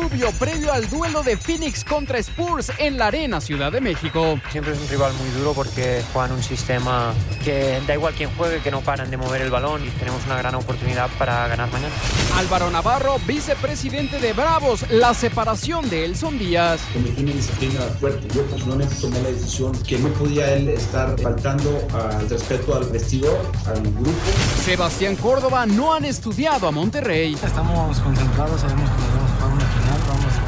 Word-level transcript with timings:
Rubio 0.00 0.30
previo 0.38 0.72
al 0.72 0.88
duelo 0.88 1.22
de 1.22 1.36
Phoenix 1.36 1.84
contra 1.84 2.18
Spurs 2.18 2.72
en 2.78 2.96
la 2.96 3.08
Arena 3.08 3.38
Ciudad 3.38 3.70
de 3.70 3.82
México. 3.82 4.40
Siempre 4.50 4.72
es 4.72 4.80
un 4.80 4.88
rival 4.88 5.12
muy 5.12 5.28
duro 5.30 5.52
porque 5.52 6.02
juegan 6.12 6.32
un 6.32 6.42
sistema 6.42 7.12
que 7.44 7.80
da 7.86 7.94
igual 7.94 8.14
quién 8.16 8.30
juegue, 8.34 8.60
que 8.60 8.70
no 8.70 8.80
paran 8.80 9.10
de 9.10 9.18
mover 9.18 9.42
el 9.42 9.50
balón 9.50 9.84
y 9.84 9.90
tenemos 9.90 10.24
una 10.24 10.38
gran 10.38 10.54
oportunidad 10.54 11.10
para 11.18 11.46
ganar 11.48 11.70
mañana. 11.70 11.92
Álvaro 12.36 12.70
Navarro, 12.70 13.18
vicepresidente 13.26 14.18
de 14.20 14.32
Bravos, 14.32 14.90
la 14.90 15.12
separación 15.12 15.90
de 15.90 16.06
Elson 16.06 16.38
Díaz. 16.38 16.80
Cometí 16.94 17.22
una 17.22 17.32
disciplina 17.32 17.80
fuerte. 18.00 18.26
Yo 18.34 18.46
personalmente 18.46 18.94
tomé 18.94 19.20
la 19.20 19.28
decisión 19.28 19.72
que 19.82 19.98
no 19.98 20.08
podía 20.10 20.54
él 20.54 20.70
estar 20.70 21.18
faltando 21.20 21.86
al 21.92 22.28
respeto 22.28 22.74
al 22.74 22.84
vestidor, 22.84 23.38
al 23.66 23.82
grupo. 23.82 24.18
Sebastián 24.64 25.16
Córdoba 25.16 25.66
no 25.66 25.92
han 25.92 26.06
estudiado 26.06 26.68
a 26.68 26.70
Monterrey. 26.70 27.34
Estamos 27.34 28.00
concentrados, 28.00 28.62
sabemos 28.62 28.88
que 28.90 28.96
nos 28.96 29.14
vamos 29.14 29.30
a 29.30 29.34
jugar 29.34 29.52
una 29.52 29.69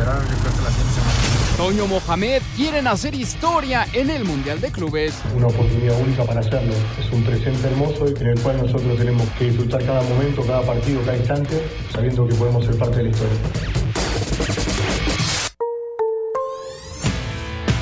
final, 0.02 0.19
vamos 0.19 0.23
a 0.23 0.23
esperar 0.23 0.23
yo 0.23 0.37
creo 0.38 0.52
que 0.52 0.62
la 0.62 0.70
siguiente 0.70 0.95
semana. 0.95 1.56
Toño 1.56 1.87
Mohamed 1.87 2.42
quieren 2.56 2.87
hacer 2.87 3.15
historia 3.15 3.87
en 3.92 4.11
el 4.11 4.25
Mundial 4.25 4.61
de 4.61 4.73
Clubes. 4.73 5.15
Una 5.37 5.47
oportunidad 5.47 6.01
única 6.01 6.25
para 6.25 6.41
hacerlo. 6.41 6.75
Es 6.98 7.12
un 7.12 7.23
presente 7.25 7.69
hermoso 7.69 8.06
en 8.06 8.27
el 8.27 8.41
cual 8.41 8.56
nosotros 8.59 8.98
tenemos 8.98 9.28
que 9.38 9.45
disfrutar 9.47 9.84
cada 9.84 10.02
momento, 10.02 10.42
cada 10.42 10.62
partido, 10.62 11.02
cada 11.05 11.16
instante, 11.16 11.62
sabiendo 11.92 12.27
que 12.27 12.34
podemos 12.34 12.65
ser 12.65 12.77
parte 12.78 12.97
de 12.97 13.02
la 13.05 13.11
historia. 13.11 13.38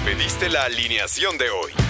Pediste 0.05 0.49
la 0.49 0.65
alineación 0.65 1.39
de 1.39 1.51
hoy. 1.51 1.90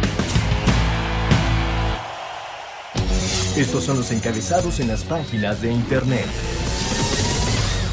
Estos 3.55 3.83
son 3.83 3.97
los 3.97 4.11
encabezados 4.11 4.79
en 4.79 4.87
las 4.87 5.03
páginas 5.03 5.61
de 5.61 5.73
internet. 5.73 6.25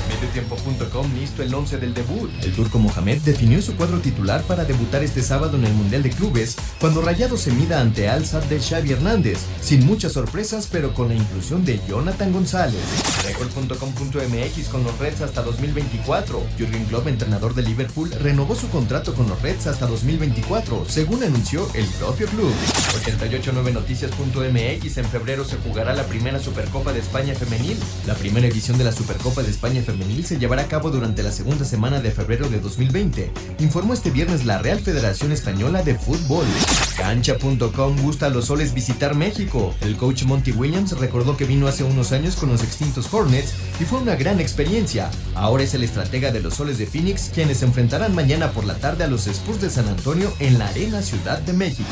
Mediotiempo.com 0.08 1.14
listo 1.14 1.42
el 1.42 1.52
11 1.52 1.78
del 1.78 1.94
debut. 1.94 2.30
El 2.42 2.52
turco 2.52 2.78
Mohamed 2.78 3.18
definió 3.22 3.60
su 3.60 3.76
cuadro 3.76 3.98
titular 3.98 4.42
para 4.42 4.64
debutar 4.64 5.02
este 5.02 5.20
sábado 5.20 5.56
en 5.56 5.64
el 5.64 5.72
Mundial 5.74 6.04
de 6.04 6.10
Clubes, 6.10 6.56
cuando 6.80 7.02
Rayado 7.02 7.36
se 7.36 7.50
mida 7.50 7.80
ante 7.80 8.08
Al 8.08 8.24
Sadd 8.24 8.44
de 8.44 8.60
Xavi 8.60 8.92
Hernández, 8.92 9.38
sin 9.60 9.84
muchas 9.84 10.12
sorpresas, 10.12 10.68
pero 10.70 10.94
con 10.94 11.08
la 11.08 11.14
inclusión 11.14 11.64
de 11.64 11.80
Jonathan 11.88 12.32
González. 12.32 12.80
Record.com.mx 13.26 14.68
con 14.68 14.84
los 14.84 14.96
Reds 14.98 15.22
hasta 15.22 15.42
2024. 15.42 16.40
Jürgen 16.56 16.84
Klopp, 16.84 17.08
entrenador 17.08 17.54
de 17.54 17.62
Liverpool, 17.62 18.10
renovó 18.20 18.54
su 18.54 18.68
contrato 18.68 19.12
con 19.12 19.28
los 19.28 19.42
Reds 19.42 19.66
hasta 19.66 19.86
2024, 19.86 20.86
según 20.88 21.24
anunció 21.24 21.68
el 21.74 21.86
propio 21.98 22.28
club. 22.28 22.52
889noticias.mx 22.88 24.98
en 24.98 25.04
febrero 25.04 25.44
se 25.44 25.56
jugará 25.58 25.94
la 25.94 26.04
primera 26.04 26.38
Supercopa 26.38 26.92
de 26.92 27.00
España 27.00 27.34
femenil. 27.34 27.76
La 28.06 28.14
primera 28.14 28.46
edición 28.46 28.78
de 28.78 28.84
la 28.84 28.92
Supercopa 28.92 29.42
de 29.42 29.50
España 29.50 29.82
femenil 29.82 30.24
se 30.24 30.38
llevará 30.38 30.62
a 30.62 30.68
cabo 30.68 30.90
durante 30.90 31.22
la 31.22 31.30
segunda 31.30 31.64
semana 31.64 32.00
de 32.00 32.10
febrero 32.10 32.48
de 32.48 32.60
2020, 32.60 33.30
informó 33.60 33.94
este 33.94 34.10
viernes 34.10 34.44
la 34.44 34.58
Real 34.58 34.80
Federación 34.80 35.32
Española 35.32 35.82
de 35.82 35.94
Fútbol. 35.94 36.46
Cancha.com 36.96 37.96
gusta 38.02 38.26
a 38.26 38.30
los 38.30 38.46
soles 38.46 38.74
visitar 38.74 39.14
México. 39.14 39.74
El 39.80 39.96
coach 39.96 40.24
Monty 40.24 40.52
Williams 40.52 40.98
recordó 40.98 41.36
que 41.36 41.44
vino 41.44 41.68
hace 41.68 41.84
unos 41.84 42.12
años 42.12 42.36
con 42.36 42.48
los 42.48 42.62
extintos 42.62 43.12
Hornets 43.12 43.54
y 43.80 43.84
fue 43.84 44.00
una 44.00 44.16
gran 44.16 44.40
experiencia. 44.40 45.10
Ahora 45.34 45.62
es 45.62 45.74
el 45.74 45.84
estratega 45.84 46.32
de 46.32 46.40
los 46.40 46.54
soles 46.54 46.78
de 46.78 46.86
Phoenix 46.86 47.30
quienes 47.32 47.58
se 47.58 47.66
enfrentarán 47.66 48.14
mañana 48.14 48.50
por 48.50 48.64
la 48.64 48.74
tarde 48.74 49.04
a 49.04 49.08
los 49.08 49.26
Spurs 49.26 49.60
de 49.60 49.70
San 49.70 49.88
Antonio 49.88 50.32
en 50.40 50.58
la 50.58 50.68
Arena 50.68 51.02
Ciudad 51.02 51.38
de 51.38 51.52
México. 51.52 51.88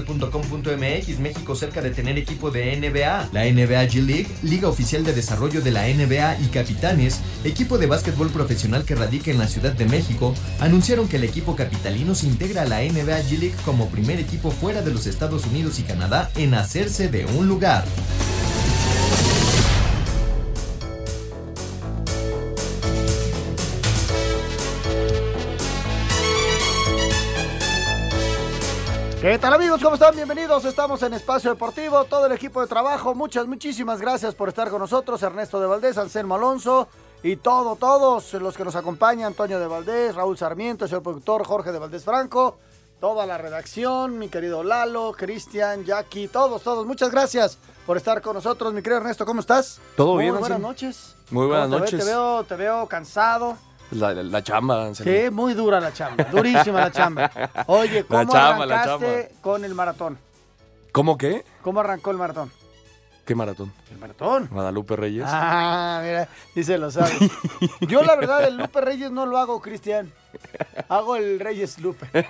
Fútboltotal.com.mx 0.00 1.18
México 1.18 1.54
cerca 1.54 1.82
de 1.82 1.90
tener 1.90 2.16
equipo 2.16 2.50
de 2.50 2.76
NBA. 2.76 3.28
La 3.32 3.44
NBA 3.44 3.84
G 3.88 4.02
League, 4.02 4.28
liga 4.42 4.68
oficial 4.68 5.04
de 5.04 5.12
desarrollo 5.12 5.60
de 5.60 5.70
la 5.70 5.86
NBA 5.86 6.40
y 6.40 6.46
Capitanes, 6.46 7.20
equipo 7.44 7.78
de 7.78 7.86
básquetbol 7.86 8.30
profesional 8.30 8.84
que 8.84 8.94
radica 8.94 9.30
en 9.30 9.38
la 9.38 9.48
Ciudad 9.48 9.72
de 9.72 9.86
México, 9.86 10.34
anunciaron 10.60 11.08
que 11.08 11.16
el 11.16 11.24
equipo 11.24 11.56
capitalino 11.56 12.14
se 12.14 12.26
integra 12.26 12.62
a 12.62 12.66
la 12.66 12.80
NBA 12.80 13.20
G 13.22 13.38
League 13.38 13.56
como 13.64 13.90
primer 13.90 14.18
equipo 14.18 14.50
fuera 14.50 14.82
de 14.82 14.92
los 14.92 15.06
Estados 15.06 15.46
Unidos 15.46 15.78
y 15.78 15.82
Canadá 15.82 16.30
en 16.36 16.54
hacerse 16.54 17.08
de 17.08 17.26
un 17.26 17.48
lugar. 17.48 17.84
¿Qué 29.22 29.38
tal 29.38 29.54
amigos? 29.54 29.80
¿Cómo 29.80 29.94
están? 29.94 30.16
Bienvenidos. 30.16 30.64
Estamos 30.64 31.00
en 31.04 31.14
Espacio 31.14 31.50
Deportivo, 31.50 32.02
todo 32.06 32.26
el 32.26 32.32
equipo 32.32 32.60
de 32.60 32.66
trabajo. 32.66 33.14
Muchas, 33.14 33.46
muchísimas 33.46 34.00
gracias 34.00 34.34
por 34.34 34.48
estar 34.48 34.68
con 34.68 34.80
nosotros. 34.80 35.22
Ernesto 35.22 35.60
de 35.60 35.68
Valdés, 35.68 35.96
Anselmo 35.96 36.34
Alonso 36.34 36.88
y 37.22 37.36
todo, 37.36 37.76
todos 37.76 38.32
los 38.34 38.56
que 38.56 38.64
nos 38.64 38.74
acompañan. 38.74 39.28
Antonio 39.28 39.60
de 39.60 39.68
Valdés, 39.68 40.16
Raúl 40.16 40.36
Sarmiento, 40.36 40.86
el 40.86 40.88
señor 40.88 41.04
productor 41.04 41.46
Jorge 41.46 41.70
de 41.70 41.78
Valdés 41.78 42.02
Franco, 42.02 42.58
toda 42.98 43.24
la 43.24 43.38
redacción, 43.38 44.18
mi 44.18 44.28
querido 44.28 44.64
Lalo, 44.64 45.12
Cristian, 45.16 45.84
Jackie, 45.84 46.26
todos, 46.26 46.60
todos. 46.62 46.84
Muchas 46.84 47.12
gracias 47.12 47.58
por 47.86 47.96
estar 47.96 48.22
con 48.22 48.34
nosotros. 48.34 48.72
Mi 48.72 48.82
querido 48.82 49.02
Ernesto, 49.02 49.24
¿cómo 49.24 49.38
estás? 49.38 49.80
Todo 49.96 50.14
Muy 50.14 50.24
bien, 50.24 50.34
buenas 50.34 50.50
Anselmo. 50.50 50.66
noches. 50.66 51.14
Muy 51.30 51.46
buenas 51.46 51.66
¿Cómo 51.66 51.76
te 51.76 51.82
noches. 51.82 52.00
Te 52.00 52.10
veo, 52.10 52.42
te 52.42 52.56
veo 52.56 52.88
cansado. 52.88 53.56
La, 53.92 54.12
la- 54.14 54.22
la 54.22 54.42
chamba. 54.42 54.94
Sí, 54.94 55.28
muy 55.30 55.54
dura 55.54 55.78
la 55.80 55.92
chamba, 55.92 56.24
durísima 56.24 56.80
la 56.80 56.90
chamba. 56.92 57.30
Oye, 57.66 58.04
¿cómo 58.04 58.22
La 58.22 58.26
chamba, 58.28 58.64
arrancaste 58.64 59.32
con 59.40 59.64
el 59.64 59.74
maratón? 59.74 60.18
¿Cómo 60.92 61.16
qué? 61.18 61.44
¿Cómo 61.62 61.80
arrancó 61.80 62.10
el 62.10 62.16
maratón? 62.18 62.50
¿Qué 63.24 63.34
maratón? 63.34 63.72
El 63.90 63.98
maratón. 63.98 64.48
Guadalupe 64.50 64.96
Reyes. 64.96 65.24
Ah, 65.28 66.00
mira, 66.04 66.28
dice 66.54 66.76
lo 66.76 66.90
sabe. 66.90 67.12
Yo 67.82 68.02
la 68.02 68.16
verdad 68.16 68.44
el 68.48 68.56
Lupe 68.56 68.80
Reyes 68.80 69.10
no 69.12 69.26
lo 69.26 69.38
hago, 69.38 69.60
Cristian. 69.62 70.12
Hago 70.88 71.14
el 71.16 71.38
Reyes 71.38 71.78
Lupe. 71.78 72.06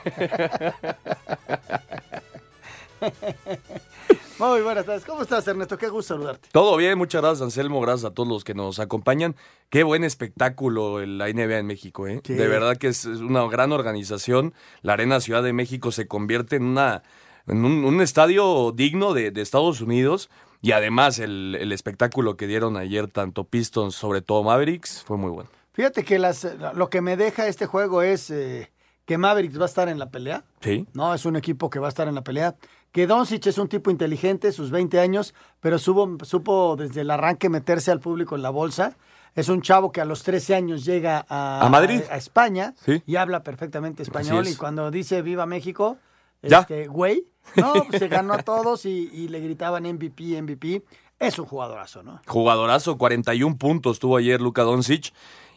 Muy 4.43 4.61
buenas 4.63 4.85
tardes. 4.85 5.05
¿Cómo 5.05 5.23
estás, 5.23 5.47
Ernesto? 5.47 5.79
Qué 5.79 5.89
gusto 5.89 6.15
saludarte. 6.15 6.49
Todo 6.51 6.77
bien, 6.77 6.99
muchas 6.99 7.23
gracias, 7.23 7.43
Anselmo. 7.43 7.81
Gracias 7.81 8.11
a 8.11 8.13
todos 8.13 8.29
los 8.29 8.43
que 8.43 8.55
nos 8.55 8.81
acompañan. 8.81 9.37
Qué 9.71 9.85
buen 9.85 10.03
espectáculo 10.03 11.01
el- 11.01 11.17
la 11.19 11.29
NBA 11.29 11.59
en 11.59 11.67
México, 11.67 12.09
¿eh? 12.09 12.21
De 12.27 12.49
verdad 12.49 12.77
que 12.77 12.89
es 12.89 13.05
es 13.05 13.21
una 13.21 13.47
gran 13.47 13.71
organización. 13.71 14.53
La 14.83 14.95
Arena 14.95 15.21
Ciudad 15.21 15.45
de 15.45 15.53
México 15.53 15.93
se 15.93 16.09
convierte 16.09 16.57
en 16.57 16.65
una 16.65 17.05
en 17.47 17.65
un, 17.65 17.85
un 17.85 18.01
estadio 18.01 18.73
digno 18.73 19.15
de, 19.15 19.31
de 19.31 19.43
Estados 19.43 19.81
Unidos. 19.81 20.29
Y 20.61 20.73
además 20.73 21.21
el, 21.21 21.57
el 21.61 21.71
espectáculo 21.71 22.37
que 22.37 22.49
dieron 22.49 22.77
ayer 22.77 23.07
tanto 23.07 23.45
Pistons, 23.45 23.95
sobre 23.95 24.23
todo 24.23 24.43
Mavericks, 24.43 25.05
fue 25.05 25.19
muy 25.19 25.31
bueno. 25.31 25.51
Fíjate 25.73 26.03
que 26.05 26.19
las, 26.19 26.49
lo 26.75 26.91
que 26.91 27.01
me 27.01 27.17
deja 27.17 27.47
este 27.47 27.67
juego 27.67 28.03
es 28.03 28.29
eh, 28.31 28.73
que 29.05 29.19
Mavericks 29.19 29.59
va 29.59 29.65
a 29.65 29.67
estar 29.67 29.89
en 29.89 29.99
la 30.01 30.11
pelea. 30.11 30.45
Sí. 30.61 30.87
No, 30.95 31.15
es 31.15 31.25
un 31.27 31.37
equipo 31.37 31.71
que 31.71 31.79
va 31.79 31.87
a 31.87 31.89
estar 31.89 32.07
en 32.09 32.15
la 32.17 32.23
pelea. 32.23 32.57
Que 32.93 33.07
Doncic 33.07 33.47
es 33.47 33.59
un 33.59 33.69
tipo 33.69 33.91
inteligente, 33.91 34.53
sus 34.53 34.71
20 34.71 35.01
años, 35.01 35.35
pero 35.61 35.79
supo, 35.79 36.25
supo 36.25 36.77
desde 36.77 37.01
el 37.01 37.11
arranque 37.11 37.49
meterse 37.49 37.91
al 37.91 38.01
público 38.01 38.37
en 38.37 38.43
la 38.43 38.51
bolsa. 38.51 38.97
Es 39.35 39.49
un 39.49 39.63
chavo 39.63 39.93
que 39.93 40.03
a 40.03 40.05
los 40.05 40.23
13 40.23 40.55
años 40.55 40.85
llega 40.85 41.25
a, 41.29 41.65
¿A 41.65 41.69
Madrid? 41.71 42.03
a 42.11 42.17
España 42.19 42.75
Sí. 42.85 43.03
y 43.07 43.17
habla 43.17 43.43
perfectamente 43.43 44.03
español. 44.03 44.47
es. 44.47 44.53
Y 44.53 44.57
cuando 44.57 44.91
dice 44.91 45.23
Viva 45.23 45.47
México, 45.47 45.97
Ya. 46.43 46.61
este, 46.61 46.87
güey, 46.87 47.25
no, 47.57 47.73
pues 47.89 47.99
se 47.99 48.09
ganó 48.09 48.35
a 48.35 48.43
todos 48.43 48.85
y, 48.85 49.09
y 49.11 49.29
le 49.29 49.41
gritaban 49.41 49.85
MVP, 49.87 50.43
MVP. 50.43 50.83
Es 51.19 51.39
un 51.39 51.47
jugadorazo, 51.47 52.03
¿no? 52.03 52.21
Jugadorazo, 52.27 52.99
41 52.99 53.57
puntos 53.57 54.01
tuvo 54.01 54.19
ayer 54.19 54.41
Luka 54.41 54.65
Doncic. 54.65 55.15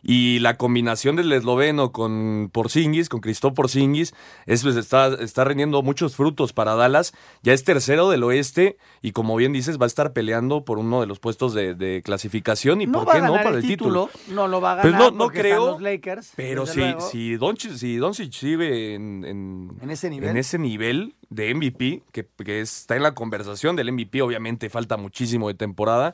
Y 0.07 0.38
la 0.38 0.56
combinación 0.56 1.16
del 1.16 1.34
esloveno 1.34 1.92
con 1.92 2.52
Porzingis, 2.54 3.10
con 3.10 3.22
Cristóf 3.22 3.54
Porzingis, 3.56 4.13
es, 4.46 4.62
pues, 4.62 4.75
está, 4.75 5.07
está 5.16 5.44
rindiendo 5.46 5.81
muchos 5.81 6.16
frutos 6.16 6.54
para 6.54 6.75
Dallas. 6.75 7.12
Ya 7.42 7.54
es 7.54 7.63
tercero 7.63 8.07
del 8.12 8.24
oeste 8.24 8.78
y 9.02 9.13
como 9.13 9.36
bien 9.36 9.52
dices, 9.52 9.80
va 9.80 9.86
a 9.86 9.88
estar 9.88 10.13
peleando 10.13 10.63
por 10.63 10.78
uno 10.78 11.02
de 11.02 11.07
los 11.07 11.18
puestos 11.19 11.56
de, 11.56 11.74
de 11.74 12.04
clasificación 12.06 12.81
y 12.81 12.86
no 12.86 13.04
por 13.04 13.13
qué 13.13 13.19
no 13.22 13.34
para 13.34 13.50
el 13.50 13.56
el 13.56 13.62
título. 13.68 14.12
No 14.28 14.48
lo 14.48 14.62
va 14.62 14.74
a 14.74 14.81
Pues 14.84 14.94
ganar 14.94 15.12
no- 15.12 15.18
no 15.18 15.25
están 15.31 15.42
creo, 15.42 15.66
los 15.72 15.81
Lakers. 15.81 16.34
Pero 16.36 16.68
si, 16.68 16.80
luego. 16.81 17.02
si 17.02 17.36
Doncic, 17.38 17.72
si 17.74 17.96
Doncic 17.98 18.31
sigue 18.31 18.94
en, 18.94 19.25
en, 19.25 19.72
¿En 19.81 19.90
ese 19.90 20.12
nivel? 20.12 20.30
en 20.30 20.38
ese 20.38 20.60
nivel 20.60 21.16
de 21.31 21.52
MVP, 21.56 22.04
que, 22.12 22.28
que 22.46 22.62
está 22.62 22.96
en 22.96 23.02
la 23.02 23.16
conversación 23.16 23.75
del 23.75 23.92
MVP, 23.92 24.22
obviamente 24.22 24.69
falta 24.69 24.98
muchísimo 24.98 25.48
de 25.48 25.56
temporada. 25.56 26.13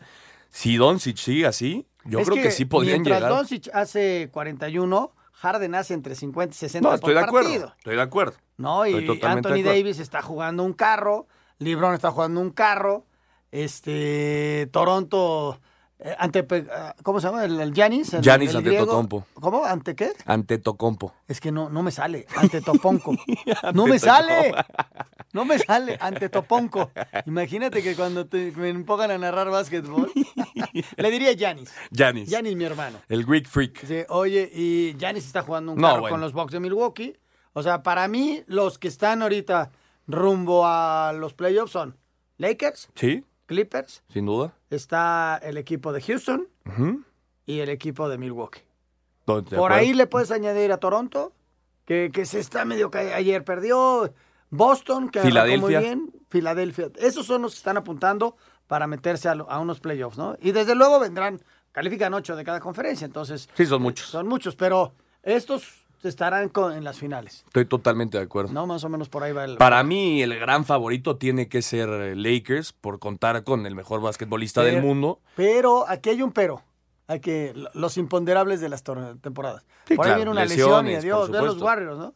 Si 0.50 0.78
Doncic 0.78 1.18
sigue 1.18 1.46
así, 1.46 1.86
yo 2.06 2.20
Es 2.20 2.30
creo 2.30 2.44
que, 2.44 2.52
sí 2.52 2.66
mientras 2.94 3.20
llegar. 3.22 3.32
Doncic 3.32 3.70
hace 3.74 4.30
41, 4.32 5.14
Harden 5.34 5.76
hace 5.76 5.94
entre 5.94 6.16
50 6.16 6.54
y 6.54 6.58
60 6.58 6.88
No, 6.88 6.96
estoy 6.96 7.14
por 7.14 7.22
de 7.22 7.28
acuerdo. 7.28 7.50
partido. 7.50 7.74
Estoy 7.78 7.96
de 7.96 8.02
acuerdo. 8.02 8.34
¿no? 8.58 8.86
Y 8.86 8.94
Anthony. 9.24 9.64
Davis 9.64 10.00
está 10.00 10.22
jugando 10.22 10.64
un 10.64 10.74
carro, 10.74 11.28
LeBron 11.58 11.94
está 11.94 12.12
jugando 12.12 12.40
un 12.42 12.52
carro, 12.52 13.06
este 13.52 14.70
Toronto 14.72 15.60
eh, 16.04 16.16
ante 16.18 16.46
ah, 16.74 16.96
¿cómo 17.04 17.20
se 17.20 17.28
llama? 17.28 17.46
El, 17.46 17.74
Giannis, 17.74 18.14
el- 18.14 18.28
el 18.28 18.56
ante. 18.56 18.78
Tocompo. 18.78 19.26
¿Cómo? 19.36 19.64
¿Ante 19.66 19.96
qué? 19.96 20.12
Ante 20.26 20.58
Tocompo. 20.58 21.14
Es 21.28 21.40
que 21.40 21.52
no 21.52 21.70
no 21.70 21.84
me 21.84 21.92
sale, 21.92 22.26
ante 22.36 22.62
Toponco. 22.62 23.16
no 23.74 23.88
me 23.88 24.00
sale. 24.00 24.54
No 25.34 25.46
me 25.46 25.60
sale 25.60 25.98
ante 26.02 26.28
Toponco. 26.30 26.92
Imagínate 27.26 27.82
que 27.82 27.96
cuando 27.96 28.28
te, 28.28 28.52
me 28.52 28.74
pongan 28.84 29.12
a 29.12 29.18
narrar 29.18 29.50
básquetbol, 29.50 30.12
le 30.98 31.12
diría 31.12 31.34
Giannis. 31.34 31.72
Giannis. 31.92 32.30
Giannis 32.30 32.56
mi 32.56 32.66
hermano. 32.66 33.00
El 33.08 33.26
Greek 33.26 33.48
Freak. 33.48 33.86
Sí, 33.86 34.00
oye, 34.10 34.50
y 34.54 34.96
Giannis 34.98 35.26
está 35.26 35.42
jugando 35.44 35.72
un 35.72 35.78
No, 35.80 35.88
carro 35.88 36.02
bueno. 36.02 36.14
con 36.16 36.22
los 36.22 36.34
Bucks 36.34 36.52
de 36.52 36.60
Milwaukee. 36.60 37.18
O 37.54 37.64
sea, 37.64 37.84
para 37.84 38.08
mí, 38.08 38.44
los 38.48 38.78
que 38.80 38.88
están 38.88 39.22
ahorita 39.22 39.72
rumbo 40.08 40.66
a 40.66 41.14
los 41.14 41.34
playoffs 41.34 41.72
son 41.72 41.98
Lakers, 42.38 42.90
Sí, 42.96 43.24
Clippers, 43.56 44.02
sin 44.08 44.26
duda. 44.26 44.54
está 44.70 45.38
el 45.44 45.58
equipo 45.58 45.92
de 45.92 46.02
Houston 46.02 46.48
y 47.46 47.60
el 47.60 47.68
equipo 47.70 48.08
de 48.08 48.18
Milwaukee. 48.18 48.62
Por 49.26 49.74
ahí 49.74 49.94
le 49.94 50.08
puedes 50.08 50.32
añadir 50.32 50.72
a 50.72 50.78
Toronto, 50.78 51.34
que, 51.86 52.12
que 52.14 52.26
se 52.26 52.40
está 52.40 52.64
medio 52.64 52.90
que 52.90 53.00
ayer 53.14 53.44
perdió. 53.44 54.14
Boston, 54.54 55.10
que 55.10 55.20
arrancó 55.20 55.34
muy 55.36 55.48
Filadelfia. 55.48 55.80
bien. 55.80 56.12
Filadelfia. 56.30 56.90
Esos 56.98 57.26
son 57.26 57.42
los 57.42 57.54
que 57.54 57.58
están 57.58 57.78
apuntando 57.78 58.36
para 58.68 58.88
meterse 58.88 59.28
a, 59.30 59.36
lo- 59.36 59.50
a 59.50 59.60
unos 59.60 59.80
playoffs, 59.82 60.18
¿no? 60.18 60.36
Y 60.42 60.52
desde 60.54 60.76
luego 60.76 61.00
vendrán, 61.00 61.42
califican 61.74 62.14
ocho 62.14 62.36
de 62.38 62.44
cada 62.46 62.60
conferencia, 62.62 63.06
entonces 63.06 63.50
Sí, 63.54 63.66
son 63.66 63.82
muchos. 63.82 64.08
son 64.08 64.28
muchos, 64.28 64.56
pero 64.58 64.94
estos 65.24 65.81
estarán 66.10 66.50
con- 66.50 66.74
en 66.74 66.84
las 66.84 66.98
finales, 66.98 67.44
Estoy 67.48 67.66
totalmente 67.66 68.18
de 68.18 68.24
acuerdo. 68.24 68.52
¿no? 68.54 68.66
Más 68.68 68.84
o 68.84 68.90
menos 68.90 69.10
por 69.10 69.24
ahí 69.24 69.32
va 69.34 69.46
el... 69.46 69.58
Para 69.58 69.84
mí, 69.84 70.22
el 70.22 70.38
gran 70.40 70.66
favorito 70.66 71.18
tiene 71.18 71.48
que 71.48 71.62
ser 71.62 71.90
eh, 71.90 72.16
Lakers 72.16 72.74
por 72.74 73.00
contar 73.00 73.44
con 73.44 73.66
el 73.66 73.76
mejor 73.76 74.02
basquetbolista 74.02 74.64
del 74.64 74.82
mundo. 74.82 75.20
Pero 75.36 75.88
aquí 75.88 76.10
hay 76.10 76.22
un 76.22 76.32
pero. 76.32 76.62
Hay 77.08 77.20
que 77.20 77.54
los 77.74 77.98
imponderables 77.98 78.62
de 78.62 78.70
las 78.70 78.84
temporadas. 79.22 79.66
Sí, 79.86 79.96
por 79.96 80.08
ahí 80.08 80.16
viene 80.16 80.32
una 80.32 80.46
lesión 80.46 80.88
y 80.88 80.96
adiós. 80.96 81.30
Vean 81.30 81.46
los. 81.46 81.62
Warriors, 81.62 81.98
¿no? 81.98 82.14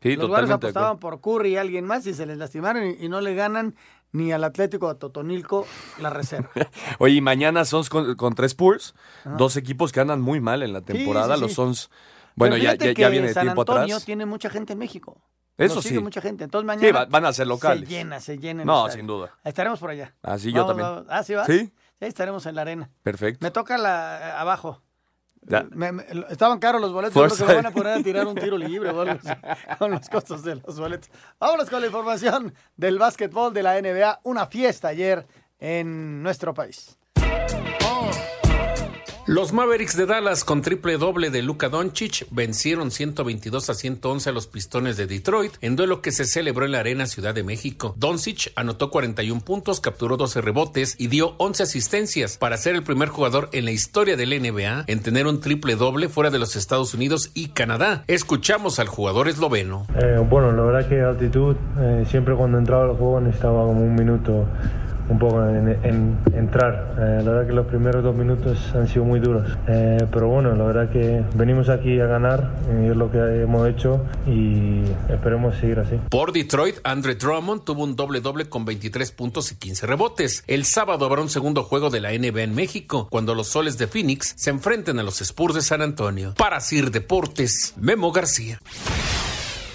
Sí, 0.00 0.14
los 0.14 0.30
Warriors 0.30 0.48
de 0.48 0.54
apostaban 0.54 0.98
por 1.00 1.20
Curry 1.20 1.54
y 1.54 1.56
alguien 1.56 1.84
más 1.84 2.06
y 2.06 2.14
se 2.14 2.26
les 2.26 2.38
lastimaron 2.38 2.86
y, 2.86 3.04
y 3.04 3.08
no 3.08 3.20
le 3.20 3.34
ganan 3.34 3.74
ni 4.12 4.30
al 4.30 4.44
Atlético 4.44 4.92
de 4.92 5.00
Totonilco 5.00 5.66
la 6.00 6.10
reserva. 6.10 6.50
Oye, 7.00 7.14
y 7.16 7.20
mañana 7.20 7.64
Suns 7.64 7.88
con- 7.88 8.14
contra 8.14 8.46
Spurs, 8.46 8.94
dos 9.36 9.56
equipos 9.56 9.90
que 9.90 9.98
andan 10.00 10.20
muy 10.20 10.38
mal 10.40 10.62
en 10.62 10.72
la 10.72 10.82
temporada. 10.82 11.34
sí, 11.34 11.40
Los 11.40 11.50
sí. 11.50 11.56
Bueno, 12.36 12.56
ya, 12.56 12.74
ya, 12.74 12.92
ya 12.92 13.08
viene 13.08 13.32
San 13.32 13.42
tiempo 13.44 13.62
Antonio 13.62 13.82
atrás. 13.96 14.04
tiene 14.04 14.24
mucha 14.26 14.48
gente 14.50 14.74
en 14.74 14.78
México. 14.78 15.20
Eso 15.58 15.80
sí. 15.80 15.98
mucha 15.98 16.20
gente. 16.20 16.44
Entonces 16.44 16.64
Sí, 16.70 16.78
mañana 16.78 16.98
va- 17.00 17.04
van 17.06 17.24
a 17.24 17.32
ser 17.32 17.46
locales. 17.46 17.88
Se 17.88 17.94
llena, 17.94 18.20
se 18.20 18.38
llena. 18.38 18.64
No, 18.64 18.88
sin 18.90 19.06
duda. 19.06 19.32
Estaremos 19.42 19.80
por 19.80 19.88
allá. 19.90 20.14
Así 20.22 20.52
yo 20.52 20.66
Vamos, 20.66 20.68
también. 20.76 20.88
vamos. 20.88 21.06
Ah, 21.08 21.22
¿sí 21.24 21.34
vas? 21.34 21.46
¿Sí? 21.46 21.72
estaremos 21.98 22.44
en 22.44 22.54
la 22.54 22.60
arena. 22.60 22.90
Perfecto. 23.02 23.42
Me 23.42 23.50
toca 23.50 23.78
la 23.78 24.18
eh, 24.20 24.32
abajo. 24.36 24.82
Ya. 25.48 25.64
Me- 25.70 25.92
me- 25.92 26.04
estaban 26.28 26.58
caros 26.58 26.80
los 26.80 26.92
boletos, 26.92 27.14
yo 27.14 27.22
creo 27.36 27.36
que 27.46 27.52
me 27.52 27.56
van 27.62 27.66
a 27.66 27.70
poner 27.70 27.92
a 27.94 28.02
tirar 28.02 28.26
un 28.26 28.34
tiro 28.34 28.58
libre 28.58 28.90
así, 28.90 29.28
con 29.78 29.92
los 29.92 30.08
costos 30.10 30.42
de 30.42 30.56
los 30.56 30.78
boletos. 30.78 31.08
Vámonos 31.40 31.70
con 31.70 31.80
la 31.80 31.86
información 31.86 32.52
del 32.76 32.98
básquetbol 32.98 33.54
de 33.54 33.62
la 33.62 33.80
NBA. 33.80 34.20
Una 34.24 34.46
fiesta 34.46 34.88
ayer 34.88 35.26
en 35.58 36.22
nuestro 36.22 36.52
país. 36.52 36.98
Los 39.28 39.52
Mavericks 39.52 39.96
de 39.96 40.06
Dallas 40.06 40.44
con 40.44 40.62
triple 40.62 40.98
doble 40.98 41.30
de 41.30 41.42
Luka 41.42 41.68
Doncic 41.68 42.28
vencieron 42.30 42.92
122 42.92 43.68
a 43.70 43.74
111 43.74 44.30
a 44.30 44.32
los 44.32 44.46
Pistones 44.46 44.96
de 44.96 45.08
Detroit 45.08 45.52
en 45.62 45.74
duelo 45.74 46.00
que 46.00 46.12
se 46.12 46.26
celebró 46.26 46.64
en 46.64 46.70
la 46.70 46.78
Arena 46.78 47.06
Ciudad 47.06 47.34
de 47.34 47.42
México. 47.42 47.92
Doncic 47.98 48.52
anotó 48.54 48.88
41 48.88 49.40
puntos, 49.40 49.80
capturó 49.80 50.16
12 50.16 50.42
rebotes 50.42 50.94
y 50.96 51.08
dio 51.08 51.34
11 51.38 51.64
asistencias 51.64 52.38
para 52.38 52.56
ser 52.56 52.76
el 52.76 52.84
primer 52.84 53.08
jugador 53.08 53.48
en 53.50 53.64
la 53.64 53.72
historia 53.72 54.16
del 54.16 54.30
NBA 54.30 54.84
en 54.86 55.02
tener 55.02 55.26
un 55.26 55.40
triple 55.40 55.74
doble 55.74 56.08
fuera 56.08 56.30
de 56.30 56.38
los 56.38 56.54
Estados 56.54 56.94
Unidos 56.94 57.32
y 57.34 57.48
Canadá. 57.48 58.04
Escuchamos 58.06 58.78
al 58.78 58.86
jugador 58.86 59.26
esloveno. 59.26 59.88
Eh, 60.00 60.24
bueno, 60.30 60.52
la 60.52 60.62
verdad 60.62 60.88
que 60.88 61.00
altitud, 61.00 61.56
eh, 61.80 62.04
siempre 62.08 62.36
cuando 62.36 62.58
entraba 62.58 62.84
al 62.84 62.96
juego 62.96 63.20
necesitaba 63.20 63.64
como 63.64 63.82
un 63.82 63.96
minuto 63.96 64.46
un 65.08 65.18
poco 65.18 65.44
en, 65.46 65.68
en 65.84 66.18
entrar. 66.34 66.94
Eh, 66.98 67.22
la 67.24 67.30
verdad 67.30 67.46
que 67.46 67.52
los 67.52 67.66
primeros 67.66 68.02
dos 68.02 68.14
minutos 68.14 68.58
han 68.74 68.88
sido 68.88 69.04
muy 69.04 69.20
duros. 69.20 69.48
Eh, 69.68 70.06
pero 70.10 70.28
bueno, 70.28 70.54
la 70.54 70.64
verdad 70.64 70.90
que 70.90 71.24
venimos 71.34 71.68
aquí 71.68 72.00
a 72.00 72.06
ganar 72.06 72.52
y 72.80 72.88
es 72.88 72.96
lo 72.96 73.10
que 73.10 73.18
hemos 73.18 73.68
hecho 73.68 74.04
y 74.26 74.82
esperemos 75.08 75.56
seguir 75.56 75.80
así. 75.80 75.96
Por 76.10 76.32
Detroit, 76.32 76.76
Andre 76.84 77.14
Drummond 77.14 77.64
tuvo 77.64 77.84
un 77.84 77.96
doble-doble 77.96 78.48
con 78.48 78.64
23 78.64 79.12
puntos 79.12 79.52
y 79.52 79.56
15 79.56 79.86
rebotes. 79.86 80.44
El 80.46 80.64
sábado 80.64 81.06
habrá 81.06 81.22
un 81.22 81.28
segundo 81.28 81.62
juego 81.62 81.90
de 81.90 82.00
la 82.00 82.10
NBA 82.10 82.42
en 82.42 82.54
México, 82.54 83.08
cuando 83.10 83.34
los 83.34 83.48
soles 83.48 83.78
de 83.78 83.86
Phoenix 83.86 84.34
se 84.36 84.50
enfrenten 84.50 84.98
a 84.98 85.02
los 85.02 85.20
Spurs 85.20 85.54
de 85.54 85.62
San 85.62 85.82
Antonio. 85.82 86.34
Para 86.36 86.60
Sir 86.60 86.90
Deportes, 86.90 87.74
Memo 87.76 88.12
García. 88.12 88.60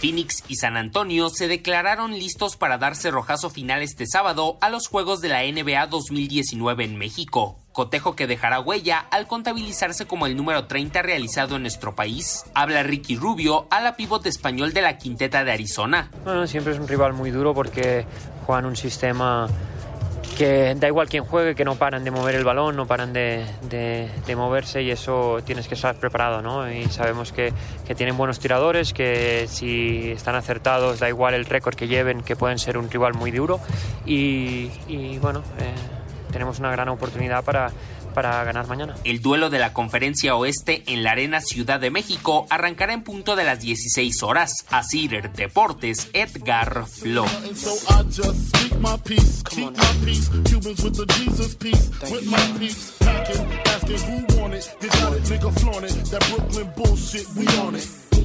Phoenix 0.01 0.43
y 0.47 0.55
San 0.55 0.77
Antonio 0.77 1.29
se 1.29 1.47
declararon 1.47 2.13
listos 2.13 2.57
para 2.57 2.79
dar 2.79 2.95
cerrojazo 2.95 3.51
final 3.51 3.83
este 3.83 4.07
sábado 4.07 4.57
a 4.59 4.71
los 4.71 4.87
Juegos 4.87 5.21
de 5.21 5.29
la 5.29 5.43
NBA 5.43 5.85
2019 5.85 6.85
en 6.85 6.97
México. 6.97 7.59
Cotejo 7.71 8.15
que 8.15 8.25
dejará 8.25 8.59
huella 8.59 8.97
al 9.11 9.27
contabilizarse 9.27 10.07
como 10.07 10.25
el 10.25 10.35
número 10.35 10.65
30 10.65 11.03
realizado 11.03 11.55
en 11.55 11.61
nuestro 11.61 11.93
país. 11.93 12.45
Habla 12.55 12.81
Ricky 12.81 13.15
Rubio, 13.15 13.67
a 13.69 13.79
la 13.79 13.95
pivote 13.95 14.27
español 14.27 14.73
de 14.73 14.81
la 14.81 14.97
quinteta 14.97 15.43
de 15.43 15.51
Arizona. 15.51 16.09
Bueno, 16.23 16.47
siempre 16.47 16.73
es 16.73 16.79
un 16.79 16.87
rival 16.87 17.13
muy 17.13 17.29
duro 17.29 17.53
porque 17.53 18.07
juegan 18.47 18.65
un 18.65 18.75
sistema 18.75 19.49
que 20.37 20.73
da 20.75 20.87
igual 20.87 21.07
quién 21.09 21.23
juegue, 21.23 21.55
que 21.55 21.63
no 21.65 21.75
paran 21.75 22.03
de 22.03 22.11
mover 22.11 22.35
el 22.35 22.43
balón, 22.43 22.75
no 22.75 22.85
paran 22.87 23.13
de, 23.13 23.45
de- 23.69 24.09
de 24.25 24.35
moverse 24.35 24.81
y 24.81 24.91
eso 24.91 25.39
tienes 25.45 25.67
que 25.67 25.75
estar 25.75 25.95
preparado, 25.95 26.41
¿no? 26.41 26.71
Y 26.71 26.85
sabemos 26.85 27.31
que, 27.31 27.53
que 27.85 27.95
tienen 27.95 28.17
buenos 28.17 28.39
tiradores, 28.39 28.93
que 28.93 29.45
si 29.47 30.11
están 30.11 30.35
acertados, 30.35 30.99
da 30.99 31.09
igual 31.09 31.33
el 31.33 31.45
récord 31.45 31.75
que 31.75 31.87
lleven, 31.87 32.21
que 32.21 32.35
pueden 32.35 32.57
ser 32.59 32.77
un 32.77 32.89
rival 32.89 33.13
muy 33.13 33.31
duro 33.31 33.59
y, 34.05 34.71
y, 34.87 35.17
bueno, 35.21 35.39
eh, 35.59 35.73
tenemos 36.31 36.59
una 36.59 36.71
gran 36.71 36.89
oportunidad 36.89 37.43
para, 37.43 37.71
para 38.13 38.43
ganar 38.43 38.67
mañana. 38.67 38.95
El 39.03 39.21
duelo 39.21 39.49
de 39.49 39.59
la 39.59 39.73
Conferencia 39.73 40.35
Oeste 40.35 40.83
en 40.87 41.03
la 41.03 41.11
Arena 41.11 41.41
Ciudad 41.41 41.79
de 41.79 41.91
México 41.91 42.47
arrancará 42.49 42.93
en 42.93 43.03
punto 43.03 43.35
de 43.35 43.43
las 43.43 43.59
16 43.59 44.23
horas. 44.23 44.65
Asir 44.69 45.29
Deportes, 45.31 46.09
Edgar 46.13 46.85
Flo. 46.87 47.23
And 47.23 47.55
so 47.55 47.71
I 47.89 48.03
just 48.03 48.55
speak 48.55 48.79
my 48.79 48.97
peace, 49.03 49.43
keep 49.49 49.75
my 49.75 50.05
peace. 50.05 50.29
Cubans 50.45 50.83
with 50.83 50.95
the 50.95 51.05
Jesus 51.17 51.55
peace, 51.55 51.89
with 52.11 52.25
my 52.25 52.59
peace. 52.59 52.93
Packing, 52.99 53.47
asking 53.65 53.99
who 53.99 54.41
want 54.41 54.55
it. 54.55 54.75
You 54.81 54.89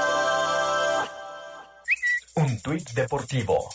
Un 2.34 2.60
tuit 2.62 2.94
deportivo. 2.94 3.68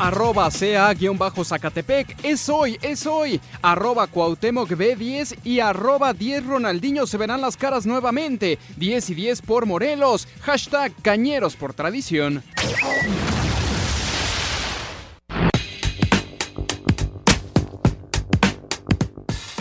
Arroba 0.00 0.50
CA-Zacatepec. 0.50 2.16
Es 2.22 2.48
hoy, 2.48 2.78
es 2.80 3.06
hoy. 3.06 3.40
Arroba 3.60 4.06
Cuauhtémoc 4.06 4.70
B10 4.70 5.38
y 5.44 5.60
arroba 5.60 6.14
10 6.14 6.46
Ronaldinho 6.46 7.06
se 7.06 7.18
verán 7.18 7.42
las 7.42 7.56
caras 7.56 7.84
nuevamente. 7.84 8.58
10 8.78 9.10
y 9.10 9.14
10 9.14 9.42
por 9.42 9.66
Morelos. 9.66 10.26
Hashtag 10.40 10.94
Cañeros. 11.02 11.56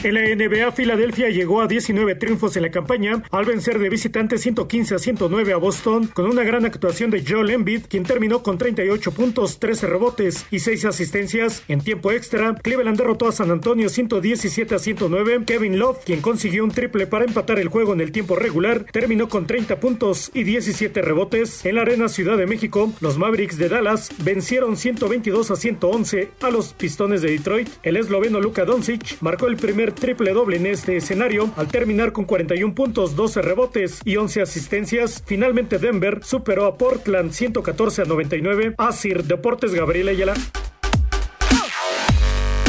En 0.02 0.14
la 0.14 0.22
NBA, 0.22 0.72
Filadelfia 0.72 1.30
llegó 1.30 1.62
a 1.62 1.68
19 1.68 2.16
triunfos 2.16 2.56
en 2.56 2.62
la 2.62 2.72
campaña 2.72 3.22
al 3.32 3.44
vencer 3.44 3.80
de 3.80 3.90
visitante 3.90 4.38
115 4.38 4.96
a 4.96 4.98
109 4.98 5.52
a 5.52 5.58
Boston 5.58 6.08
con 6.08 6.26
una 6.26 6.44
gran 6.44 6.64
actuación 6.64 7.12
de 7.12 7.22
Joel 7.28 7.50
Embiid, 7.50 7.82
quien 7.90 8.04
terminó 8.04 8.42
con 8.42 8.58
38 8.58 9.12
puntos, 9.12 9.60
13 9.60 9.88
rebotes 9.88 10.46
y 10.52 10.60
6 10.60 10.86
asistencias. 10.86 11.64
En 11.68 11.82
tiempo 11.82 12.14
extra, 12.14 12.56
Cleveland 12.56 12.98
derrotó 12.98 13.28
a 13.28 13.34
San 13.34 13.52
Antonio 13.52 13.90
117 13.90 14.74
a 14.74 14.80
109. 14.80 15.44
Kevin 15.46 15.78
Love, 15.78 15.98
quien 16.06 16.22
consiguió 16.22 16.64
un 16.64 16.72
triple 16.72 17.06
para 17.06 17.26
empatar 17.26 17.60
el 17.60 17.68
juego 17.68 17.92
en 17.92 18.00
el 18.00 18.14
tiempo 18.14 18.38
regular, 18.38 18.86
terminó 18.94 19.28
con 19.28 19.48
30 19.48 19.82
puntos 19.82 20.32
y 20.34 20.44
17 20.44 21.02
rebotes. 21.02 21.66
En 21.66 21.76
la 21.76 21.82
Arena 21.82 22.08
Ciudad 22.08 22.38
de 22.38 22.48
México, 22.48 22.94
los 23.02 23.18
Mavericks 23.18 23.58
de 23.58 23.68
Dallas 23.68 24.12
vencieron 24.24 24.78
122 24.78 25.52
a 25.52 25.58
111 25.58 26.32
a 26.42 26.52
los 26.52 26.72
Pistones 26.72 27.22
de 27.22 27.32
Detroit. 27.32 27.68
El 27.84 27.98
esloveno 27.98 28.40
Luka 28.40 28.64
Doncic 28.64 29.18
marcó 29.20 29.48
el 29.48 29.58
primer 29.58 29.89
triple 29.94 30.34
doble 30.34 30.58
en 30.58 30.66
este 30.66 30.98
escenario 30.98 31.52
al 31.56 31.68
terminar 31.68 32.12
con 32.12 32.26
41 32.26 32.76
puntos, 32.76 33.16
12 33.16 33.42
rebotes 33.42 34.02
y 34.06 34.18
11 34.18 34.42
asistencias. 34.42 35.24
Finalmente 35.26 35.78
Denver 35.78 36.24
superó 36.24 36.66
a 36.66 36.78
Portland 36.78 37.32
114 37.32 38.04
a 38.04 38.06
99. 38.06 38.76
Asir 38.78 39.24
Deportes 39.24 39.74
Gabriel 39.74 40.10
Ayala. 40.10 40.34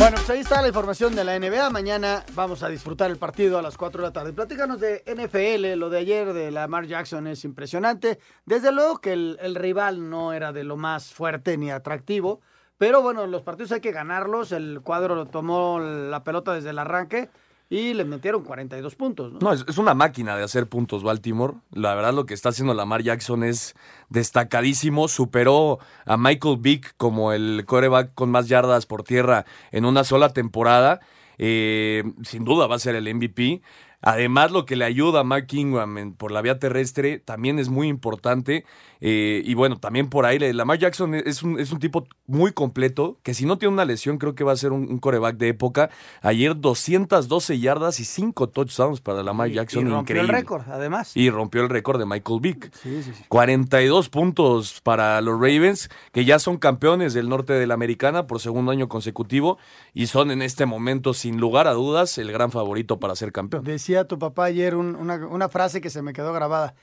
Bueno, 0.00 0.16
pues 0.16 0.30
ahí 0.30 0.40
está 0.40 0.62
la 0.62 0.68
información 0.68 1.14
de 1.14 1.24
la 1.24 1.38
NBA. 1.38 1.68
Mañana 1.68 2.24
vamos 2.34 2.62
a 2.62 2.70
disfrutar 2.70 3.10
el 3.10 3.18
partido 3.18 3.58
a 3.58 3.62
las 3.62 3.76
4 3.76 4.00
de 4.00 4.08
la 4.08 4.12
tarde. 4.14 4.32
Platícanos 4.32 4.80
de 4.80 5.04
NFL, 5.06 5.78
lo 5.78 5.90
de 5.90 5.98
ayer 5.98 6.32
de 6.32 6.50
Lamar 6.50 6.86
Jackson 6.86 7.26
es 7.26 7.44
impresionante. 7.44 8.18
Desde 8.46 8.72
luego 8.72 9.02
que 9.02 9.12
el 9.12 9.54
rival 9.54 10.08
no 10.08 10.32
era 10.32 10.52
de 10.52 10.64
lo 10.64 10.78
más 10.78 11.12
fuerte 11.12 11.58
ni 11.58 11.70
atractivo, 11.70 12.40
pero 12.80 13.02
bueno, 13.02 13.26
los 13.26 13.42
partidos 13.42 13.72
hay 13.72 13.82
que 13.82 13.92
ganarlos. 13.92 14.52
El 14.52 14.80
cuadro 14.82 15.26
tomó 15.26 15.78
la 15.80 16.24
pelota 16.24 16.54
desde 16.54 16.70
el 16.70 16.78
arranque 16.78 17.28
y 17.68 17.92
le 17.92 18.06
metieron 18.06 18.42
42 18.42 18.94
puntos. 18.94 19.34
¿no? 19.34 19.52
Es, 19.52 19.66
es 19.68 19.76
una 19.76 19.92
máquina 19.92 20.34
de 20.34 20.44
hacer 20.44 20.66
puntos 20.66 21.02
Baltimore. 21.02 21.56
La 21.72 21.94
verdad 21.94 22.14
lo 22.14 22.24
que 22.24 22.32
está 22.32 22.48
haciendo 22.48 22.72
Lamar 22.72 23.02
Jackson 23.02 23.44
es 23.44 23.74
destacadísimo. 24.08 25.08
Superó 25.08 25.78
a 26.06 26.16
Michael 26.16 26.56
Vick 26.58 26.94
como 26.96 27.34
el 27.34 27.64
coreback 27.66 28.14
con 28.14 28.30
más 28.30 28.48
yardas 28.48 28.86
por 28.86 29.02
tierra 29.02 29.44
en 29.72 29.84
una 29.84 30.02
sola 30.02 30.30
temporada. 30.32 31.00
Eh, 31.36 32.02
sin 32.22 32.46
duda 32.46 32.66
va 32.66 32.76
a 32.76 32.78
ser 32.78 32.94
el 32.94 33.14
MVP. 33.14 33.60
Además, 34.02 34.50
lo 34.52 34.64
que 34.64 34.76
le 34.76 34.86
ayuda 34.86 35.20
a 35.20 35.24
Mark 35.24 35.48
Ingram 35.50 36.14
por 36.14 36.32
la 36.32 36.40
vía 36.40 36.58
terrestre 36.58 37.18
también 37.18 37.58
es 37.58 37.68
muy 37.68 37.88
importante. 37.88 38.64
Eh, 39.00 39.42
y 39.44 39.54
bueno, 39.54 39.78
también 39.78 40.08
por 40.10 40.26
ahí, 40.26 40.38
Lamar 40.52 40.78
Jackson 40.78 41.14
es 41.14 41.42
un, 41.42 41.58
es 41.58 41.72
un 41.72 41.78
tipo 41.78 42.06
muy 42.26 42.52
completo, 42.52 43.18
que 43.22 43.32
si 43.34 43.46
no 43.46 43.56
tiene 43.58 43.72
una 43.72 43.84
lesión, 43.84 44.18
creo 44.18 44.34
que 44.34 44.44
va 44.44 44.52
a 44.52 44.56
ser 44.56 44.72
un, 44.72 44.82
un 44.90 44.98
coreback 44.98 45.36
de 45.36 45.48
época. 45.48 45.88
Ayer 46.22 46.54
212 46.58 47.58
yardas 47.58 47.98
y 48.00 48.04
5 48.04 48.48
touchdowns 48.50 49.00
para 49.00 49.22
Lamar 49.22 49.48
Y- 49.48 49.54
Jackson. 49.54 49.86
y 49.86 49.90
rompió 49.90 50.16
increíble. 50.16 50.32
el 50.36 50.40
récord, 50.42 50.62
además. 50.70 51.16
Y 51.16 51.30
rompió 51.30 51.62
el 51.62 51.68
récord 51.70 51.98
de 51.98 52.06
Michael 52.06 52.40
Vick. 52.40 52.70
Sí, 52.74 53.02
sí, 53.02 53.12
sí. 53.14 53.24
42 53.28 54.08
puntos 54.10 54.80
para 54.82 55.20
los 55.22 55.34
Ravens, 55.34 55.88
que 56.12 56.24
ya 56.24 56.38
son 56.38 56.58
campeones 56.58 57.14
del 57.14 57.28
norte 57.28 57.52
de 57.54 57.66
la 57.66 57.74
americana 57.74 58.26
por 58.26 58.40
segundo 58.40 58.70
año 58.72 58.88
consecutivo 58.88 59.58
y 59.94 60.06
son 60.08 60.30
en 60.30 60.42
este 60.42 60.66
momento, 60.66 61.14
sin 61.14 61.38
lugar 61.40 61.66
a 61.68 61.72
dudas, 61.72 62.18
el 62.18 62.30
gran 62.32 62.50
favorito 62.50 62.98
para 63.00 63.16
ser 63.16 63.32
campeón. 63.32 63.64
Decía 63.64 64.04
tu 64.06 64.18
papá 64.18 64.44
ayer 64.44 64.74
un- 64.76 64.94
una, 64.94 65.14
una 65.26 65.48
frase 65.48 65.80
que 65.80 65.90
se 65.90 66.02
me 66.02 66.12
quedó 66.12 66.32
grabada. 66.32 66.74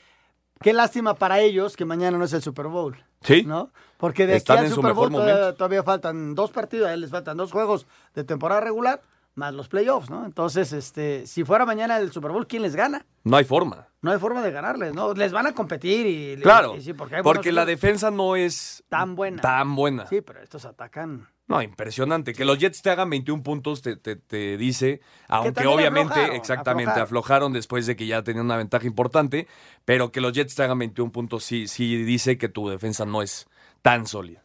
Qué 0.62 0.74
lástima 0.74 1.14
para 1.14 1.40
ellos 1.40 1.76
que 1.76 1.86
mañana 1.86 2.18
no 2.18 2.26
es 2.26 2.34
el 2.34 2.42
Super 2.42 2.68
Bowl. 2.68 2.98
Sí. 3.22 3.44
¿No? 3.44 3.72
Porque 3.98 4.28
de 4.28 4.34
aquí 4.34 4.38
Están 4.38 4.60
al 4.60 4.66
en 4.66 4.70
su 4.70 4.76
Super 4.76 4.94
Bowl 4.94 5.12
todavía, 5.12 5.54
todavía 5.54 5.84
faltan 5.84 6.36
dos 6.36 6.52
partidos, 6.52 6.96
les 6.98 7.10
faltan 7.10 7.38
dos 7.38 7.52
juegos 7.52 7.88
de 8.14 8.24
temporada 8.24 8.62
regular 8.62 9.02
más 9.38 9.54
los 9.54 9.68
playoffs, 9.68 10.10
¿no? 10.10 10.26
Entonces, 10.26 10.74
este, 10.74 11.26
si 11.28 11.44
fuera 11.44 11.66
mañana 11.66 11.98
el 11.98 12.12
Super 12.12 12.32
Bowl, 12.32 12.48
¿quién 12.48 12.64
les 12.64 12.76
gana? 12.76 13.06
No 13.24 13.38
hay 13.38 13.46
forma. 13.46 13.88
No 14.02 14.12
hay 14.12 14.18
forma 14.20 14.42
de 14.42 14.52
ganarles, 14.52 14.94
¿no? 14.94 15.14
Les 15.14 15.32
van 15.32 15.46
a 15.46 15.54
competir 15.54 16.08
y... 16.08 16.42
Claro, 16.42 16.76
y 16.76 16.82
sí, 16.82 16.94
porque, 16.94 17.52
la 17.52 17.66
defensa 17.66 18.10
no 18.10 18.36
es 18.36 18.84
tan 18.90 19.16
buena. 19.16 19.42
tan 19.42 19.76
buena. 19.76 20.08
Sí, 20.08 20.22
pero 20.22 20.42
estos 20.42 20.66
atacan... 20.66 21.28
No, 21.48 21.62
impresionante. 21.62 22.34
Que 22.34 22.44
los 22.44 22.58
Jets 22.60 22.82
te 22.82 22.90
hagan 22.90 23.10
21 23.10 23.42
puntos 23.42 23.82
te, 23.82 23.96
te- 23.96 24.18
te 24.18 24.58
dice, 24.58 25.00
aunque 25.30 25.66
obviamente, 25.66 26.14
aflojaron, 26.14 26.36
exactamente, 26.36 26.90
aflojaron. 26.92 27.04
aflojaron 27.06 27.54
después 27.54 27.86
de 27.86 27.96
que 27.96 28.06
ya 28.06 28.22
tenían 28.22 28.46
una 28.46 28.58
ventaja 28.58 28.86
importante, 28.86 29.48
pero 29.86 30.12
que 30.12 30.20
los 30.20 30.34
Jets 30.34 30.56
te 30.56 30.64
hagan 30.64 30.80
21 30.80 31.12
puntos 31.12 31.46
sí, 31.46 31.68
sí 31.68 32.04
dice 32.04 32.38
que 32.38 32.50
tu 32.50 32.68
defensa 32.68 33.06
no 33.06 33.22
es 33.22 33.48
tan 33.82 34.08
sólida. 34.08 34.44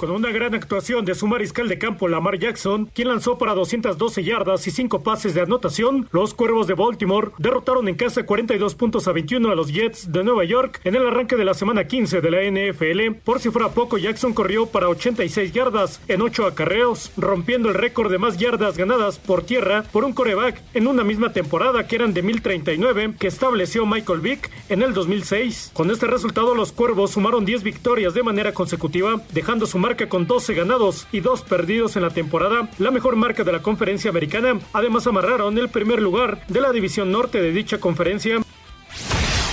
Con 0.00 0.12
una 0.12 0.30
gran 0.30 0.54
actuación 0.54 1.04
de 1.04 1.14
su 1.14 1.26
mariscal 1.26 1.68
de 1.68 1.76
campo 1.76 2.08
Lamar 2.08 2.38
Jackson, 2.38 2.86
quien 2.94 3.08
lanzó 3.08 3.36
para 3.36 3.52
212 3.52 4.24
yardas 4.24 4.66
y 4.66 4.70
5 4.70 5.02
pases 5.02 5.34
de 5.34 5.42
anotación, 5.42 6.08
los 6.10 6.32
Cuervos 6.32 6.66
de 6.66 6.72
Baltimore 6.72 7.32
derrotaron 7.36 7.86
en 7.86 7.96
casa 7.96 8.24
42 8.24 8.76
puntos 8.76 9.06
a 9.08 9.12
21 9.12 9.50
a 9.50 9.54
los 9.54 9.70
Jets 9.70 10.10
de 10.10 10.24
Nueva 10.24 10.44
York 10.44 10.80
en 10.84 10.94
el 10.94 11.06
arranque 11.06 11.36
de 11.36 11.44
la 11.44 11.52
semana 11.52 11.86
15 11.86 12.22
de 12.22 12.30
la 12.30 12.40
NFL. 12.40 13.20
Por 13.22 13.40
si 13.40 13.50
fuera 13.50 13.72
poco, 13.72 13.98
Jackson 13.98 14.32
corrió 14.32 14.64
para 14.64 14.88
86 14.88 15.52
yardas 15.52 16.00
en 16.08 16.22
8 16.22 16.46
acarreos, 16.46 17.12
rompiendo 17.18 17.68
el 17.68 17.74
récord 17.74 18.10
de 18.10 18.16
más 18.16 18.38
yardas 18.38 18.78
ganadas 18.78 19.18
por 19.18 19.42
tierra 19.42 19.84
por 19.92 20.04
un 20.04 20.14
coreback 20.14 20.62
en 20.72 20.86
una 20.86 21.04
misma 21.04 21.34
temporada 21.34 21.86
que 21.86 21.96
eran 21.96 22.14
de 22.14 22.22
1039 22.22 23.16
que 23.18 23.26
estableció 23.26 23.84
Michael 23.84 24.20
Vick 24.20 24.50
en 24.70 24.80
el 24.80 24.94
2006. 24.94 25.72
Con 25.74 25.90
este 25.90 26.06
resultado, 26.06 26.54
los 26.54 26.72
Cuervos 26.72 27.10
sumaron 27.10 27.44
10 27.44 27.62
victorias 27.64 28.14
de 28.14 28.22
manera 28.22 28.54
consecutiva, 28.54 29.20
dejando 29.34 29.66
su 29.66 29.78
marca 29.90 30.08
con 30.08 30.28
12 30.28 30.54
ganados 30.54 31.08
y 31.10 31.18
2 31.18 31.42
perdidos 31.42 31.96
en 31.96 32.02
la 32.02 32.10
temporada, 32.10 32.68
la 32.78 32.92
mejor 32.92 33.16
marca 33.16 33.42
de 33.42 33.50
la 33.50 33.60
conferencia 33.60 34.08
americana. 34.08 34.60
Además, 34.72 35.08
amarraron 35.08 35.58
el 35.58 35.68
primer 35.68 36.00
lugar 36.00 36.46
de 36.46 36.60
la 36.60 36.70
división 36.70 37.10
norte 37.10 37.42
de 37.42 37.50
dicha 37.50 37.80
conferencia. 37.80 38.38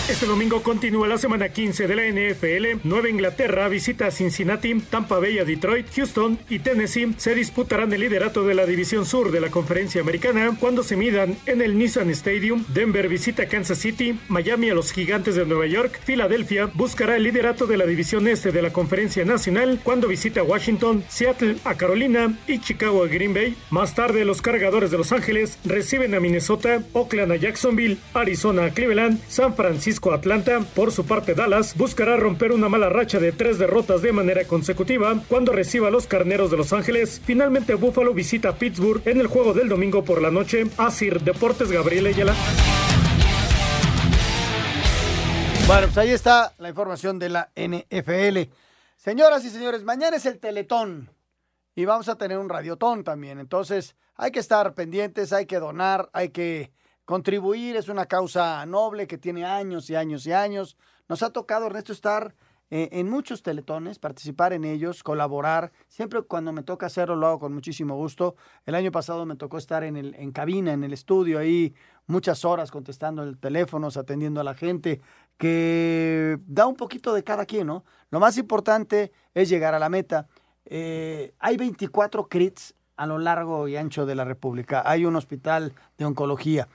Este 0.10 0.26
domingo 0.26 0.64
continúa 0.64 1.06
la 1.06 1.18
semana 1.18 1.50
15 1.50 1.86
de 1.86 1.96
la 1.96 2.04
NFL. 2.06 2.88
Nueva 2.88 3.10
Inglaterra 3.10 3.68
visita 3.68 4.06
a 4.06 4.12
Cincinnati, 4.12 4.74
Tampa 4.80 5.20
Bay 5.20 5.38
a 5.38 5.44
Detroit, 5.44 5.88
Houston 5.94 6.40
y 6.48 6.60
Tennessee 6.60 7.14
se 7.18 7.36
disputarán 7.36 7.92
el 7.92 8.00
liderato 8.00 8.46
de 8.46 8.56
la 8.56 8.66
división 8.66 9.06
sur 9.06 9.32
de 9.32 9.42
la 9.42 9.50
conferencia 9.50 10.00
americana 10.00 10.56
cuando 10.58 10.82
se 10.82 10.96
midan 10.96 11.36
en 11.46 11.62
el 11.62 11.78
Nissan 11.78 12.10
Stadium. 12.12 12.64
Denver 12.70 13.10
visita 13.10 13.50
Kansas 13.50 13.80
City, 13.80 14.18
Miami 14.30 14.70
a 14.70 14.76
los 14.76 14.94
gigantes 14.94 15.36
de 15.36 15.46
Nueva 15.46 15.68
York, 15.68 16.00
Filadelfia 16.06 16.70
buscará 16.74 17.18
el 17.18 17.24
liderato 17.24 17.68
de 17.68 17.76
la 17.76 17.86
división 17.86 18.30
este 18.30 18.54
de 18.54 18.62
la 18.62 18.72
conferencia 18.72 19.26
nacional 19.26 19.82
cuando 19.84 20.08
visita 20.08 20.40
a 20.40 20.44
Washington, 20.44 21.04
Seattle 21.10 21.58
a 21.66 21.76
Carolina 21.76 22.34
y 22.48 22.60
Chicago 22.60 23.04
a 23.04 23.08
Green 23.08 23.34
Bay. 23.34 23.58
Más 23.72 23.94
tarde 23.94 24.24
los 24.24 24.42
cargadores 24.42 24.90
de 24.90 25.00
Los 25.00 25.12
Ángeles 25.12 25.60
reciben 25.66 26.16
a 26.16 26.22
Minnesota, 26.22 26.82
Oakland 26.94 27.34
a 27.34 27.36
Jacksonville, 27.36 27.98
Arizona 28.14 28.68
a 28.68 28.70
Cleveland, 28.70 29.20
San 29.28 29.54
Francisco 29.54 29.97
a 30.06 30.16
Atlanta. 30.16 30.60
Por 30.76 30.92
su 30.92 31.06
parte 31.06 31.34
Dallas 31.34 31.76
buscará 31.76 32.16
romper 32.18 32.52
una 32.52 32.70
mala 32.70 32.90
racha 32.90 33.20
de 33.20 33.32
tres 33.32 33.58
derrotas 33.58 34.02
de 34.02 34.14
manera 34.14 34.46
consecutiva 34.46 35.22
cuando 35.28 35.52
reciba 35.52 35.88
a 35.88 35.92
los 35.92 36.08
carneros 36.08 36.52
de 36.52 36.58
Los 36.58 36.72
Ángeles. 36.72 37.22
Finalmente 37.26 37.74
Buffalo 37.74 38.14
visita 38.14 38.56
Pittsburgh 38.56 39.02
en 39.06 39.20
el 39.20 39.28
juego 39.28 39.54
del 39.54 39.68
domingo 39.68 40.04
por 40.06 40.22
la 40.22 40.32
noche. 40.32 40.68
Asir 40.78 41.22
Deportes 41.22 41.72
Gabriel 41.72 42.06
Ayala. 42.06 42.34
Bueno, 45.68 45.88
pues 45.88 45.98
ahí 45.98 46.12
está 46.12 46.54
la 46.60 46.70
información 46.70 47.20
de 47.20 47.30
la 47.30 47.52
NFL. 47.56 48.52
Señoras 48.96 49.44
y 49.44 49.50
señores, 49.50 49.84
mañana 49.84 50.16
es 50.16 50.26
el 50.26 50.40
Teletón 50.40 51.10
y 51.76 51.86
vamos 51.86 52.08
a 52.08 52.18
tener 52.18 52.38
un 52.38 52.50
radiotón 52.50 53.04
también. 53.04 53.40
Entonces, 53.40 53.96
hay 54.16 54.32
que 54.32 54.40
estar 54.40 54.74
pendientes, 54.74 55.34
hay 55.34 55.46
que 55.46 55.60
donar, 55.60 56.10
hay 56.14 56.30
que 56.30 56.72
contribuir. 57.08 57.78
Es 57.78 57.88
una 57.88 58.06
causa 58.06 58.64
noble 58.66 59.08
que 59.08 59.18
tiene 59.18 59.46
años 59.46 59.90
y 59.90 59.96
años 59.96 60.28
y 60.28 60.34
años. 60.34 60.78
Nos 61.08 61.24
ha 61.24 61.32
tocado, 61.32 61.66
Ernesto, 61.66 61.94
estar 61.94 62.36
eh, 62.70 62.90
en 62.92 63.10
muchos 63.10 63.44
teletones, 63.44 63.98
participar 63.98 64.52
en 64.52 64.66
ellos, 64.66 65.04
colaborar. 65.04 65.72
Siempre 65.88 66.22
cuando 66.24 66.52
me 66.52 66.64
toca 66.64 66.88
hacerlo 66.88 67.16
lo 67.16 67.28
hago 67.28 67.40
con 67.40 67.54
muchísimo 67.54 67.96
gusto. 67.96 68.36
El 68.66 68.76
año 68.76 68.92
pasado 68.92 69.26
me 69.26 69.38
tocó 69.38 69.58
estar 69.58 69.86
en, 69.86 69.96
el, 69.96 70.16
en 70.16 70.34
cabina, 70.34 70.74
en 70.74 70.84
el 70.84 70.92
estudio, 70.92 71.40
ahí 71.40 71.74
muchas 72.08 72.44
horas 72.44 72.72
contestando 72.72 73.24
el 73.24 73.38
teléfono, 73.38 73.88
atendiendo 73.88 74.42
a 74.42 74.44
la 74.44 74.54
gente, 74.54 75.00
que 75.38 76.38
da 76.46 76.68
un 76.68 76.76
poquito 76.76 77.14
de 77.14 77.24
cada 77.24 77.46
quien, 77.46 77.68
¿no? 77.68 77.86
Lo 78.12 78.20
más 78.20 78.38
importante 78.38 79.14
es 79.34 79.48
llegar 79.48 79.74
a 79.74 79.80
la 79.80 79.88
meta. 79.88 80.28
Eh, 80.66 81.34
hay 81.40 81.56
24 81.56 82.28
CRITs 82.28 82.76
a 82.98 83.06
lo 83.06 83.18
largo 83.18 83.70
y 83.70 83.78
ancho 83.78 84.06
de 84.06 84.16
la 84.16 84.26
República. 84.26 84.84
Hay 84.86 85.06
un 85.06 85.16
hospital 85.16 85.74
de 85.98 86.04
oncología. 86.04 86.68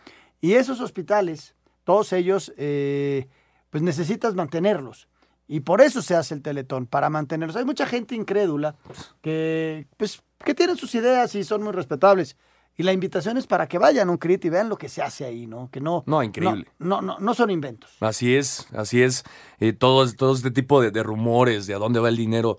Y 0.43 0.55
esos 0.55 0.81
hospitales, 0.81 1.55
todos 1.85 2.13
ellos, 2.13 2.53
eh, 2.59 3.29
pues 3.71 3.83
necesitas 3.83 4.35
mantenerlos. 4.35 5.09
Y 5.49 5.61
por 5.61 5.81
eso 5.81 6.03
se 6.03 6.15
hace 6.15 6.35
el 6.35 6.43
teletón, 6.43 6.87
para 6.87 7.09
mantenerlos. 7.09 7.57
Hay 7.57 7.65
mucha 7.65 7.87
gente 7.87 8.15
incrédula 8.15 8.75
que, 9.23 9.87
pues, 9.97 10.21
que 10.45 10.55
tienen 10.55 10.77
sus 10.77 10.95
ideas 10.95 11.35
y 11.37 11.45
son 11.45 11.63
muy 11.63 11.73
respetables. 11.73 12.37
Y 12.77 12.83
la 12.83 12.93
invitación 12.93 13.37
es 13.37 13.47
para 13.47 13.69
que 13.69 13.79
vayan 13.79 14.09
a 14.09 14.13
un 14.13 14.19
CRIT 14.19 14.47
y 14.47 14.49
vean 14.49 14.69
lo 14.69 14.77
que 14.77 14.89
se 14.89 15.01
hace 15.01 15.25
ahí, 15.25 15.47
¿no? 15.47 15.71
Que 15.71 15.81
no. 15.81 16.03
No, 16.07 16.23
increíble. 16.23 16.67
No, 16.79 17.01
no, 17.03 17.19
no 17.21 17.35
son 17.35 17.51
inventos. 17.51 17.97
Así 18.01 18.35
es, 18.35 18.67
así 18.75 19.03
es. 19.03 19.25
Eh, 19.61 19.73
todo, 19.73 20.11
todo 20.15 20.35
este 20.35 20.51
tipo 20.51 20.81
de, 20.81 20.91
de 20.91 21.03
rumores 21.03 21.67
de 21.67 21.75
a 21.75 21.79
dónde 21.79 22.01
va 22.01 22.09
el 22.09 22.17
dinero 22.17 22.59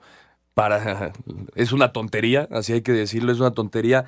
para 0.53 1.11
es 1.55 1.71
una 1.73 1.91
tontería, 1.91 2.47
así 2.51 2.73
hay 2.73 2.81
que 2.81 2.91
decirlo, 2.91 3.31
es 3.31 3.39
una 3.39 3.51
tontería. 3.51 4.05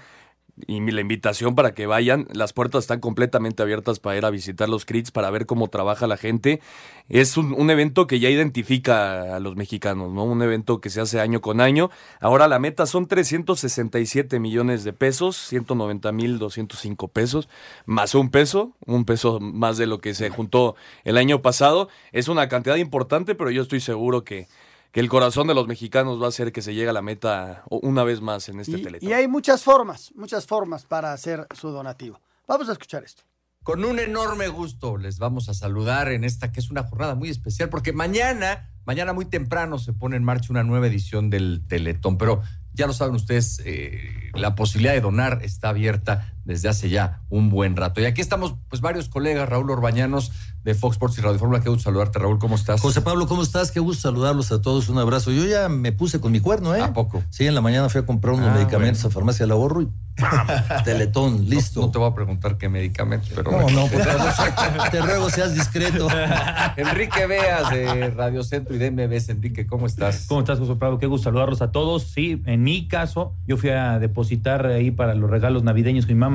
Y 0.67 0.79
la 0.79 1.01
invitación 1.01 1.53
para 1.53 1.73
que 1.73 1.85
vayan, 1.85 2.27
las 2.31 2.53
puertas 2.53 2.85
están 2.85 3.01
completamente 3.01 3.61
abiertas 3.61 3.99
para 3.99 4.17
ir 4.17 4.25
a 4.25 4.29
visitar 4.29 4.69
los 4.69 4.85
CRITs, 4.85 5.11
para 5.11 5.29
ver 5.29 5.45
cómo 5.45 5.67
trabaja 5.67 6.07
la 6.07 6.15
gente. 6.15 6.61
Es 7.09 7.35
un, 7.35 7.53
un 7.53 7.69
evento 7.69 8.07
que 8.07 8.21
ya 8.21 8.29
identifica 8.29 9.35
a 9.35 9.39
los 9.41 9.57
mexicanos, 9.57 10.13
¿no? 10.13 10.23
Un 10.23 10.41
evento 10.41 10.79
que 10.79 10.89
se 10.89 11.01
hace 11.01 11.19
año 11.19 11.41
con 11.41 11.59
año. 11.59 11.91
Ahora 12.21 12.47
la 12.47 12.59
meta 12.59 12.85
son 12.85 13.07
367 13.07 14.39
millones 14.39 14.85
de 14.85 14.93
pesos, 14.93 15.35
190 15.35 16.11
mil 16.13 16.39
205 16.39 17.09
pesos, 17.09 17.49
más 17.85 18.15
un 18.15 18.29
peso, 18.29 18.71
un 18.85 19.03
peso 19.03 19.41
más 19.41 19.77
de 19.77 19.87
lo 19.87 19.99
que 19.99 20.13
se 20.13 20.29
juntó 20.29 20.77
el 21.03 21.17
año 21.17 21.41
pasado. 21.41 21.89
Es 22.13 22.29
una 22.29 22.47
cantidad 22.47 22.77
importante, 22.77 23.35
pero 23.35 23.51
yo 23.51 23.61
estoy 23.61 23.81
seguro 23.81 24.23
que, 24.23 24.47
que 24.95 25.01
el 25.01 25.09
corazón 25.09 25.45
de 25.47 25.53
los 25.53 25.67
mexicanos 25.67 26.23
va 26.23 26.29
a 26.29 26.31
ser 26.31 26.53
que 26.53 26.61
se 26.61 26.73
llegue 26.73 26.87
a 26.87 26.93
la 26.93 27.01
meta 27.01 27.65
una 27.69 28.05
vez 28.05 28.21
más 28.21 28.47
en 28.47 28.61
este 28.61 28.77
Y, 28.77 28.81
teletón. 28.81 29.09
y 29.09 29.11
hay 29.11 29.27
muchas 29.27 29.61
formas, 29.61 30.13
muchas 30.15 30.45
formas 30.47 30.85
para 30.85 31.11
hacer 31.11 31.45
su 31.53 31.67
donativo. 31.67 32.21
Vamos 32.47 32.69
a 32.69 32.71
escuchar 32.71 33.03
esto. 33.03 33.23
Con 33.61 33.83
un 33.83 33.99
enorme 33.99 34.47
gusto 34.47 34.95
les 34.95 35.19
vamos 35.19 35.49
a 35.49 35.53
saludar 35.53 36.13
en 36.13 36.23
esta 36.23 36.53
que 36.53 36.61
es 36.61 36.71
una 36.71 36.83
jornada 36.83 37.13
muy 37.13 37.27
especial 37.27 37.67
porque 37.67 37.91
mañana, 37.91 38.71
mañana 38.85 39.11
muy 39.11 39.25
temprano 39.25 39.79
se 39.79 39.91
pone 39.91 40.15
en 40.15 40.23
marcha 40.23 40.47
una 40.51 40.63
nueva 40.63 40.87
edición 40.87 41.29
del 41.29 41.61
Teletón, 41.67 42.17
pero 42.17 42.41
ya 42.71 42.87
lo 42.87 42.93
saben 42.93 43.15
ustedes, 43.15 43.61
eh, 43.65 44.31
la 44.33 44.55
posibilidad 44.55 44.93
de 44.93 45.01
donar 45.01 45.39
está 45.43 45.69
abierta 45.69 46.34
desde 46.45 46.69
hace 46.69 46.89
ya 46.89 47.21
un 47.29 47.49
buen 47.49 47.75
rato. 47.75 47.99
Y 48.01 48.05
aquí 48.05 48.21
estamos 48.21 48.55
pues 48.69 48.81
varios 48.81 49.09
colegas, 49.09 49.49
Raúl 49.49 49.69
Orbañanos 49.71 50.31
de 50.63 50.73
Fox 50.73 50.95
Sports 50.95 51.17
y 51.19 51.21
Radio 51.21 51.37
Fórmula, 51.37 51.59
qué 51.61 51.69
gusto 51.69 51.83
saludarte 51.83 52.17
Raúl, 52.17 52.39
¿cómo 52.39 52.55
estás? 52.55 52.81
José 52.81 53.01
Pablo, 53.01 53.27
¿cómo 53.27 53.43
estás? 53.43 53.71
Qué 53.71 53.79
gusto 53.79 54.01
saludarlos 54.09 54.51
a 54.51 54.61
todos. 54.61 54.89
Un 54.89 54.97
abrazo. 54.97 55.31
Yo 55.31 55.45
ya 55.45 55.69
me 55.69 55.91
puse 55.91 56.19
con 56.19 56.31
mi 56.31 56.39
cuerno, 56.39 56.73
¿eh? 56.75 56.81
¿A 56.81 56.91
poco? 56.93 57.21
Sí, 57.29 57.45
en 57.45 57.53
la 57.53 57.61
mañana 57.61 57.87
fui 57.89 58.01
a 58.01 58.05
comprar 58.05 58.33
unos 58.33 58.49
Ah, 58.49 58.53
medicamentos 58.55 59.03
bueno. 59.03 59.09
a 59.09 59.13
Farmacia 59.13 59.43
del 59.45 59.51
Ahorro 59.51 59.81
y 59.83 59.87
¡pam! 60.19 60.47
Teletón, 60.83 61.47
listo. 61.49 61.81
No, 61.81 61.91
te 61.91 61.99
voy 61.99 62.09
a 62.09 62.15
preguntar 62.15 62.57
qué 62.57 62.67
medicamentos, 62.69 63.29
pero 63.35 63.51
No, 63.51 63.59
bueno. 63.61 63.81
no, 63.81 63.87
por 63.87 64.01
favor, 64.03 64.89
te 64.89 65.01
ruego 65.01 65.29
seas 65.29 65.53
discreto. 65.53 66.07
Enrique 66.77 67.27
Veas 67.27 67.69
de 67.69 68.09
Radio 68.11 68.43
Centro 68.43 68.75
y 68.75 68.79
de 68.79 68.89
MBS. 68.91 69.29
Enrique, 69.29 69.67
¿cómo 69.67 69.85
estás? 69.85 70.25
¿Cómo 70.27 70.39
estás, 70.41 70.57
José 70.59 70.75
Pablo? 70.75 70.97
Qué 70.97 71.05
gusto 71.05 71.25
saludarlos 71.25 71.61
a 71.61 71.71
todos. 71.71 72.03
Sí, 72.03 72.41
en 72.45 72.63
mi 72.63 72.87
caso, 72.87 73.33
yo 73.47 73.57
fui 73.57 73.69
a 73.69 73.99
depositar 73.99 74.65
ahí 74.65 74.89
para 74.91 75.13
los 75.13 75.29
regalos 75.29 75.63
navideños 75.63 76.05
con 76.05 76.15
mi 76.15 76.19
mamá. 76.19 76.34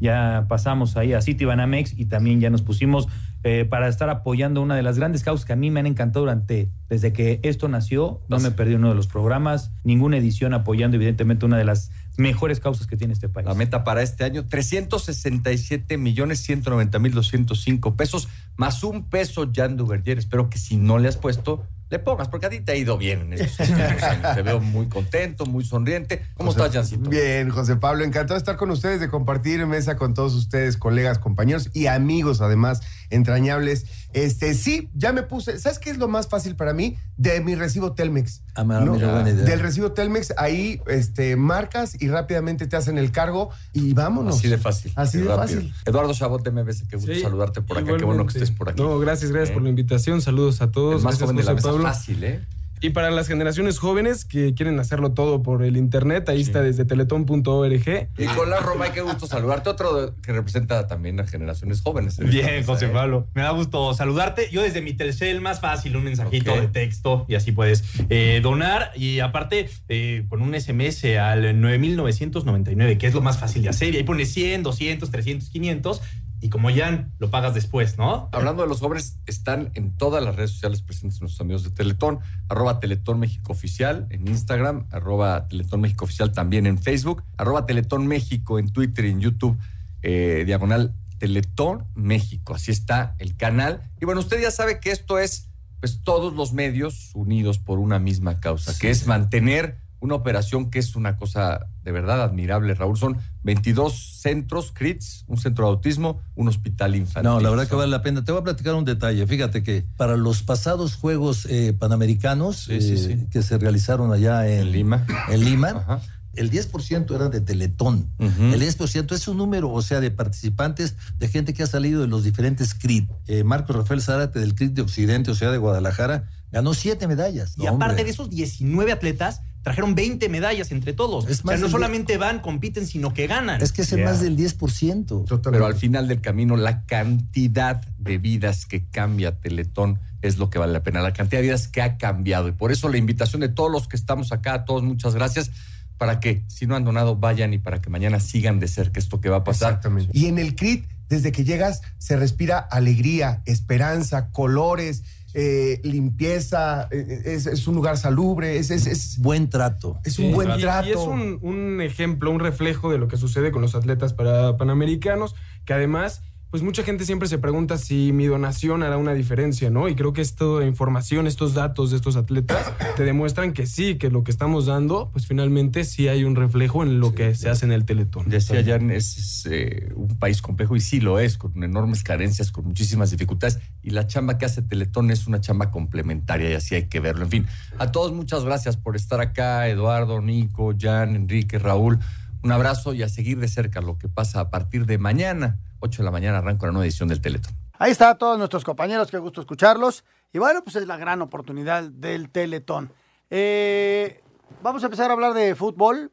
Ya 0.00 0.46
pasamos 0.48 0.96
ahí 0.96 1.12
a 1.12 1.22
Citibanamex 1.22 1.98
y 1.98 2.06
también 2.06 2.40
ya 2.40 2.50
nos 2.50 2.62
pusimos 2.62 3.08
eh, 3.44 3.64
para 3.64 3.88
estar 3.88 4.10
apoyando 4.10 4.60
una 4.60 4.74
de 4.74 4.82
las 4.82 4.98
grandes 4.98 5.22
causas 5.22 5.46
que 5.46 5.52
a 5.52 5.56
mí 5.56 5.70
me 5.70 5.78
han 5.80 5.86
encantado 5.86 6.24
durante, 6.24 6.70
desde 6.88 7.12
que 7.12 7.40
esto 7.44 7.68
nació. 7.68 8.20
No 8.28 8.40
me 8.40 8.50
perdí 8.50 8.74
uno 8.74 8.88
de 8.88 8.94
los 8.94 9.06
programas, 9.06 9.70
ninguna 9.84 10.16
edición 10.16 10.54
apoyando, 10.54 10.96
evidentemente, 10.96 11.46
una 11.46 11.56
de 11.56 11.64
las 11.64 11.90
mejores 12.16 12.58
causas 12.58 12.88
que 12.88 12.96
tiene 12.96 13.12
este 13.12 13.28
país. 13.28 13.46
La 13.46 13.54
meta 13.54 13.84
para 13.84 14.02
este 14.02 14.24
año, 14.24 14.46
367 14.46 15.98
millones 15.98 16.40
190 16.40 16.98
mil 16.98 17.12
205 17.12 17.96
pesos, 17.96 18.28
más 18.56 18.82
un 18.82 19.08
peso 19.08 19.48
Jan 19.54 19.76
Duverger. 19.76 20.18
Espero 20.18 20.50
que 20.50 20.58
si 20.58 20.76
no 20.76 20.98
le 20.98 21.08
has 21.08 21.16
puesto, 21.16 21.64
le 21.90 21.98
pongas, 21.98 22.28
porque 22.28 22.46
a 22.46 22.50
ti 22.50 22.60
te 22.60 22.72
ha 22.72 22.76
ido 22.76 22.98
bien 22.98 23.20
en 23.20 23.32
estos 23.34 23.60
últimos 23.70 24.02
años. 24.02 24.34
Te 24.34 24.42
veo 24.42 24.60
muy 24.60 24.88
contento, 24.88 25.46
muy 25.46 25.64
sonriente. 25.64 26.22
¿Cómo 26.34 26.50
José- 26.52 26.66
estás, 26.66 26.74
Jancito? 26.88 27.08
Bien, 27.10 27.48
José 27.50 27.76
Pablo, 27.76 28.04
encantado 28.04 28.34
de 28.34 28.38
estar 28.38 28.56
con 28.56 28.70
ustedes, 28.70 29.00
de 29.00 29.08
compartir 29.08 29.64
mesa 29.66 29.96
con 29.96 30.14
todos 30.14 30.34
ustedes, 30.34 30.76
colegas, 30.76 31.18
compañeros 31.18 31.70
y 31.72 31.86
amigos, 31.86 32.40
además, 32.40 32.80
entrañables. 33.10 33.86
Este, 34.14 34.54
sí, 34.54 34.88
ya 34.94 35.12
me 35.12 35.22
puse, 35.22 35.58
¿sabes 35.58 35.78
qué 35.78 35.90
es 35.90 35.98
lo 35.98 36.08
más 36.08 36.28
fácil 36.28 36.56
para 36.56 36.72
mí? 36.72 36.96
De 37.18 37.40
mi 37.40 37.54
recibo 37.54 37.92
Telmex. 37.92 38.42
Ah, 38.54 38.64
mira, 38.64 38.80
buena 38.80 39.28
idea. 39.30 39.44
Del 39.44 39.60
recibo 39.60 39.92
Telmex, 39.92 40.32
ahí 40.38 40.80
este, 40.86 41.36
marcas 41.36 42.00
y 42.00 42.08
rápidamente 42.08 42.66
te 42.66 42.76
hacen 42.76 42.96
el 42.96 43.12
cargo 43.12 43.50
y 43.72 43.92
vámonos. 43.92 44.36
Así 44.38 44.48
de 44.48 44.56
fácil. 44.58 44.92
Así 44.96 45.18
de 45.18 45.24
rápido. 45.24 45.42
fácil. 45.60 45.74
Eduardo 45.84 46.14
Chabot 46.14 46.42
de 46.42 46.50
MBS, 46.50 46.84
qué 46.88 46.96
gusto 46.96 47.12
Sí, 47.12 47.20
saludarte 47.20 47.60
por 47.60 47.78
acá. 47.78 47.96
Qué 47.96 48.04
bueno 48.04 48.24
que 48.26 48.32
estés 48.32 48.50
por 48.50 48.70
aquí. 48.70 48.80
No, 48.82 48.98
gracias, 48.98 49.30
gracias 49.30 49.50
¿Eh? 49.50 49.54
por 49.54 49.62
la 49.62 49.68
invitación. 49.68 50.22
Saludos 50.22 50.62
a 50.62 50.70
todos. 50.70 50.96
El 51.00 51.04
más 51.04 51.18
Gracias, 51.18 51.20
joven 51.22 51.36
de 51.36 51.42
la 51.44 51.54
mesa, 51.54 51.68
Pablo. 51.68 51.77
Fácil, 51.82 52.24
¿eh? 52.24 52.40
Y 52.80 52.90
para 52.90 53.10
las 53.10 53.26
generaciones 53.26 53.78
jóvenes 53.78 54.24
que 54.24 54.54
quieren 54.54 54.78
hacerlo 54.78 55.12
todo 55.12 55.42
por 55.42 55.64
el 55.64 55.76
internet, 55.76 56.28
ahí 56.28 56.40
está 56.40 56.62
desde 56.62 56.84
teletón.org. 56.84 58.08
Nicolás 58.16 58.62
Romay, 58.62 58.92
qué 58.92 59.00
gusto 59.00 59.26
saludarte. 59.26 59.70
Otro 59.70 60.14
que 60.22 60.32
representa 60.32 60.86
también 60.86 61.18
a 61.18 61.26
generaciones 61.26 61.80
jóvenes. 61.82 62.18
Bien, 62.18 62.46
mesa, 62.46 62.66
José 62.66 62.86
¿eh? 62.86 62.90
Pablo. 62.90 63.26
Me 63.34 63.42
da 63.42 63.50
gusto 63.50 63.92
saludarte. 63.94 64.48
Yo 64.52 64.62
desde 64.62 64.80
mi 64.80 64.92
Telcel, 64.92 65.40
más 65.40 65.60
fácil, 65.60 65.96
un 65.96 66.04
mensajito 66.04 66.54
de 66.54 66.68
texto 66.68 67.26
y 67.28 67.34
así 67.34 67.50
puedes 67.50 67.84
eh, 68.10 68.40
donar. 68.42 68.92
Y 68.94 69.20
aparte, 69.20 69.68
eh, 69.88 70.24
con 70.28 70.40
un 70.40 70.54
SMS 70.54 71.04
al 71.16 71.60
9999, 71.60 72.96
que 72.98 73.08
es 73.08 73.14
lo 73.14 73.22
más 73.22 73.38
fácil 73.38 73.62
de 73.62 73.70
hacer. 73.70 73.94
Y 73.94 73.98
ahí 73.98 74.04
pones 74.04 74.32
100, 74.32 74.62
200, 74.62 75.10
300, 75.10 75.48
500. 75.50 76.00
Y 76.40 76.50
como 76.50 76.70
ya 76.70 77.08
lo 77.18 77.30
pagas 77.30 77.54
después, 77.54 77.98
¿no? 77.98 78.28
Hablando 78.32 78.62
de 78.62 78.68
los 78.68 78.80
jóvenes, 78.80 79.18
están 79.26 79.70
en 79.74 79.96
todas 79.96 80.22
las 80.22 80.36
redes 80.36 80.52
sociales 80.52 80.82
presentes 80.82 81.20
nuestros 81.20 81.40
amigos 81.40 81.64
de 81.64 81.70
Teletón, 81.70 82.20
arroba 82.48 82.78
Teletón 82.78 83.18
México 83.18 83.52
Oficial 83.52 84.06
en 84.10 84.28
Instagram, 84.28 84.86
arroba 84.90 85.48
Teletón 85.48 85.80
México 85.80 86.04
Oficial 86.04 86.32
también 86.32 86.66
en 86.66 86.78
Facebook, 86.78 87.24
arroba 87.36 87.66
Teletón 87.66 88.06
México 88.06 88.58
en 88.58 88.70
Twitter 88.70 89.06
y 89.06 89.10
en 89.10 89.20
YouTube, 89.20 89.58
eh, 90.02 90.44
diagonal 90.46 90.94
Teletón 91.18 91.86
México. 91.94 92.54
Así 92.54 92.70
está 92.70 93.16
el 93.18 93.36
canal. 93.36 93.82
Y 94.00 94.04
bueno, 94.04 94.20
usted 94.20 94.40
ya 94.40 94.50
sabe 94.50 94.78
que 94.78 94.92
esto 94.92 95.18
es, 95.18 95.48
pues, 95.80 96.02
todos 96.02 96.34
los 96.34 96.52
medios 96.52 97.10
unidos 97.14 97.58
por 97.58 97.78
una 97.78 97.98
misma 97.98 98.38
causa, 98.40 98.78
que 98.78 98.90
es 98.90 99.06
mantener 99.06 99.78
una 100.00 100.14
operación 100.14 100.70
que 100.70 100.78
es 100.78 100.94
una 100.94 101.16
cosa 101.16 101.66
de 101.88 101.92
verdad 101.92 102.22
admirable, 102.22 102.74
Raúl. 102.74 102.98
Son 102.98 103.16
22 103.44 104.18
centros, 104.20 104.72
CRITS, 104.74 105.24
un 105.26 105.38
centro 105.38 105.64
de 105.64 105.70
autismo, 105.70 106.20
un 106.34 106.48
hospital 106.48 106.94
infantil. 106.96 107.22
No, 107.30 107.40
la 107.40 107.48
verdad 107.48 107.66
que 107.66 107.74
vale 107.76 107.90
la 107.90 108.02
pena. 108.02 108.22
Te 108.22 108.30
voy 108.30 108.42
a 108.42 108.44
platicar 108.44 108.74
un 108.74 108.84
detalle. 108.84 109.26
Fíjate 109.26 109.62
que 109.62 109.86
para 109.96 110.18
los 110.18 110.42
pasados 110.42 110.96
Juegos 110.96 111.46
eh, 111.48 111.72
Panamericanos 111.78 112.64
Sí, 112.64 112.78
sí, 112.82 113.12
eh, 113.12 113.26
que 113.30 113.42
se 113.42 113.56
realizaron 113.56 114.12
allá 114.12 114.46
en, 114.46 114.70
Lima. 114.70 115.06
en 115.30 115.42
Lima, 115.46 116.02
el 116.34 116.50
10% 116.50 117.14
era 117.14 117.30
de 117.30 117.40
Teletón. 117.40 118.10
El 118.18 118.60
10% 118.60 119.12
es 119.14 119.28
un 119.28 119.38
número, 119.38 119.72
o 119.72 119.80
sea, 119.80 120.00
de 120.00 120.10
participantes, 120.10 120.94
de 121.18 121.28
gente 121.28 121.54
que 121.54 121.62
ha 121.62 121.66
salido 121.66 122.02
de 122.02 122.06
los 122.06 122.22
diferentes 122.22 122.74
CRIT. 122.74 123.08
Eh, 123.28 123.44
Marcos 123.44 123.74
Rafael 123.74 124.02
Zárate 124.02 124.40
del 124.40 124.54
CRIT 124.54 124.74
de 124.74 124.82
Occidente, 124.82 125.30
o 125.30 125.34
sea, 125.34 125.50
de 125.50 125.56
Guadalajara, 125.56 126.28
ganó 126.52 126.74
siete 126.74 127.08
medallas. 127.08 127.54
Y 127.56 127.62
No, 127.62 127.68
aparte 127.70 127.92
hombre. 127.92 128.04
de 128.04 128.10
esos 128.10 128.28
19 128.28 128.92
atletas, 128.92 129.40
trajeron 129.62 129.94
20 129.94 130.28
medallas 130.28 130.70
entre 130.72 130.92
todos. 130.92 131.28
Es 131.28 131.40
o 131.40 131.46
más 131.46 131.56
sea, 131.56 131.66
no 131.66 131.70
solamente 131.70 132.16
van, 132.16 132.40
compiten, 132.40 132.86
sino 132.86 133.12
que 133.12 133.26
ganan. 133.26 133.60
Es 133.60 133.72
que 133.72 133.82
es 133.82 133.90
Yeah. 133.90 134.04
más 134.04 134.20
del 134.20 134.36
10%. 134.36 135.24
Pero 135.50 135.66
al 135.66 135.74
final 135.74 136.08
del 136.08 136.20
camino, 136.20 136.56
la 136.56 136.84
cantidad 136.84 137.82
de 137.98 138.18
vidas 138.18 138.66
que 138.66 138.86
cambia 138.86 139.38
Teletón 139.40 139.98
es 140.22 140.38
lo 140.38 140.50
que 140.50 140.58
vale 140.58 140.72
la 140.72 140.82
pena. 140.82 141.00
La 141.00 141.12
cantidad 141.12 141.40
de 141.40 141.46
vidas 141.48 141.68
que 141.68 141.82
ha 141.82 141.96
cambiado. 141.96 142.48
Y 142.48 142.52
por 142.52 142.72
eso 142.72 142.88
la 142.88 142.98
invitación 142.98 143.40
de 143.40 143.48
todos 143.48 143.70
los 143.70 143.88
que 143.88 143.96
estamos 143.96 144.32
acá, 144.32 144.54
a 144.54 144.64
todos, 144.64 144.82
muchas 144.82 145.14
gracias. 145.14 145.50
Para 145.96 146.20
que, 146.20 146.44
si 146.46 146.66
no 146.66 146.76
han 146.76 146.84
donado, 146.84 147.16
vayan 147.16 147.52
y 147.52 147.58
para 147.58 147.80
que 147.80 147.90
mañana 147.90 148.20
sigan 148.20 148.60
de 148.60 148.68
cerca 148.68 149.00
esto 149.00 149.20
que 149.20 149.28
va 149.28 149.38
a 149.38 149.44
pasar. 149.44 149.72
Exactamente. 149.72 150.16
Y 150.16 150.26
en 150.26 150.38
el 150.38 150.54
CRIT, 150.54 150.86
desde 151.08 151.32
que 151.32 151.44
llegas, 151.44 151.82
se 151.98 152.16
respira 152.16 152.58
alegría, 152.58 153.42
esperanza, 153.46 154.30
colores, 154.30 155.02
eh, 155.34 155.80
limpieza, 155.84 156.88
eh, 156.90 157.22
es, 157.26 157.46
es 157.46 157.66
un 157.68 157.74
lugar 157.74 157.96
salubre, 157.98 158.58
es, 158.58 158.70
es, 158.70 158.86
es 158.86 159.18
buen 159.18 159.50
trato. 159.50 159.98
Es 160.04 160.18
un 160.18 160.32
buen 160.32 160.50
Y- 160.58 160.60
trato. 160.62 160.88
Y 160.88 160.92
es 160.92 160.96
un, 160.98 161.38
un 161.42 161.80
ejemplo, 161.80 162.30
un 162.30 162.40
reflejo 162.40 162.90
de 162.90 162.98
lo 162.98 163.08
que 163.08 163.16
sucede 163.16 163.50
con 163.52 163.62
los 163.62 163.74
atletas 163.74 164.14
para 164.14 164.56
panamericanos, 164.56 165.34
que 165.64 165.74
además, 165.74 166.22
pues 166.50 166.62
mucha 166.62 166.82
gente 166.82 167.04
siempre 167.04 167.28
se 167.28 167.38
pregunta 167.38 167.76
si 167.76 168.12
mi 168.12 168.26
donación 168.26 168.82
hará 168.82 168.96
una 168.96 169.12
diferencia, 169.12 169.68
¿no? 169.68 169.88
Y 169.88 169.94
creo 169.94 170.14
que 170.14 170.22
esta 170.22 170.64
información, 170.64 171.26
estos 171.26 171.52
datos 171.52 171.90
de 171.90 171.96
estos 171.96 172.16
atletas, 172.16 172.72
te 172.96 173.04
demuestran 173.04 173.52
que 173.52 173.66
sí, 173.66 173.96
que 173.96 174.10
lo 174.10 174.24
que 174.24 174.30
estamos 174.30 174.64
dando, 174.64 175.10
pues 175.12 175.26
finalmente 175.26 175.84
sí 175.84 176.08
hay 176.08 176.24
un 176.24 176.36
reflejo 176.36 176.82
en 176.82 177.00
lo 177.00 177.14
que 177.14 177.34
se 177.34 177.50
hace 177.50 177.66
en 177.66 177.72
el 177.72 177.84
Teletón. 177.84 178.30
Decía 178.30 178.64
Jan, 178.64 178.90
es, 178.90 179.18
es, 179.18 179.46
eh, 179.50 179.92
un 179.94 180.18
país 180.18 180.40
complejo 180.40 180.74
y 180.74 180.80
sí 180.80 181.00
lo 181.00 181.18
es, 181.18 181.36
con 181.36 181.62
enormes 181.62 182.02
carencias, 182.02 182.50
con 182.50 182.64
muchísimas 182.64 183.10
dificultades. 183.10 183.58
Y 183.82 183.90
la 183.90 184.06
chamba 184.06 184.38
que 184.38 184.46
hace 184.46 184.62
Teletón 184.62 185.10
es 185.10 185.26
una 185.26 185.40
chamba 185.40 185.70
complementaria 185.70 186.50
y 186.50 186.54
así 186.54 186.74
hay 186.74 186.84
que 186.84 187.00
verlo. 187.00 187.24
En 187.24 187.30
fin, 187.30 187.46
a 187.78 187.92
todos 187.92 188.12
muchas 188.12 188.44
gracias 188.44 188.78
por 188.78 188.96
estar 188.96 189.20
acá, 189.20 189.68
Eduardo, 189.68 190.22
Nico, 190.22 190.74
Jan, 190.78 191.14
Enrique, 191.14 191.58
Raúl. 191.58 191.98
Un 192.42 192.52
abrazo 192.52 192.94
y 192.94 193.02
a 193.02 193.08
seguir 193.08 193.38
de 193.38 193.48
cerca 193.48 193.80
lo 193.80 193.98
que 193.98 194.08
pasa 194.08 194.40
a 194.40 194.50
partir 194.50 194.86
de 194.86 194.96
mañana, 194.96 195.58
8 195.80 196.02
de 196.02 196.04
la 196.04 196.10
mañana, 196.10 196.38
arranca 196.38 196.66
la 196.66 196.72
nueva 196.72 196.84
edición 196.86 197.08
del 197.08 197.20
Teletón. 197.20 197.54
Ahí 197.78 197.92
está 197.92 198.16
todos 198.16 198.38
nuestros 198.38 198.64
compañeros, 198.64 199.10
qué 199.10 199.18
gusto 199.18 199.40
escucharlos. 199.40 200.04
Y 200.32 200.38
bueno, 200.38 200.62
pues 200.62 200.76
es 200.76 200.86
la 200.86 200.96
gran 200.96 201.22
oportunidad 201.22 201.84
del 201.84 202.30
Teletón. 202.30 202.92
Eh, 203.30 204.22
vamos 204.62 204.82
a 204.82 204.86
empezar 204.86 205.10
a 205.10 205.14
hablar 205.14 205.34
de 205.34 205.54
fútbol. 205.54 206.12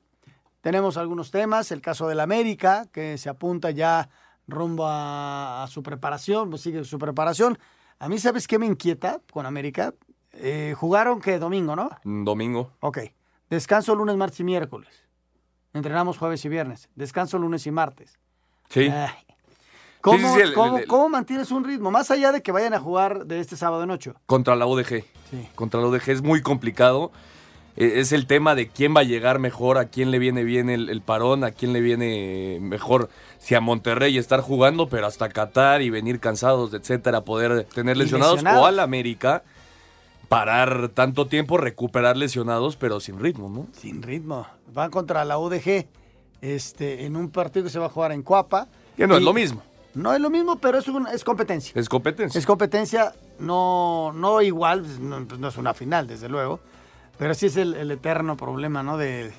Tenemos 0.62 0.98
algunos 0.98 1.32
temas, 1.32 1.72
el 1.72 1.82
caso 1.82 2.08
del 2.08 2.20
América, 2.20 2.86
que 2.92 3.18
se 3.18 3.30
apunta 3.30 3.72
ya 3.72 4.10
rumbo 4.48 4.88
a, 4.88 5.64
a 5.64 5.68
su 5.68 5.84
preparación, 5.84 6.50
pues 6.50 6.62
sigue 6.62 6.84
su 6.84 6.98
preparación. 7.00 7.58
A 8.00 8.10
mí, 8.10 8.20
¿sabes 8.20 8.48
qué 8.48 8.60
me 8.60 8.66
inquieta 8.66 9.22
con 9.32 9.46
América? 9.46 9.94
Eh, 10.34 10.76
jugaron 10.78 11.22
que 11.22 11.40
domingo, 11.40 11.76
¿no? 11.76 11.90
Domingo. 12.04 12.74
Ok. 12.82 13.00
Descanso 13.50 13.96
lunes, 13.96 14.16
martes 14.18 14.40
y 14.40 14.44
miércoles. 14.44 14.90
Entrenamos 15.74 16.18
jueves 16.18 16.44
y 16.46 16.50
viernes. 16.50 16.90
Descanso 16.96 17.38
lunes 17.40 17.66
y 17.68 17.72
martes. 17.72 18.20
Sí. 18.70 18.90
Ay. 18.90 19.25
¿Cómo, 20.06 20.18
Sí, 20.20 20.24
sí, 20.24 20.34
sí, 20.36 20.42
el- 20.42 20.54
cómo- 20.54 20.76
el- 20.78 20.84
el- 20.84 20.88
cómo 20.88 21.10
mantienes 21.10 21.50
un 21.52 21.64
ritmo? 21.64 21.90
Más 21.90 22.12
allá 22.12 22.32
de 22.32 22.42
que 22.44 22.52
vayan 22.52 22.74
a 22.76 22.80
jugar 22.80 23.26
de 23.26 23.40
este 23.40 23.58
sábado 23.58 23.82
en 23.84 23.90
ocho. 23.90 24.14
Contra 24.28 24.56
la 24.56 24.68
UDG. 24.68 25.04
Sí. 25.32 25.48
Contra 25.56 25.82
la 25.82 25.88
UDG 25.88 26.12
es 26.12 26.22
muy 26.22 26.42
complicado. 26.44 27.12
Eh, 27.76 27.94
Es 28.00 28.12
el 28.14 28.28
tema 28.28 28.54
de 28.56 28.68
quién 28.70 28.96
va 28.96 29.02
a 29.02 29.04
llegar 29.04 29.40
mejor, 29.40 29.78
a 29.80 29.86
quién 29.86 30.12
le 30.12 30.20
viene 30.20 30.44
bien 30.44 30.70
el, 30.70 30.90
el 30.90 31.02
parón, 31.02 31.44
a 31.44 31.52
quién 31.52 31.74
le 31.74 31.82
viene 31.82 32.60
mejor 32.62 33.10
si 33.40 33.56
a 33.56 33.60
Monterrey 33.62 34.18
estar 34.18 34.40
jugando, 34.42 34.88
pero 34.88 35.08
hasta 35.08 35.28
Qatar 35.28 35.82
y 35.82 35.90
venir 35.90 36.20
cansados, 36.20 36.74
etcétera, 36.74 37.22
poder 37.26 37.66
tener 37.74 37.98
lesionados, 37.98 38.36
lesionados. 38.36 38.62
o 38.64 38.66
al 38.68 38.80
América 38.80 39.44
parar 40.30 40.90
tanto 40.90 41.28
tiempo, 41.28 41.58
recuperar 41.58 42.18
lesionados, 42.18 42.76
pero 42.78 43.00
sin 43.00 43.20
ritmo, 43.20 43.50
¿no? 43.50 43.68
Sin 43.80 44.02
ritmo. 44.02 44.48
Van 44.74 44.90
contra 44.90 45.24
la 45.26 45.38
UDG 45.38 45.88
este, 46.42 47.06
en 47.06 47.16
un 47.16 47.30
partido 47.30 47.64
que 47.66 47.70
se 47.70 47.80
va 47.80 47.88
a 47.88 47.90
jugar 47.90 48.12
en 48.12 48.24
Cuapa. 48.24 48.68
Que 48.98 49.06
no 49.08 49.18
es 49.18 49.24
lo 49.24 49.34
mismo. 49.34 49.62
No 49.96 50.14
es 50.14 50.20
lo 50.20 50.30
mismo, 50.30 50.58
pero 50.58 50.78
es, 50.78 50.86
es 51.14 51.24
competencia. 51.24 51.72
Es 51.80 51.90
competencia. 51.90 52.38
Es 52.38 52.46
competencia, 52.46 53.14
no, 53.40 54.12
no 54.14 54.42
igual, 54.42 54.82
pues, 54.82 55.00
no, 55.00 55.26
pues, 55.26 55.40
no 55.40 55.48
es 55.48 55.58
una 55.58 55.74
final, 55.74 56.08
desde 56.08 56.30
luego, 56.30 56.60
pero 57.18 57.34
sí 57.34 57.46
es 57.48 57.56
el, 57.58 57.74
el 57.74 57.90
eterno 57.92 58.36
problema, 58.36 58.84
¿no? 58.84 58.98
De, 58.98 59.32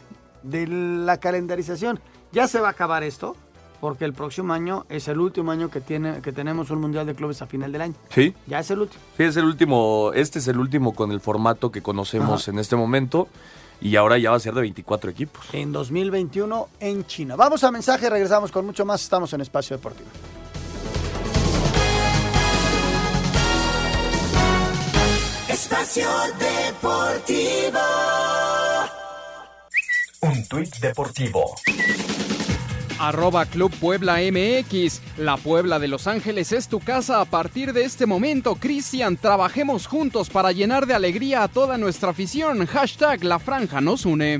de 0.42 0.66
la 0.66 1.18
calendarización. 1.18 2.00
Ya 2.32 2.48
se 2.48 2.58
va 2.60 2.68
a 2.68 2.70
acabar 2.70 3.02
esto, 3.02 3.36
porque 3.80 4.06
el 4.06 4.14
próximo 4.14 4.54
año 4.54 4.86
es 4.88 5.08
el 5.08 5.20
último 5.20 5.50
año 5.50 5.70
que, 5.70 5.80
tiene, 5.82 6.22
que 6.22 6.32
tenemos 6.32 6.70
un 6.70 6.80
Mundial 6.80 7.06
de 7.06 7.14
Clubes 7.14 7.42
a 7.42 7.46
final 7.46 7.70
del 7.70 7.82
año. 7.82 7.94
Sí. 8.08 8.34
Ya 8.46 8.60
es 8.60 8.70
el 8.70 8.80
último. 8.80 9.02
Sí, 9.16 9.22
es 9.24 9.36
el 9.36 9.44
último, 9.44 10.12
este 10.14 10.38
es 10.38 10.48
el 10.48 10.58
último 10.58 10.94
con 10.94 11.12
el 11.12 11.20
formato 11.20 11.70
que 11.70 11.82
conocemos 11.82 12.42
Ajá. 12.44 12.52
en 12.52 12.58
este 12.58 12.76
momento 12.76 13.28
y 13.80 13.96
ahora 13.96 14.16
ya 14.16 14.30
va 14.30 14.36
a 14.36 14.40
ser 14.40 14.54
de 14.54 14.62
24 14.62 15.10
equipos. 15.10 15.44
En 15.52 15.70
2021 15.72 16.68
en 16.80 17.04
China. 17.06 17.36
Vamos 17.36 17.62
a 17.62 17.70
mensaje, 17.70 18.08
regresamos 18.08 18.50
con 18.50 18.64
mucho 18.64 18.86
más. 18.86 19.02
Estamos 19.02 19.32
en 19.34 19.42
Espacio 19.42 19.76
Deportivo. 19.76 20.08
Espacio 25.66 26.08
Deportivo. 26.38 27.80
Un 30.20 30.46
tuit 30.46 30.76
deportivo. 30.76 31.56
Arroba 33.00 33.46
Club 33.46 33.72
Puebla 33.80 34.18
MX. 34.30 35.00
La 35.18 35.36
Puebla 35.36 35.80
de 35.80 35.88
Los 35.88 36.06
Ángeles 36.06 36.52
es 36.52 36.68
tu 36.68 36.78
casa 36.78 37.20
a 37.20 37.24
partir 37.24 37.72
de 37.72 37.82
este 37.82 38.06
momento. 38.06 38.54
Cristian, 38.54 39.16
trabajemos 39.16 39.88
juntos 39.88 40.30
para 40.30 40.52
llenar 40.52 40.86
de 40.86 40.94
alegría 40.94 41.42
a 41.42 41.48
toda 41.48 41.78
nuestra 41.78 42.10
afición. 42.10 42.64
Hashtag 42.66 43.24
La 43.24 43.40
Franja 43.40 43.80
nos 43.80 44.06
une. 44.06 44.38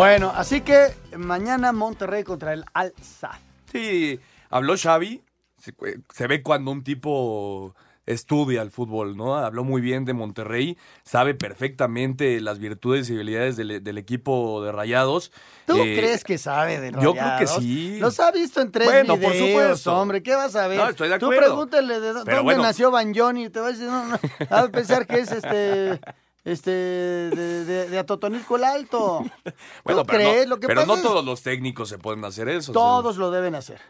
Bueno, 0.00 0.32
así 0.34 0.62
que 0.62 0.94
mañana 1.18 1.72
Monterrey 1.72 2.24
contra 2.24 2.54
el 2.54 2.64
Al-Sadd. 2.72 3.36
Sí, 3.70 4.18
habló 4.48 4.74
Xavi, 4.78 5.22
se, 5.58 5.74
se 6.14 6.26
ve 6.26 6.42
cuando 6.42 6.70
un 6.70 6.82
tipo 6.82 7.74
estudia 8.06 8.62
el 8.62 8.70
fútbol, 8.70 9.14
¿no? 9.14 9.36
Habló 9.36 9.62
muy 9.62 9.82
bien 9.82 10.06
de 10.06 10.14
Monterrey, 10.14 10.78
sabe 11.04 11.34
perfectamente 11.34 12.40
las 12.40 12.58
virtudes 12.58 13.10
y 13.10 13.14
habilidades 13.14 13.58
del, 13.58 13.84
del 13.84 13.98
equipo 13.98 14.64
de 14.64 14.72
Rayados. 14.72 15.32
¿Tú 15.66 15.76
Eh, 15.76 15.94
crees 15.98 16.24
que 16.24 16.38
sabe 16.38 16.80
de 16.80 16.92
Yo 16.92 17.12
creo 17.12 17.12
que 17.12 17.20
Rayados? 17.44 17.62
sí. 17.62 17.98
Los 18.00 18.18
ha 18.20 18.30
visto 18.32 18.62
en 18.62 18.72
tres 18.72 18.86
Bueno, 18.88 19.18
por 19.18 19.34
supuesto. 19.34 19.94
hombre. 20.00 20.22
¿Qué 20.22 20.34
vas 20.34 20.56
a 20.56 20.66
ver? 20.66 20.78
No, 20.78 20.88
estoy 20.88 21.10
de 21.10 21.18
Tú 21.18 21.26
acuerdo. 21.26 21.42
pregúntale 21.48 22.00
de 22.00 22.12
Pero 22.24 22.36
dónde 22.38 22.40
bueno. 22.42 22.62
nació 22.62 22.90
Banjoni 22.90 23.44
y 23.44 23.50
te 23.50 23.60
va 23.60 23.66
a 23.66 23.70
decir, 23.72 23.86
no, 23.86 24.02
no, 24.06 24.18
a 24.48 24.68
pensar 24.68 25.06
que 25.06 25.18
es 25.18 25.30
este... 25.30 26.00
Este, 26.44 26.70
de, 26.70 27.64
de, 27.66 27.88
de 27.90 27.98
Atotonilco 27.98 28.56
el 28.56 28.64
Alto. 28.64 29.20
Bueno, 29.84 30.02
¿Tú 30.02 30.06
pero, 30.06 30.18
crees? 30.30 30.46
no, 30.46 30.54
Lo 30.56 30.60
que 30.60 30.66
pero 30.66 30.86
no 30.86 30.94
es- 30.96 31.02
todos 31.02 31.24
los 31.24 31.42
técnicos 31.42 31.88
se 31.88 31.98
pueden 31.98 32.24
hacer 32.24 32.48
eso. 32.48 32.72
Todos 32.72 33.16
lo 33.16 33.30
deben 33.30 33.54
hacer. 33.54 33.80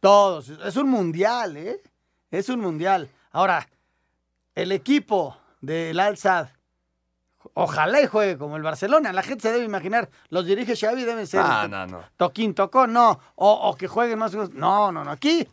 Todos. 0.00 0.48
Es 0.48 0.76
un 0.76 0.88
mundial, 0.88 1.56
¿eh? 1.56 1.82
Es 2.30 2.48
un 2.48 2.60
mundial. 2.60 3.10
Ahora, 3.32 3.68
el 4.54 4.72
equipo 4.72 5.36
del 5.60 6.00
Al-Sad, 6.00 6.48
ojalá 7.54 8.00
y 8.00 8.06
juegue 8.06 8.38
como 8.38 8.56
el 8.56 8.62
Barcelona. 8.62 9.12
La 9.12 9.22
gente 9.22 9.42
se 9.42 9.52
debe 9.52 9.64
imaginar, 9.64 10.08
los 10.30 10.46
dirige 10.46 10.76
Xavi, 10.76 11.04
deben 11.04 11.26
ser 11.26 11.40
Ah, 11.44 11.66
no, 11.68 11.86
no. 11.86 12.02
Toquín, 12.16 12.54
tocó, 12.54 12.86
no. 12.86 13.20
O, 13.34 13.52
o 13.52 13.76
que 13.76 13.88
jueguen 13.88 14.18
más. 14.18 14.32
No, 14.34 14.90
no, 14.92 15.04
no. 15.04 15.10
Aquí 15.10 15.46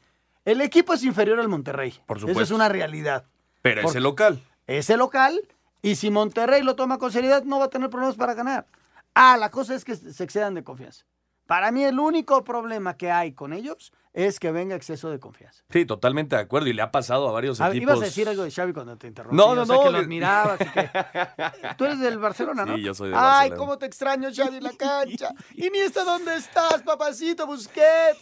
el 0.46 0.62
equipo 0.62 0.94
es 0.94 1.04
inferior 1.04 1.40
al 1.40 1.50
Monterrey. 1.50 1.94
Por 2.06 2.18
Eso 2.18 2.28
es 2.28 2.32
supuesto. 2.32 2.56
una 2.56 2.70
realidad. 2.70 3.26
Pero 3.62 3.82
es 3.82 3.84
Porque- 3.86 3.98
el 3.98 4.04
local. 4.04 4.44
Es 4.66 4.90
el 4.90 5.00
local 5.00 5.40
y 5.82 5.96
si 5.96 6.10
Monterrey 6.10 6.64
lo 6.64 6.76
toma 6.76 6.98
con 6.98 7.12
seriedad 7.12 7.44
no 7.44 7.60
va 7.60 7.66
a 7.66 7.70
tener 7.70 7.90
problemas 7.90 8.16
para 8.16 8.34
ganar. 8.34 8.66
Ah, 9.14 9.38
la 9.38 9.50
cosa 9.52 9.74
es 9.76 9.84
que 9.86 9.96
se 9.96 10.24
excedan 10.24 10.54
de 10.54 10.64
confianza. 10.64 11.06
Para 11.48 11.72
mí 11.72 11.82
el 11.86 11.98
único 11.98 12.44
problema 12.44 12.98
que 12.98 13.10
hay 13.10 13.32
con 13.32 13.54
ellos 13.54 13.94
es 14.12 14.38
que 14.38 14.52
venga 14.52 14.76
exceso 14.76 15.10
de 15.10 15.18
confianza. 15.20 15.64
Sí, 15.70 15.86
totalmente 15.86 16.36
de 16.36 16.42
acuerdo. 16.42 16.68
Y 16.68 16.74
le 16.74 16.82
ha 16.82 16.92
pasado 16.92 17.30
a 17.30 17.32
varios 17.32 17.62
A 17.62 17.70
ver, 17.70 17.78
equipos. 17.78 17.94
ibas 17.96 18.02
a 18.02 18.06
decir 18.06 18.28
algo 18.28 18.44
de 18.44 18.52
Xavi 18.52 18.74
cuando 18.74 18.98
te 18.98 19.08
interrumpí. 19.08 19.38
No, 19.38 19.56
no, 19.56 19.66
sé 19.66 19.72
no, 19.72 19.80
que 19.80 19.86
lo 19.86 19.92
le- 19.94 19.98
admirabas 20.00 20.60
y 20.60 20.66
que... 20.66 20.90
Tú 21.78 21.86
eres 21.86 22.00
del 22.00 22.18
Barcelona, 22.20 22.66
¿no? 22.66 22.76
Sí, 22.76 22.82
yo 22.84 22.94
soy 22.94 23.10
del 23.10 23.18
Ay, 23.18 23.24
Barcelona. 23.52 23.58
cómo 23.58 23.78
te 23.78 23.86
extraño, 23.86 24.30
Xavi, 24.36 24.58
en 24.58 24.64
la 24.64 24.74
cancha. 24.74 25.30
Iniesta, 25.56 26.04
¿dónde 26.04 26.36
estás, 26.36 26.82
papacito 26.84 27.48
Busquets? 27.48 28.20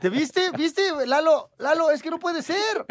¿Te 0.00 0.08
viste? 0.08 0.50
¿Viste, 0.56 0.82
Lalo? 1.06 1.50
Lalo, 1.58 1.90
es 1.90 2.02
que 2.02 2.10
no 2.10 2.18
puede 2.18 2.40
ser. 2.42 2.86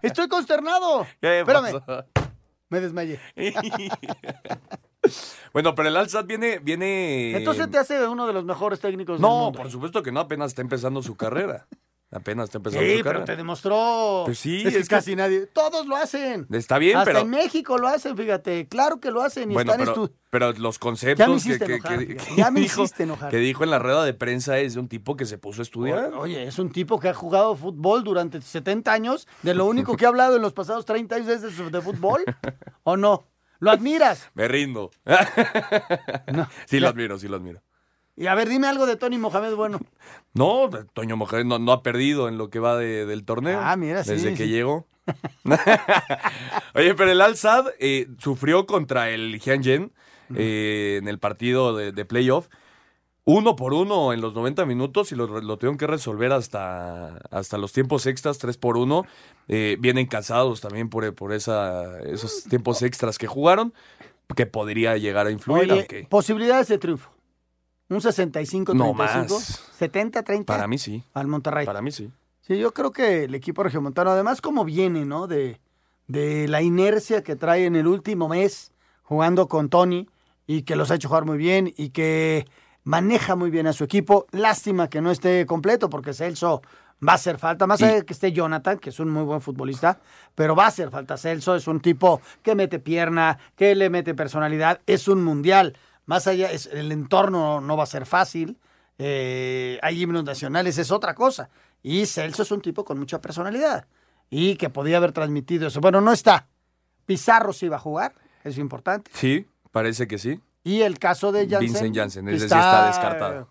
Estoy 0.00 0.28
consternado. 0.28 1.06
¿Qué 1.20 1.40
Espérame. 1.40 1.80
pasó? 1.80 2.04
Me 2.72 2.80
desmayé. 2.80 3.20
Bueno, 5.52 5.74
pero 5.74 5.88
el 5.88 5.96
Alsat 5.96 6.26
viene, 6.26 6.60
viene. 6.60 7.36
Entonces 7.36 7.68
te 7.70 7.76
hace 7.76 8.06
uno 8.06 8.24
de 8.26 8.32
los 8.32 8.44
mejores 8.44 8.78
técnicos 8.80 9.16
del 9.16 9.22
No, 9.22 9.46
mundo. 9.46 9.58
por 9.58 9.70
supuesto 9.70 10.00
que 10.02 10.12
no, 10.12 10.20
apenas 10.20 10.52
está 10.52 10.62
empezando 10.62 11.02
su 11.02 11.16
carrera. 11.16 11.66
Apenas 12.14 12.44
está 12.44 12.58
empezando 12.58 12.86
Sí, 12.86 13.00
pero 13.02 13.24
te 13.24 13.36
demostró. 13.36 14.22
Pues 14.26 14.38
sí, 14.38 14.58
es 14.58 14.62
que 14.74 14.80
es 14.80 14.88
que- 14.88 14.94
casi 14.96 15.16
nadie. 15.16 15.46
Todos 15.46 15.86
lo 15.86 15.96
hacen. 15.96 16.46
Está 16.50 16.76
bien, 16.78 16.98
Hasta 16.98 17.06
pero- 17.06 17.18
en 17.20 17.30
México 17.30 17.78
lo 17.78 17.88
hacen, 17.88 18.14
fíjate. 18.16 18.68
Claro 18.68 19.00
que 19.00 19.10
lo 19.10 19.22
hacen 19.22 19.50
y 19.50 19.54
Bueno, 19.54 19.72
están 19.72 19.86
pero, 19.94 20.10
pero 20.28 20.52
los 20.52 20.78
conceptos 20.78 21.18
Ya 21.18 21.26
me 21.26 21.32
que, 21.32 21.38
hiciste 21.38 21.66
que- 21.66 21.74
enojar, 21.76 21.98
que- 21.98 22.06
fíjate. 22.06 22.30
que 22.30 22.36
Ya 22.36 22.50
me 22.50 22.60
dijo, 22.60 22.82
hiciste 22.84 23.02
enojar. 23.04 23.30
que 23.30 23.38
dijo 23.38 23.64
en 23.64 23.70
la 23.70 23.78
rueda 23.78 24.04
de 24.04 24.12
prensa 24.12 24.58
es 24.58 24.74
de 24.74 24.80
un 24.80 24.88
tipo 24.88 25.16
que 25.16 25.24
se 25.24 25.38
puso 25.38 25.62
a 25.62 25.64
estudiar. 25.64 26.12
Oye, 26.12 26.44
es 26.46 26.58
un 26.58 26.70
tipo 26.70 27.00
que 27.00 27.08
ha 27.08 27.14
jugado 27.14 27.56
fútbol 27.56 28.04
durante 28.04 28.42
70 28.42 28.92
años. 28.92 29.26
De 29.42 29.54
lo 29.54 29.64
único 29.64 29.96
que 29.96 30.04
ha 30.04 30.08
hablado 30.08 30.36
en 30.36 30.42
los 30.42 30.52
pasados 30.52 30.84
30 30.84 31.16
años 31.16 31.28
es 31.28 31.40
de, 31.56 31.70
de 31.70 31.80
fútbol. 31.80 32.24
¿O 32.82 32.98
no? 32.98 33.26
¿Lo 33.58 33.70
admiras? 33.70 34.28
Me 34.34 34.48
rindo. 34.48 34.90
sí 36.66 36.78
lo 36.80 36.88
admiro, 36.88 37.18
sí 37.18 37.28
lo 37.28 37.36
admiro. 37.36 37.62
Y 38.16 38.26
a 38.26 38.34
ver, 38.34 38.48
dime 38.48 38.66
algo 38.66 38.86
de 38.86 38.96
Tony 38.96 39.18
Mohamed 39.18 39.54
Bueno. 39.54 39.80
No, 40.34 40.70
Toño 40.94 41.16
Mohamed 41.16 41.44
no, 41.44 41.58
no 41.58 41.72
ha 41.72 41.82
perdido 41.82 42.28
en 42.28 42.38
lo 42.38 42.48
que 42.50 42.58
va 42.58 42.76
de- 42.76 43.04
del 43.06 43.24
torneo. 43.24 43.60
Ah, 43.62 43.76
mira, 43.76 44.02
sí, 44.04 44.12
Desde 44.12 44.34
que 44.34 44.48
llegó. 44.48 44.86
Oye, 46.74 46.94
pero 46.94 47.10
el 47.10 47.20
Al-Sad 47.20 47.66
eh, 47.78 48.08
sufrió 48.18 48.66
contra 48.66 49.10
el 49.10 49.38
Hyunjin 49.40 49.92
eh, 50.34 50.98
en 51.00 51.08
el 51.08 51.18
partido 51.18 51.76
de, 51.76 51.92
de 51.92 52.04
playoff. 52.04 52.48
Uno 53.24 53.54
por 53.54 53.72
uno 53.72 54.12
en 54.12 54.20
los 54.20 54.34
90 54.34 54.66
minutos 54.66 55.12
y 55.12 55.14
lo, 55.14 55.26
lo 55.40 55.56
tuvieron 55.56 55.78
que 55.78 55.86
resolver 55.86 56.32
hasta, 56.32 57.18
hasta 57.30 57.56
los 57.56 57.72
tiempos 57.72 58.06
extras, 58.06 58.38
tres 58.38 58.56
por 58.58 58.76
uno. 58.76 59.06
Eh, 59.48 59.76
vienen 59.78 60.06
cansados 60.06 60.60
también 60.60 60.88
por, 60.88 61.14
por 61.14 61.32
esa, 61.32 62.00
esos 62.00 62.44
tiempos 62.44 62.82
extras 62.82 63.18
que 63.18 63.28
jugaron, 63.28 63.72
que 64.34 64.46
podría 64.46 64.96
llegar 64.96 65.26
a 65.28 65.30
influir, 65.30 65.64
Oye, 65.70 65.72
aunque 65.72 66.06
posibilidades 66.08 66.66
de 66.68 66.78
triunfo. 66.78 67.10
Un 67.92 68.00
65-35. 68.00 68.74
No 68.74 68.94
más. 68.94 69.62
70-30. 69.78 70.44
para 70.44 70.66
mí 70.66 70.78
sí. 70.78 71.04
Al 71.14 71.26
Monterrey. 71.26 71.66
Para 71.66 71.82
mí 71.82 71.92
sí. 71.92 72.10
Sí, 72.40 72.58
yo 72.58 72.72
creo 72.72 72.90
que 72.90 73.24
el 73.24 73.34
equipo 73.34 73.62
regiomontano, 73.62 74.10
además 74.10 74.40
como 74.40 74.64
viene, 74.64 75.04
¿no? 75.04 75.26
De, 75.26 75.60
de 76.08 76.48
la 76.48 76.62
inercia 76.62 77.22
que 77.22 77.36
trae 77.36 77.66
en 77.66 77.76
el 77.76 77.86
último 77.86 78.28
mes 78.28 78.72
jugando 79.02 79.46
con 79.46 79.68
Tony 79.68 80.08
y 80.46 80.62
que 80.62 80.74
los 80.74 80.90
ha 80.90 80.96
hecho 80.96 81.08
jugar 81.08 81.24
muy 81.24 81.38
bien 81.38 81.72
y 81.76 81.90
que 81.90 82.46
maneja 82.84 83.36
muy 83.36 83.50
bien 83.50 83.66
a 83.66 83.72
su 83.72 83.84
equipo. 83.84 84.26
Lástima 84.32 84.88
que 84.88 85.00
no 85.00 85.10
esté 85.10 85.46
completo 85.46 85.88
porque 85.88 86.14
Celso 86.14 86.62
va 87.06 87.12
a 87.12 87.16
hacer 87.16 87.38
falta, 87.38 87.66
más 87.66 87.82
allá 87.82 87.96
de 87.96 88.04
que 88.04 88.12
esté 88.12 88.32
Jonathan, 88.32 88.78
que 88.78 88.90
es 88.90 89.00
un 89.00 89.10
muy 89.10 89.24
buen 89.24 89.40
futbolista, 89.40 89.98
pero 90.34 90.54
va 90.54 90.64
a 90.64 90.68
hacer 90.68 90.90
falta 90.90 91.16
Celso, 91.16 91.56
es 91.56 91.66
un 91.66 91.80
tipo 91.80 92.20
que 92.42 92.54
mete 92.54 92.78
pierna, 92.78 93.38
que 93.56 93.74
le 93.74 93.90
mete 93.90 94.14
personalidad, 94.14 94.80
es 94.86 95.08
un 95.08 95.22
mundial. 95.24 95.76
Más 96.06 96.26
allá, 96.26 96.50
es, 96.50 96.66
el 96.66 96.92
entorno 96.92 97.60
no 97.60 97.76
va 97.76 97.84
a 97.84 97.86
ser 97.86 98.06
fácil, 98.06 98.58
eh, 98.98 99.78
hay 99.82 100.02
himnos 100.02 100.24
nacionales, 100.24 100.78
es 100.78 100.90
otra 100.90 101.14
cosa. 101.14 101.48
Y 101.82 102.06
Celso 102.06 102.42
es 102.42 102.50
un 102.50 102.60
tipo 102.60 102.84
con 102.84 102.98
mucha 102.98 103.20
personalidad 103.20 103.86
y 104.30 104.56
que 104.56 104.70
podía 104.70 104.96
haber 104.96 105.12
transmitido 105.12 105.68
eso. 105.68 105.80
Bueno, 105.80 106.00
no 106.00 106.12
está. 106.12 106.48
Pizarro 107.06 107.52
sí 107.52 107.68
va 107.68 107.76
a 107.76 107.80
jugar, 107.80 108.14
es 108.44 108.58
importante. 108.58 109.10
Sí, 109.14 109.46
parece 109.70 110.06
que 110.06 110.18
sí. 110.18 110.40
Y 110.64 110.82
el 110.82 110.98
caso 110.98 111.32
de 111.32 111.40
Jansen. 111.48 111.60
Vincent 111.60 111.96
Janssen, 111.96 112.28
ese 112.28 112.38
sí 112.38 112.44
está 112.44 112.86
descartado. 112.86 113.48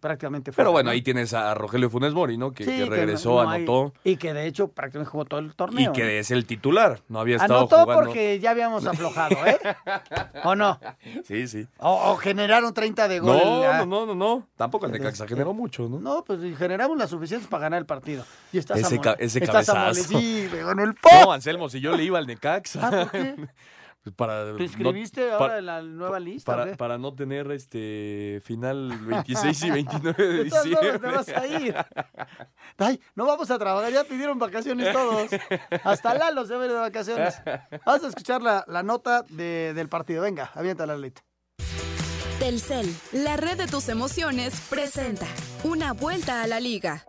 Prácticamente 0.00 0.52
fuera, 0.52 0.64
Pero 0.66 0.72
bueno, 0.72 0.88
¿no? 0.88 0.92
ahí 0.92 1.00
tienes 1.00 1.32
a 1.32 1.54
Rogelio 1.54 1.88
Funes 1.88 2.12
Mori, 2.12 2.36
¿no? 2.36 2.52
Que, 2.52 2.64
Sí, 2.64 2.70
que 2.72 2.84
regresó, 2.84 3.42
no 3.42 3.50
anotó. 3.50 3.94
y 4.04 4.16
que 4.16 4.34
de 4.34 4.46
hecho 4.46 4.68
prácticamente 4.68 5.10
jugó 5.10 5.24
todo 5.24 5.40
el 5.40 5.54
torneo. 5.54 5.90
Y 5.90 5.94
que 5.94 6.18
es 6.18 6.30
el 6.30 6.44
titular. 6.44 7.00
No 7.08 7.20
había 7.20 7.36
estado 7.36 7.60
Anotó 7.60 7.80
jugando. 7.84 8.04
porque 8.04 8.38
ya 8.38 8.50
habíamos 8.50 8.86
aflojado, 8.86 9.34
¿eh? 9.46 9.58
¿O 10.44 10.54
no? 10.54 10.78
Sí, 11.24 11.46
sí. 11.48 11.66
O, 11.78 12.10
o 12.12 12.16
generaron 12.16 12.74
30 12.74 13.08
de 13.08 13.18
gol. 13.20 13.36
No, 13.42 13.62
ah. 13.64 13.78
no, 13.78 13.86
no, 13.86 14.06
no, 14.06 14.14
no. 14.14 14.46
Tampoco 14.56 14.84
el 14.86 14.92
Necaxa 14.92 15.26
generó 15.26 15.54
mucho, 15.54 15.88
¿no? 15.88 15.98
No, 16.00 16.22
pues 16.22 16.38
generamos 16.58 16.98
las 16.98 17.08
suficientes 17.08 17.48
para 17.48 17.62
ganar 17.62 17.78
el 17.78 17.86
partido. 17.86 18.24
Y 18.52 18.58
estás 18.58 18.78
Ese, 18.80 18.96
amole- 18.96 19.00
ca- 19.02 19.16
ese 19.18 19.38
estás 19.38 19.66
cabezazo. 19.66 19.78
amole- 20.18 20.20
Sí, 20.20 20.48
ganó 20.52 20.84
el 20.84 20.94
No, 21.24 21.32
Anselmo, 21.32 21.70
si 21.70 21.80
yo 21.80 21.96
le 21.96 22.04
iba 22.04 22.18
al 22.18 22.26
Necaxa. 22.26 22.80
Ah, 22.86 22.90
¿por 22.90 23.10
qué? 23.10 23.36
Para, 24.16 24.54
¿Te 24.56 24.64
inscribiste 24.64 25.28
no- 25.30 25.36
ahora 25.36 25.58
en 25.58 25.66
la 25.66 25.80
nueva 25.82 26.20
lista? 26.20 26.66
para, 26.76 26.98
no 26.98 27.14
tener 27.14 27.50
este 27.52 28.40
final 28.44 28.90
26 29.06 29.62
y 29.62 29.70
29 29.70 30.26
de 30.28 30.44
diciembre. 30.44 30.98
te 30.98 31.06
vas 31.06 31.28
a 31.28 31.46
ir. 31.46 31.74
Ay, 32.76 33.00
no 33.14 33.24
vamos 33.26 33.50
a 33.50 33.58
trabajar, 33.58 33.90
ya 33.92 34.04
pidieron 34.04 34.38
vacaciones 34.38 34.92
todos. 34.92 35.30
Hasta 35.84 36.14
Lalo 36.14 36.44
se 36.44 36.54
va 36.54 36.62
a 36.62 36.66
ir 36.66 36.72
de 36.72 36.78
vacaciones. 36.78 37.34
Vamos 37.86 38.04
a 38.04 38.08
escuchar 38.08 38.42
la, 38.42 38.64
la 38.68 38.82
nota 38.82 39.24
de- 39.30 39.72
del 39.74 39.88
partido. 39.88 40.22
Venga, 40.22 40.50
aviéntala, 40.54 40.96
Lito. 40.98 41.22
Telcel, 42.38 42.94
la 43.12 43.36
red 43.36 43.56
de 43.56 43.66
tus 43.66 43.88
emociones, 43.88 44.60
presenta 44.68 45.26
una 45.62 45.92
vuelta 45.94 46.42
a 46.42 46.46
la 46.46 46.60
liga. 46.60 47.06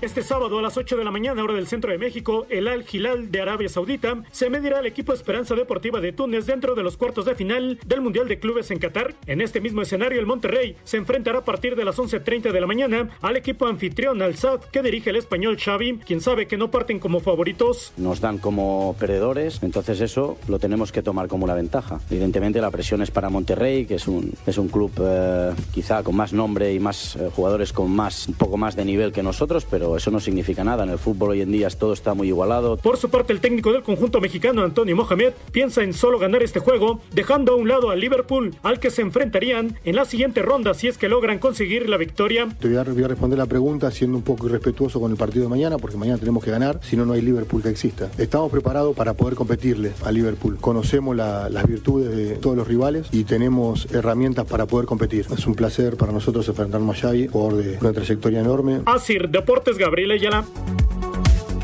Este 0.00 0.22
sábado 0.22 0.60
a 0.60 0.62
las 0.62 0.76
8 0.76 0.96
de 0.96 1.02
la 1.02 1.10
mañana, 1.10 1.42
hora 1.42 1.54
del 1.54 1.66
centro 1.66 1.90
de 1.90 1.98
México, 1.98 2.46
el 2.50 2.68
Al 2.68 2.84
Hilal 2.88 3.32
de 3.32 3.40
Arabia 3.40 3.68
Saudita 3.68 4.22
se 4.30 4.48
medirá 4.48 4.78
al 4.78 4.86
equipo 4.86 5.12
Esperanza 5.12 5.56
Deportiva 5.56 6.00
de 6.00 6.12
Túnez 6.12 6.46
dentro 6.46 6.76
de 6.76 6.84
los 6.84 6.96
cuartos 6.96 7.24
de 7.24 7.34
final 7.34 7.80
del 7.84 8.00
Mundial 8.00 8.28
de 8.28 8.38
Clubes 8.38 8.70
en 8.70 8.78
Qatar. 8.78 9.16
En 9.26 9.40
este 9.40 9.60
mismo 9.60 9.82
escenario, 9.82 10.20
el 10.20 10.26
Monterrey 10.26 10.76
se 10.84 10.98
enfrentará 10.98 11.40
a 11.40 11.44
partir 11.44 11.74
de 11.74 11.84
las 11.84 11.98
11.30 11.98 12.52
de 12.52 12.60
la 12.60 12.68
mañana 12.68 13.08
al 13.20 13.36
equipo 13.36 13.66
anfitrión 13.66 14.22
Al 14.22 14.36
Sad 14.36 14.60
que 14.70 14.82
dirige 14.82 15.10
el 15.10 15.16
español 15.16 15.58
Xavi, 15.58 15.98
quien 16.06 16.20
sabe 16.20 16.46
que 16.46 16.56
no 16.56 16.70
parten 16.70 17.00
como 17.00 17.18
favoritos. 17.18 17.92
nos 17.96 18.20
dan 18.20 18.38
como 18.38 18.94
perdedores, 19.00 19.60
entonces 19.64 20.00
eso 20.00 20.38
lo 20.46 20.60
tenemos 20.60 20.92
que 20.92 21.02
tomar 21.02 21.26
como 21.26 21.42
una 21.42 21.54
ventaja. 21.54 21.98
Evidentemente 22.08 22.60
la 22.60 22.70
presión 22.70 23.02
es 23.02 23.10
para 23.10 23.30
Monterrey, 23.30 23.84
que 23.84 23.96
es 23.96 24.06
un, 24.06 24.32
es 24.46 24.58
un 24.58 24.68
club 24.68 24.92
eh, 25.00 25.54
quizá 25.74 26.04
con 26.04 26.14
más 26.14 26.32
nombre 26.32 26.72
y 26.72 26.78
más 26.78 27.16
eh, 27.16 27.30
jugadores 27.34 27.72
con 27.72 27.90
más, 27.90 28.28
un 28.28 28.34
poco 28.34 28.56
más 28.56 28.76
de 28.76 28.84
nivel 28.84 29.10
que 29.10 29.24
nosotros, 29.24 29.66
pero 29.68 29.87
eso 29.96 30.10
no 30.10 30.20
significa 30.20 30.64
nada. 30.64 30.84
En 30.84 30.90
el 30.90 30.98
fútbol 30.98 31.30
hoy 31.30 31.42
en 31.42 31.52
día 31.52 31.68
todo 31.70 31.92
está 31.92 32.14
muy 32.14 32.28
igualado. 32.28 32.76
Por 32.76 32.96
su 32.96 33.10
parte, 33.10 33.32
el 33.32 33.40
técnico 33.40 33.72
del 33.72 33.82
conjunto 33.82 34.20
mexicano, 34.20 34.62
Antonio 34.62 34.96
Mohamed, 34.96 35.32
piensa 35.52 35.82
en 35.82 35.92
solo 35.92 36.18
ganar 36.18 36.42
este 36.42 36.60
juego, 36.60 37.00
dejando 37.12 37.52
a 37.52 37.56
un 37.56 37.68
lado 37.68 37.90
al 37.90 38.00
Liverpool, 38.00 38.54
al 38.62 38.80
que 38.80 38.90
se 38.90 39.02
enfrentarían 39.02 39.78
en 39.84 39.96
la 39.96 40.04
siguiente 40.04 40.42
ronda 40.42 40.74
si 40.74 40.88
es 40.88 40.98
que 40.98 41.08
logran 41.08 41.38
conseguir 41.38 41.88
la 41.88 41.96
victoria. 41.96 42.48
Te 42.60 42.68
voy 42.68 42.76
a, 42.76 42.84
voy 42.84 43.02
a 43.04 43.08
responder 43.08 43.38
la 43.38 43.46
pregunta 43.46 43.90
siendo 43.90 44.16
un 44.16 44.22
poco 44.24 44.46
irrespetuoso 44.46 45.00
con 45.00 45.10
el 45.10 45.16
partido 45.16 45.44
de 45.44 45.50
mañana, 45.50 45.78
porque 45.78 45.96
mañana 45.96 46.18
tenemos 46.18 46.44
que 46.44 46.50
ganar, 46.50 46.80
si 46.82 46.96
no, 46.96 47.04
no 47.04 47.12
hay 47.14 47.20
Liverpool 47.22 47.62
que 47.62 47.68
exista. 47.68 48.08
Estamos 48.18 48.50
preparados 48.50 48.94
para 48.96 49.14
poder 49.14 49.34
competirle 49.34 49.92
a 50.04 50.10
Liverpool. 50.12 50.58
Conocemos 50.60 51.14
la- 51.16 51.48
las 51.48 51.66
virtudes 51.66 52.14
de 52.14 52.36
todos 52.36 52.56
los 52.56 52.66
rivales 52.68 53.06
y 53.12 53.24
tenemos 53.24 53.86
herramientas 53.92 54.46
para 54.46 54.66
poder 54.66 54.86
competir. 54.86 55.26
Es 55.32 55.46
un 55.46 55.54
placer 55.54 55.96
para 55.96 56.12
nosotros 56.12 56.48
enfrentarnos 56.48 56.96
a 56.96 57.00
Xavi, 57.00 57.28
jugador 57.28 57.62
de 57.62 57.78
una 57.80 57.92
trayectoria 57.92 58.40
enorme. 58.40 58.80
Asir 58.86 59.28
Deportes 59.28 59.77
Gabriel 59.78 60.10
Ayala. 60.10 60.44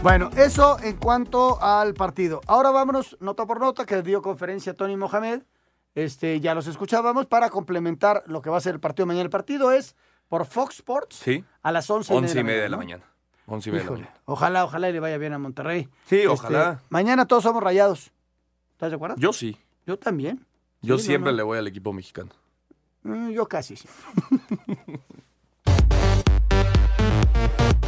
Bueno, 0.03 0.31
eso 0.37 0.79
en 0.83 0.97
cuanto 0.97 1.61
al 1.63 1.95
partido. 1.95 2.41
Ahora 2.47 2.71
vámonos 2.71 3.17
nota 3.21 3.47
por 3.47 3.61
nota 3.61 3.87
que 3.87 4.03
dio 4.03 4.23
conferencia 4.23 4.75
Tony 4.75 4.97
Mohamed. 4.97 5.43
Este, 5.95 6.41
ya 6.41 6.55
los 6.55 6.67
escuchábamos 6.67 7.27
para 7.27 7.51
complementar 7.51 8.23
lo 8.27 8.43
que 8.43 8.51
va 8.51 8.59
a 8.59 8.61
ser 8.61 8.75
el 8.75 8.81
partido 8.81 9.07
mañana. 9.07 9.25
El 9.25 9.31
partido 9.31 9.71
es 9.73 9.97
por 10.29 10.45
Fox 10.47 10.77
Sports 10.77 11.17
Sí. 11.17 11.45
a 11.63 11.73
las 11.73 11.89
11, 11.89 12.13
11 12.15 12.41
y 12.41 12.45
media 12.45 12.63
de 12.63 12.69
la 12.69 12.77
¿no? 12.77 12.83
mañana. 12.83 13.05
11 13.47 13.69
y 13.69 13.73
media 13.73 13.85
de 13.85 13.91
la 13.91 13.97
mañana. 13.97 14.15
Ojalá, 14.25 14.65
ojalá 14.65 14.89
y 14.89 14.93
le 14.93 15.01
vaya 15.01 15.19
bien 15.19 15.33
a 15.33 15.39
Monterrey. 15.39 15.89
Sí, 16.07 16.17
Este, 16.17 16.29
ojalá. 16.29 16.81
Mañana 16.89 17.27
todos 17.27 17.43
somos 17.45 17.63
rayados. 17.63 18.11
¿Estás 18.73 18.91
de 18.91 18.97
acuerdo? 18.97 19.17
Yo 19.19 19.33
sí. 19.33 19.57
Yo 19.87 19.99
también. 19.99 20.45
Yo 20.83 20.99
Sí, 20.99 21.07
siempre 21.07 21.33
no. 21.33 21.37
le 21.39 21.43
voy 21.43 21.59
al 21.59 21.67
equipo 21.69 21.93
mexicano. 21.93 22.31
Mm, 23.03 23.31
Yo 23.31 23.47
casi. 23.49 23.77
sí. 23.77 23.89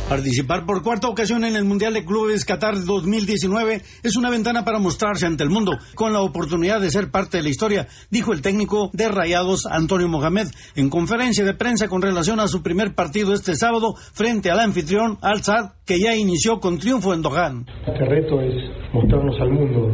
Participar 0.09 0.67
por 0.67 0.85
cuarta 0.85 1.09
ocasión 1.09 1.43
en 1.43 1.57
el 1.57 1.65
Mundial 1.65 1.93
de 1.93 2.05
Clubes 2.05 2.45
Qatar 2.45 2.77
2019 2.85 3.81
es 4.05 4.17
una 4.17 4.31
ventana 4.31 4.65
para 4.65 4.79
mostrarse 4.79 5.27
ante 5.27 5.43
el 5.43 5.51
mundo, 5.51 5.73
con 5.97 6.13
la 6.13 6.21
oportunidad 6.21 6.81
de 6.81 6.91
ser 6.91 7.11
parte 7.11 7.39
de 7.39 7.43
la 7.43 7.49
historia, 7.49 7.89
dijo 8.09 8.33
el 8.33 8.41
técnico 8.41 8.89
de 8.93 9.09
Rayados 9.09 9.67
Antonio 9.67 10.07
Mohamed 10.07 10.47
en 10.77 10.91
conferencia 10.91 11.45
de 11.45 11.55
prensa 11.55 11.89
con 11.89 12.03
relación 12.03 12.39
a 12.39 12.47
su 12.47 12.63
primer 12.63 12.95
partido 12.95 13.35
este 13.35 13.57
sábado 13.57 13.95
frente 13.97 14.49
al 14.49 14.61
anfitrión 14.61 15.19
Al 15.23 15.43
Sadd, 15.43 15.73
que 15.85 15.99
ya 15.99 16.15
inició 16.15 16.61
con 16.61 16.79
triunfo 16.79 17.13
en 17.13 17.23
Doha. 17.23 17.53
Este 17.89 18.05
reto 18.05 18.41
es 18.41 18.55
mostrarnos 18.93 19.41
al 19.41 19.51
mundo. 19.51 19.91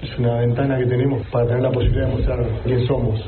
Es 0.00 0.18
una 0.20 0.38
ventana 0.38 0.78
que 0.78 0.86
tenemos 0.86 1.26
para 1.32 1.48
tener 1.48 1.62
la 1.62 1.72
posibilidad 1.72 2.06
de 2.06 2.14
mostrar 2.14 2.62
quién 2.62 2.86
somos, 2.86 3.18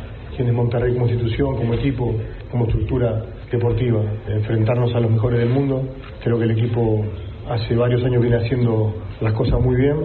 es 0.49 0.55
Monterrey 0.55 0.93
como 0.95 1.07
institución, 1.07 1.57
como 1.57 1.75
equipo, 1.75 2.15
como 2.51 2.67
estructura 2.67 3.25
deportiva. 3.51 4.03
Enfrentarnos 4.29 4.95
a 4.95 5.01
los 5.01 5.11
mejores 5.11 5.41
del 5.41 5.51
mundo. 5.51 5.83
Creo 6.23 6.39
que 6.39 6.45
el 6.45 6.53
equipo 6.53 7.05
hace 7.49 7.75
varios 7.75 8.05
años 8.05 8.23
viene 8.23 8.37
haciendo 8.37 8.95
las 9.21 9.35
cosas 9.35 9.61
muy 9.61 9.77
bien 9.77 9.97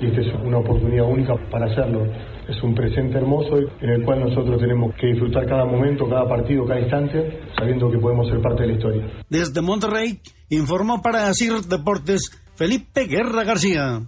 y 0.00 0.06
esta 0.06 0.20
es 0.20 0.26
una 0.44 0.58
oportunidad 0.58 1.06
única 1.06 1.34
para 1.50 1.66
hacerlo. 1.66 2.06
Es 2.48 2.62
un 2.62 2.74
presente 2.74 3.18
hermoso 3.18 3.58
en 3.80 3.90
el 3.90 4.04
cual 4.04 4.20
nosotros 4.20 4.60
tenemos 4.60 4.94
que 4.94 5.08
disfrutar 5.08 5.46
cada 5.46 5.64
momento, 5.64 6.08
cada 6.08 6.26
partido, 6.26 6.64
cada 6.66 6.80
instante, 6.80 7.40
sabiendo 7.58 7.90
que 7.90 7.98
podemos 7.98 8.28
ser 8.28 8.40
parte 8.40 8.62
de 8.62 8.68
la 8.68 8.74
historia. 8.74 9.06
Desde 9.28 9.60
Monterrey 9.60 10.20
informó 10.48 11.02
para 11.02 11.28
Asir 11.28 11.52
Deportes 11.68 12.30
Felipe 12.54 13.06
Guerra 13.06 13.44
García. 13.44 14.00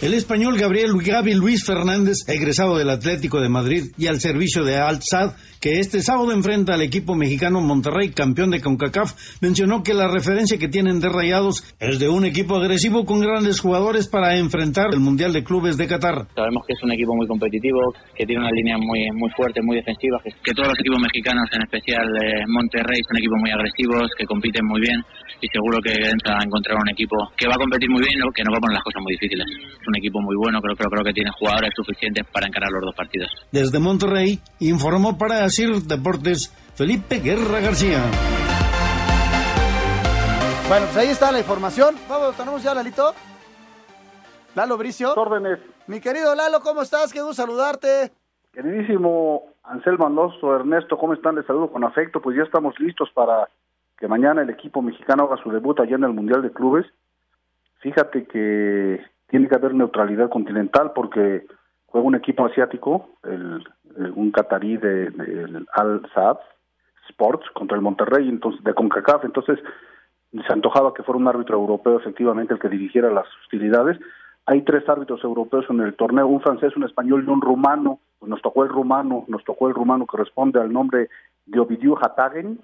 El 0.00 0.14
español 0.14 0.56
Gabriel 0.56 0.92
Gaby 0.96 1.34
Luis 1.34 1.62
Fernández, 1.62 2.26
egresado 2.26 2.78
del 2.78 2.88
Atlético 2.88 3.38
de 3.38 3.50
Madrid 3.50 3.92
y 3.98 4.06
al 4.06 4.18
servicio 4.18 4.64
de 4.64 4.76
Al 4.76 5.02
Sadd, 5.02 5.32
que 5.60 5.78
este 5.78 6.00
sábado 6.00 6.32
enfrenta 6.32 6.74
al 6.74 6.82
equipo 6.82 7.14
mexicano 7.14 7.60
Monterrey, 7.60 8.10
campeón 8.10 8.50
de 8.50 8.60
CONCACAF, 8.60 9.40
mencionó 9.40 9.82
que 9.82 9.92
la 9.92 10.08
referencia 10.08 10.58
que 10.58 10.68
tienen 10.68 11.00
de 11.00 11.08
Rayados 11.08 11.76
es 11.78 11.98
de 11.98 12.08
un 12.08 12.24
equipo 12.24 12.56
agresivo 12.56 13.04
con 13.04 13.20
grandes 13.20 13.60
jugadores 13.60 14.08
para 14.08 14.36
enfrentar 14.38 14.86
el 14.92 15.00
Mundial 15.00 15.32
de 15.32 15.44
Clubes 15.44 15.76
de 15.76 15.86
Qatar. 15.86 16.26
Sabemos 16.34 16.64
que 16.66 16.72
es 16.72 16.82
un 16.82 16.92
equipo 16.92 17.14
muy 17.14 17.26
competitivo, 17.26 17.92
que 18.16 18.24
tiene 18.24 18.40
una 18.40 18.50
línea 18.50 18.78
muy 18.78 19.10
muy 19.12 19.30
fuerte, 19.36 19.60
muy 19.62 19.76
defensiva, 19.76 20.18
que, 20.24 20.30
que 20.42 20.52
todos 20.52 20.68
los 20.68 20.80
equipos 20.80 20.98
mexicanos, 21.00 21.44
en 21.52 21.62
especial 21.62 22.08
eh, 22.22 22.44
Monterrey, 22.48 23.00
son 23.06 23.18
equipos 23.18 23.38
muy 23.38 23.50
agresivos, 23.50 24.10
que 24.16 24.24
compiten 24.24 24.64
muy 24.64 24.80
bien 24.80 25.00
y 25.40 25.48
seguro 25.48 25.80
que 25.80 25.92
entra 25.92 26.38
a 26.38 26.44
encontrar 26.44 26.76
un 26.76 26.88
equipo 26.90 27.16
que 27.36 27.48
va 27.48 27.54
a 27.54 27.58
competir 27.58 27.88
muy 27.88 28.00
bien, 28.00 28.20
que 28.34 28.44
no 28.44 28.52
va 28.52 28.58
a 28.58 28.60
poner 28.60 28.74
las 28.76 28.84
cosas 28.84 29.02
muy 29.02 29.12
difíciles. 29.12 29.46
Es 29.48 29.88
un 29.88 29.96
equipo 29.96 30.20
muy 30.20 30.36
bueno, 30.36 30.60
creo, 30.60 30.76
creo, 30.76 30.90
creo 30.90 31.04
que 31.04 31.12
tiene 31.12 31.30
jugadores 31.38 31.72
suficientes 31.74 32.24
para 32.32 32.46
encarar 32.46 32.70
los 32.72 32.84
dos 32.84 32.94
partidos. 32.94 33.28
Desde 33.50 33.78
Monterrey 33.78 34.38
informó 34.60 35.16
para 35.16 35.49
Asir 35.50 35.82
Deportes 35.82 36.48
Felipe 36.76 37.18
Guerra 37.18 37.58
García. 37.58 37.98
Bueno, 40.68 40.86
pues 40.86 40.96
ahí 40.96 41.08
está 41.08 41.32
la 41.32 41.40
información. 41.40 41.96
Vamos, 42.08 42.36
tenemos 42.36 42.62
ya 42.62 42.72
Lalito. 42.72 43.12
Lalo 44.54 44.76
Bricio. 44.78 45.12
órdenes. 45.14 45.58
Mi 45.88 46.00
querido 46.00 46.36
Lalo, 46.36 46.60
¿cómo 46.60 46.82
estás? 46.82 47.12
Qué 47.12 47.20
gusto 47.20 47.42
saludarte. 47.42 48.12
Queridísimo 48.52 49.42
Anselmo 49.64 50.06
Alonso, 50.06 50.54
Ernesto, 50.54 50.96
¿cómo 50.96 51.14
están? 51.14 51.34
Les 51.34 51.46
saludo 51.46 51.72
con 51.72 51.82
afecto. 51.82 52.22
Pues 52.22 52.36
ya 52.36 52.44
estamos 52.44 52.78
listos 52.78 53.10
para 53.12 53.48
que 53.98 54.06
mañana 54.06 54.42
el 54.42 54.50
equipo 54.50 54.80
mexicano 54.82 55.24
haga 55.24 55.42
su 55.42 55.50
debut 55.50 55.80
allá 55.80 55.96
en 55.96 56.04
el 56.04 56.12
Mundial 56.12 56.42
de 56.42 56.52
Clubes. 56.52 56.86
Fíjate 57.80 58.24
que 58.26 59.00
tiene 59.28 59.48
que 59.48 59.54
haber 59.56 59.74
neutralidad 59.74 60.30
continental 60.30 60.92
porque 60.94 61.44
juega 61.86 62.06
un 62.06 62.14
equipo 62.14 62.46
asiático, 62.46 63.10
el- 63.24 63.64
un 64.14 64.30
catarí 64.30 64.76
de, 64.76 65.12
Al 65.72 66.02
Saad 66.14 66.38
Sports 67.08 67.48
contra 67.54 67.76
el 67.76 67.82
Monterrey, 67.82 68.28
entonces 68.28 68.62
de 68.64 68.72
CONCACAF. 68.74 69.24
Entonces 69.24 69.58
se 70.32 70.52
antojaba 70.52 70.94
que 70.94 71.02
fuera 71.02 71.18
un 71.18 71.28
árbitro 71.28 71.56
europeo 71.56 71.98
efectivamente 71.98 72.54
el 72.54 72.60
que 72.60 72.68
dirigiera 72.68 73.10
las 73.10 73.26
hostilidades. 73.42 73.98
Hay 74.46 74.62
tres 74.62 74.88
árbitros 74.88 75.22
europeos 75.24 75.66
en 75.68 75.80
el 75.80 75.94
torneo, 75.94 76.26
un 76.26 76.40
francés, 76.40 76.76
un 76.76 76.84
español 76.84 77.24
y 77.26 77.30
un 77.30 77.40
rumano. 77.40 77.98
Pues 78.18 78.30
nos 78.30 78.42
tocó 78.42 78.64
el 78.64 78.68
rumano, 78.70 79.24
nos 79.28 79.44
tocó 79.44 79.68
el 79.68 79.74
rumano 79.74 80.06
que 80.06 80.16
responde 80.16 80.60
al 80.60 80.72
nombre 80.72 81.08
de 81.46 81.58
Ovidiu 81.60 81.96
Hatagen, 82.00 82.60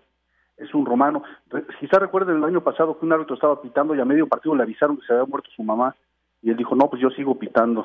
es 0.59 0.73
un 0.75 0.87
rumano. 0.87 1.23
Re- 1.51 1.65
Quizá 1.81 1.99
recuerden 1.99 2.37
el 2.37 2.45
año 2.45 2.61
pasado 2.63 2.99
que 2.99 3.05
un 3.05 3.13
árbitro 3.13 3.35
estaba 3.35 3.61
pitando 3.61 3.95
y 3.95 4.01
a 4.01 4.05
medio 4.05 4.27
partido 4.27 4.55
le 4.55 4.63
avisaron 4.63 4.97
que 4.97 5.07
se 5.07 5.13
había 5.13 5.25
muerto 5.27 5.51
su 5.55 5.63
mamá 5.63 5.95
y 6.43 6.51
él 6.51 6.57
dijo, 6.57 6.75
no, 6.77 6.89
pues 6.89 7.01
yo 7.03 7.11
sigo 7.11 7.39
pitando. 7.39 7.85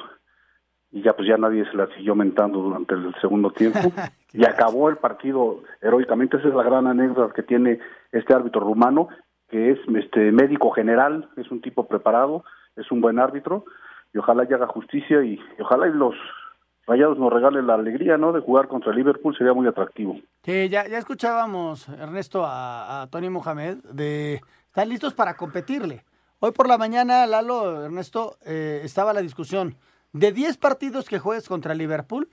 Y 0.92 1.02
ya 1.02 1.14
pues 1.14 1.28
ya 1.28 1.38
nadie 1.38 1.66
se 1.70 1.78
la 1.78 1.88
siguió 1.96 2.16
mentando 2.16 2.60
durante 2.60 2.96
el 2.96 3.14
segundo 3.22 3.52
tiempo 3.52 3.80
y 4.34 4.46
acabó 4.46 4.90
el 4.90 4.98
partido 4.98 5.64
heroicamente. 5.82 6.38
Esa 6.38 6.50
es 6.50 6.54
la 6.54 6.64
gran 6.64 6.88
anécdota 6.88 7.34
que 7.34 7.44
tiene 7.44 7.80
este 8.12 8.34
árbitro 8.34 8.62
rumano, 8.62 9.08
que 9.50 9.72
es 9.72 9.80
este 9.96 10.32
médico 10.32 10.72
general, 10.72 11.30
es 11.38 11.50
un 11.50 11.62
tipo 11.62 11.88
preparado, 11.88 12.44
es 12.76 12.92
un 12.92 13.02
buen 13.02 13.20
árbitro 13.20 13.66
y 14.14 14.18
ojalá 14.18 14.46
y 14.50 14.54
haga 14.54 14.68
justicia 14.68 15.24
y, 15.24 15.34
y 15.58 15.62
ojalá 15.62 15.88
y 15.88 15.94
los 15.94 16.16
Rayados 16.88 17.18
nos 17.20 17.32
regalen 17.32 17.68
la 17.68 17.76
alegría, 17.76 18.18
¿no? 18.18 18.34
De 18.34 18.42
jugar 18.42 18.68
contra 18.68 18.92
Liverpool 18.92 19.36
sería 19.38 19.54
muy 19.54 19.68
atractivo. 19.68 20.20
Sí, 20.44 20.68
ya, 20.68 20.88
ya 20.88 20.98
escuchábamos, 20.98 21.88
Ernesto, 21.88 22.44
a, 22.44 23.04
a 23.04 23.08
Tony 23.08 23.30
Mohamed, 23.30 23.78
de 23.94 24.42
están 24.66 24.90
listos 24.90 25.14
para 25.14 25.36
competirle. 25.36 26.04
Hoy 26.40 26.52
por 26.52 26.68
la 26.68 26.78
mañana, 26.78 27.28
Lalo, 27.28 27.86
Ernesto, 27.86 28.38
eh, 28.46 28.82
estaba 28.84 29.14
la 29.14 29.22
discusión. 29.22 29.76
De 30.14 30.32
10 30.32 30.58
partidos 30.58 31.08
que 31.08 31.20
juegues 31.20 31.48
contra 31.48 31.74
Liverpool, 31.74 32.30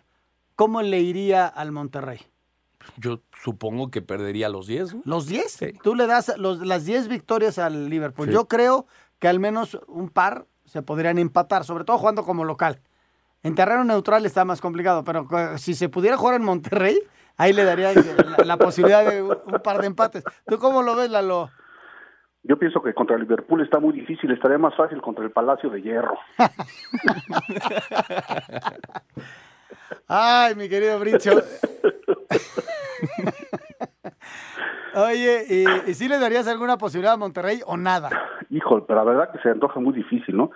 ¿cómo 0.57 0.83
le 0.83 1.01
iría 1.01 1.47
al 1.47 1.73
Monterrey? 1.73 2.21
Yo 2.97 3.21
supongo 3.43 3.91
que 3.91 4.03
perdería 4.03 4.49
los 4.49 4.67
10. 4.67 4.95
¿no? 4.95 5.03
¿Los 5.05 5.27
10? 5.27 5.75
Tú 5.83 5.95
le 5.95 6.07
das 6.07 6.37
los, 6.39 6.61
las 6.67 6.85
10 6.85 7.09
victorias 7.09 7.59
al 7.59 7.89
Liverpool. 7.89 8.29
Sí. 8.29 8.33
Yo 8.33 8.49
creo 8.49 8.87
que 9.19 9.29
al 9.29 9.41
menos 9.41 9.79
un 9.87 10.09
par 10.09 10.47
se 10.65 10.83
podrían 10.83 11.19
empatar, 11.19 11.65
sobre 11.65 11.85
todo 11.85 11.99
jugando 11.99 12.25
como 12.25 12.45
local. 12.45 12.81
En 13.43 13.55
terreno 13.55 13.85
neutral 13.85 14.27
está 14.27 14.45
más 14.45 14.61
complicado, 14.61 15.05
pero 15.05 15.27
eh, 15.31 15.59
si 15.59 15.75
se 15.75 15.89
pudiera 15.89 16.17
jugar 16.17 16.35
en 16.37 16.45
Monterrey, 16.45 16.99
ahí 17.37 17.53
le 17.53 17.65
daría 17.65 17.93
la, 17.93 18.45
la 18.45 18.57
posibilidad 18.57 19.09
de 19.09 19.23
un, 19.23 19.37
un 19.47 19.61
par 19.63 19.81
de 19.81 19.87
empates. 19.87 20.25
¿Tú 20.47 20.59
cómo 20.59 20.83
lo 20.83 20.97
ves, 20.97 21.11
Lalo? 21.11 21.51
Yo 22.43 22.59
pienso 22.59 22.83
que 22.83 22.95
contra 22.95 23.19
Liverpool 23.19 23.61
está 23.63 23.81
muy 23.81 23.93
difícil, 23.93 24.31
estaría 24.31 24.59
más 24.59 24.75
fácil 24.77 25.03
contra 25.03 25.25
el 25.25 25.31
Palacio 25.31 25.71
de 25.71 25.83
Hierro. 25.83 26.19
Ay, 30.09 30.55
mi 30.55 30.69
querido 30.69 31.01
Bricho. 31.01 31.31
Oye, 34.95 35.45
¿y, 35.49 35.65
y 35.91 35.95
si 35.95 36.09
le 36.09 36.19
darías 36.19 36.49
alguna 36.49 36.79
posibilidad 36.79 37.15
a 37.15 37.19
Monterrey 37.19 37.61
o 37.67 37.77
nada? 37.77 38.09
Híjole, 38.51 38.85
pero 38.87 38.99
la 38.99 39.05
verdad 39.05 39.31
que 39.31 39.39
se 39.41 39.51
antoja 39.51 39.79
muy 39.81 39.93
difícil, 39.93 40.37
¿no? 40.37 40.51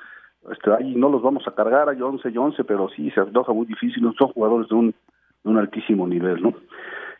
Este, 0.50 0.72
ahí 0.72 0.94
no 0.96 1.08
los 1.08 1.22
vamos 1.22 1.46
a 1.46 1.54
cargar, 1.54 1.88
hay 1.88 2.00
11 2.00 2.30
y 2.30 2.36
11, 2.36 2.64
pero 2.64 2.88
sí 2.88 3.10
se 3.10 3.20
antoja 3.20 3.52
muy 3.52 3.66
difícil, 3.66 4.02
son 4.18 4.32
jugadores 4.32 4.68
de 4.68 4.74
un, 4.74 4.94
de 5.44 5.50
un 5.50 5.58
altísimo 5.58 6.08
nivel, 6.08 6.42
¿no? 6.42 6.54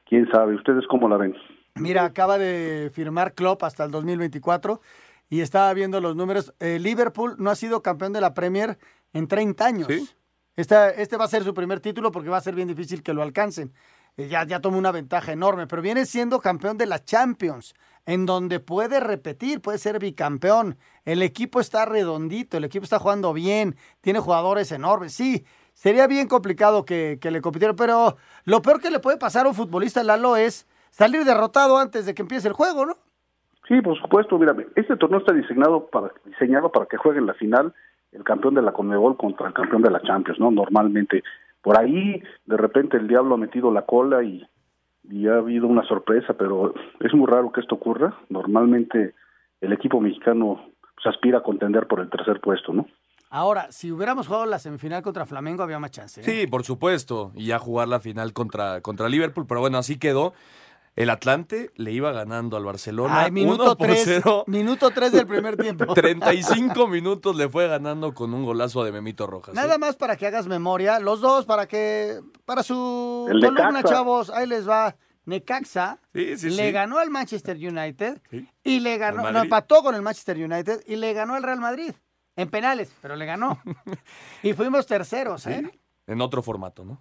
¿Quién 0.07 0.29
sabe? 0.31 0.55
¿Ustedes 0.55 0.87
cómo 0.89 1.09
la 1.09 1.17
ven? 1.17 1.37
Mira, 1.75 2.05
acaba 2.05 2.39
de 2.39 2.91
firmar 2.93 3.35
Klopp 3.35 3.65
hasta 3.65 3.85
el 3.85 3.91
2024 3.91 4.81
y 5.31 5.41
estaba 5.41 5.73
viendo 5.73 6.01
los 6.01 6.15
números. 6.17 6.53
Eh, 6.61 6.79
Liverpool 6.79 7.37
no 7.39 7.51
ha 7.51 7.57
sido 7.57 7.83
campeón 7.83 8.13
de 8.13 8.21
la 8.21 8.35
Premier 8.35 8.79
en 9.13 9.27
30 9.27 9.67
años. 9.67 9.89
Esta- 10.55 10.91
este 10.91 11.17
va 11.17 11.25
a 11.25 11.29
ser 11.29 11.45
su 11.45 11.55
primer 11.55 11.81
título 11.81 12.13
porque 12.13 12.29
va 12.29 12.37
a 12.37 12.43
ser 12.43 12.55
bien 12.55 12.69
difícil 12.69 13.03
que 13.03 13.15
lo 13.15 13.23
alcancen. 13.23 13.73
Eh, 14.19 14.29
ya, 14.29 14.45
ya 14.45 14.61
tomó 14.61 14.77
una 14.77 14.93
ventaja 14.93 15.33
enorme, 15.33 15.67
pero 15.67 15.81
viene 15.81 16.05
siendo 16.05 16.41
campeón 16.41 16.77
de 16.77 16.85
la 16.85 17.03
Champions, 17.03 17.73
en 18.05 18.27
donde 18.27 18.61
puede 18.61 19.01
repetir, 19.01 19.63
puede 19.63 19.79
ser 19.79 19.99
bicampeón. 19.99 20.77
El 21.07 21.23
equipo 21.23 21.59
está 21.61 21.87
redondito, 21.87 22.59
el 22.59 22.65
equipo 22.65 22.85
está 22.85 22.99
jugando 22.99 23.33
bien, 23.33 23.77
tiene 24.03 24.19
jugadores 24.19 24.71
enormes. 24.73 25.15
Sí, 25.15 25.47
sería 25.73 26.07
bien 26.07 26.29
complicado 26.29 26.85
que, 26.85 27.17
que 27.19 27.31
le 27.31 27.41
compitieran, 27.41 27.77
pero 27.77 28.19
lo 28.45 28.61
peor 28.61 28.83
que 28.83 28.91
le 28.91 28.99
puede 29.01 29.17
pasar 29.17 29.47
a 29.47 29.49
un 29.49 29.55
futbolista, 29.55 30.03
Lalo, 30.03 30.37
es 30.37 30.67
salir 30.93 31.25
derrotado 31.25 31.79
antes 31.79 32.07
de 32.07 32.15
que 32.15 32.23
empiece 32.23 32.47
el 32.47 32.55
juego, 32.55 32.87
¿no? 32.87 32.97
Sí, 33.67 33.81
por 33.81 33.99
supuesto, 33.99 34.39
mira, 34.39 34.55
este 34.77 34.97
torneo 34.97 35.21
está 35.21 35.33
diseñado 35.33 35.87
para, 35.87 36.13
diseñado 36.25 36.71
para 36.71 36.87
que 36.87 36.97
juegue 36.97 37.19
en 37.19 37.27
la 37.27 37.35
final 37.35 37.75
el 38.13 38.25
campeón 38.25 38.55
de 38.55 38.63
la 38.63 38.73
Conmebol 38.73 39.17
contra 39.17 39.49
el 39.49 39.55
campeón 39.55 39.83
de 39.83 39.91
la 39.91 40.03
Champions, 40.03 40.39
¿no? 40.39 40.51
Normalmente, 40.51 41.23
por 41.63 41.81
ahí, 41.81 42.23
de 42.45 42.57
repente 42.57 42.99
el 42.99 43.09
diablo 43.09 43.35
ha 43.35 43.39
metido 43.39 43.73
la 43.73 43.83
cola 43.83 44.23
y, 44.23 44.47
y 45.05 45.29
ha 45.29 45.37
habido 45.37 45.67
una 45.67 45.83
sorpresa, 45.85 46.35
pero 46.35 46.75
es 47.01 47.15
muy 47.15 47.27
raro 47.27 47.51
que 47.53 47.61
esto 47.61 47.77
ocurra. 47.77 48.15
Normalmente 48.29 49.15
el 49.61 49.73
equipo 49.73 50.01
mexicano 50.01 50.61
pues, 50.81 51.15
aspira 51.15 51.39
a 51.39 51.43
contender 51.43 51.87
por 51.87 52.01
el 52.01 52.11
tercer 52.11 52.41
puesto, 52.41 52.75
¿no? 52.75 52.87
Ahora, 53.31 53.73
si 53.73 53.91
hubiéramos 53.91 54.27
jugado 54.27 54.45
la 54.45 54.59
semifinal 54.59 55.03
contra 55.03 55.25
Flamengo, 55.25 55.63
había 55.63 55.79
más 55.79 55.91
chance. 55.91 56.21
¿eh? 56.21 56.25
Sí, 56.25 56.47
por 56.47 56.65
supuesto. 56.65 57.33
Y 57.35 57.47
ya 57.47 57.59
jugar 57.59 57.89
la 57.89 57.99
final 57.99 58.35
contra, 58.35 58.83
contra 58.83 59.09
Liverpool. 59.09 59.47
Pero 59.49 59.61
bueno, 59.63 59.79
así 59.79 59.99
quedó. 59.99 60.35
El 60.95 61.09
Atlante 61.09 61.71
le 61.77 61.91
iba 61.93 62.13
ganando 62.13 62.57
al 62.59 62.65
Barcelona. 62.65 63.23
Ay, 63.23 63.31
minuto 63.31 63.63
1 63.65 63.77
por 63.77 63.87
3, 63.87 64.03
0. 64.05 64.45
minuto 64.47 64.91
3 64.91 65.13
del 65.13 65.27
primer 65.27 65.57
tiempo. 65.57 65.87
35 65.95 66.87
minutos 66.87 67.35
le 67.35 67.49
fue 67.49 67.67
ganando 67.67 68.13
con 68.13 68.35
un 68.35 68.45
golazo 68.45 68.85
de 68.85 68.93
Memito 68.93 69.27
Rojas. 69.27 69.55
¿eh? 69.55 69.57
Nada 69.59 69.79
más 69.79 69.97
para 69.97 70.17
que 70.17 70.27
hagas 70.27 70.47
memoria, 70.47 70.99
los 71.01 71.21
dos 71.23 71.47
para 71.47 71.67
que 71.67 72.21
para 72.45 72.63
su 72.63 73.27
El 73.31 73.41
columna, 73.41 73.71
Necaxa. 73.73 73.89
chavos, 73.95 74.31
ahí 74.31 74.47
les 74.47 74.69
va. 74.69 74.95
Necaxa 75.25 75.99
Sí, 76.13 76.37
sí, 76.37 76.51
le 76.51 76.67
sí. 76.67 76.73
ganó 76.73 76.99
al 76.99 77.09
Manchester 77.09 77.57
United 77.57 78.21
y 78.65 78.81
le 78.81 78.99
ganó, 78.99 79.31
no, 79.31 79.43
empató 79.45 79.83
con 79.83 79.95
el 79.95 80.03
Manchester 80.03 80.37
United 80.37 80.83
y 80.87 80.97
le 80.97 81.13
ganó 81.13 81.35
al 81.37 81.45
Real 81.45 81.61
Madrid 81.61 81.93
en 82.37 82.51
penales, 82.51 82.93
pero 83.01 83.15
le 83.17 83.25
ganó. 83.25 83.63
y 84.43 84.53
fuimos 84.53 84.87
terceros, 84.87 85.47
¿eh? 85.47 85.71
En 86.09 86.21
otro 86.21 86.43
formato, 86.43 86.85
¿no? 86.85 87.01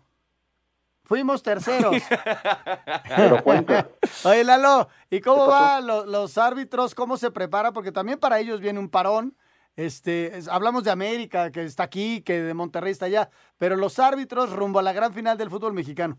Fuimos 1.03 1.43
terceros. 1.43 1.95
Pero 3.15 3.43
cuenta. 3.43 3.87
Oye, 4.25 4.43
Lalo, 4.43 4.87
¿y 5.09 5.19
cómo 5.19 5.47
van 5.47 5.85
lo- 5.87 6.05
los 6.05 6.37
árbitros? 6.37 6.95
¿Cómo 6.95 7.17
se 7.17 7.31
prepara? 7.31 7.71
Porque 7.71 7.91
también 7.91 8.19
para 8.19 8.39
ellos 8.39 8.61
viene 8.61 8.79
un 8.79 8.89
parón. 8.89 9.35
Este, 9.75 10.37
es- 10.37 10.47
hablamos 10.47 10.83
de 10.83 10.91
América, 10.91 11.51
que 11.51 11.63
está 11.63 11.83
aquí, 11.83 12.21
que 12.21 12.41
de 12.41 12.53
Monterrey 12.53 12.91
está 12.91 13.05
allá, 13.07 13.29
pero 13.57 13.75
los 13.75 13.99
árbitros 13.99 14.53
rumbo 14.53 14.79
a 14.79 14.83
la 14.83 14.93
gran 14.93 15.13
final 15.13 15.37
del 15.37 15.49
fútbol 15.49 15.73
mexicano. 15.73 16.17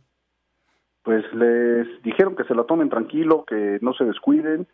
Pues 1.03 1.25
les 1.33 2.03
dijeron 2.03 2.37
que 2.37 2.45
se 2.45 2.55
la 2.55 2.65
tomen 2.65 2.89
tranquilo, 2.89 3.45
que 3.47 3.79
no 3.81 3.93
se 3.95 4.05
descuiden. 4.05 4.69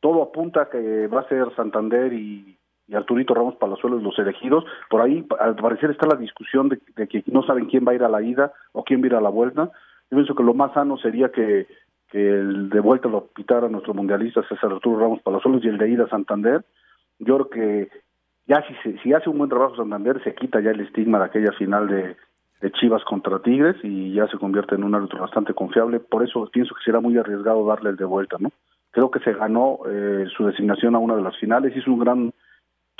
Todo 0.00 0.22
apunta 0.22 0.62
a 0.62 0.70
que 0.70 1.06
va 1.08 1.20
a 1.20 1.28
ser 1.28 1.54
Santander 1.56 2.12
y, 2.12 2.58
y 2.88 2.94
Arturito 2.94 3.34
Ramos 3.34 3.56
Palazuelos 3.56 4.02
los 4.02 4.18
elegidos. 4.18 4.64
Por 4.90 5.00
ahí, 5.00 5.24
al 5.38 5.56
parecer, 5.56 5.90
está 5.90 6.06
la 6.06 6.16
discusión 6.16 6.68
de, 6.68 6.78
que 7.08 7.22
no 7.26 7.42
saben 7.42 7.66
quién 7.66 7.84
va 7.86 7.92
a 7.92 7.94
ir 7.94 8.02
a 8.02 8.08
la 8.08 8.22
ida 8.22 8.52
o 8.72 8.84
quién 8.84 9.00
va 9.00 9.04
a 9.04 9.06
ir 9.08 9.14
a 9.14 9.20
la 9.20 9.28
vuelta. 9.30 9.70
Yo 10.10 10.16
pienso 10.16 10.34
que 10.34 10.42
lo 10.42 10.52
más 10.54 10.72
sano 10.74 10.96
sería 10.98 11.30
que, 11.30 11.66
que 12.10 12.28
el 12.28 12.68
de 12.68 12.80
vuelta 12.80 13.08
lo 13.08 13.26
pitara 13.28 13.68
nuestro 13.68 13.94
mundialista 13.94 14.42
César 14.48 14.72
Arturo 14.72 14.98
Ramos 15.00 15.22
Palazuelos 15.22 15.64
y 15.64 15.68
el 15.68 15.78
de 15.78 15.88
ida 15.90 16.08
Santander. 16.08 16.64
Yo 17.18 17.36
creo 17.36 17.48
que 17.50 17.88
ya 18.46 18.62
si, 18.66 18.74
se- 18.82 18.98
si 19.02 19.12
hace 19.14 19.30
un 19.30 19.38
buen 19.38 19.48
trabajo 19.48 19.76
Santander, 19.76 20.22
se 20.24 20.34
quita 20.34 20.60
ya 20.60 20.72
el 20.72 20.80
estigma 20.80 21.18
de 21.18 21.24
aquella 21.26 21.52
final 21.52 21.86
de, 21.86 22.16
de 22.60 22.72
Chivas 22.72 23.04
contra 23.04 23.38
Tigres 23.38 23.76
y 23.84 24.12
ya 24.12 24.26
se 24.26 24.36
convierte 24.38 24.74
en 24.74 24.84
un 24.84 24.94
árbitro 24.94 25.20
bastante 25.20 25.54
confiable. 25.54 26.00
Por 26.00 26.24
eso 26.24 26.46
pienso 26.52 26.74
que 26.74 26.82
será 26.84 27.00
muy 27.00 27.16
arriesgado 27.16 27.64
darle 27.64 27.90
el 27.90 27.96
de 27.96 28.04
vuelta, 28.04 28.36
¿no? 28.40 28.50
Creo 28.90 29.10
que 29.10 29.20
se 29.20 29.32
ganó 29.32 29.78
eh, 29.88 30.26
su 30.36 30.44
designación 30.44 30.94
a 30.94 30.98
una 30.98 31.16
de 31.16 31.22
las 31.22 31.36
finales, 31.38 31.74
hizo 31.74 31.90
un 31.90 32.00
gran 32.00 32.32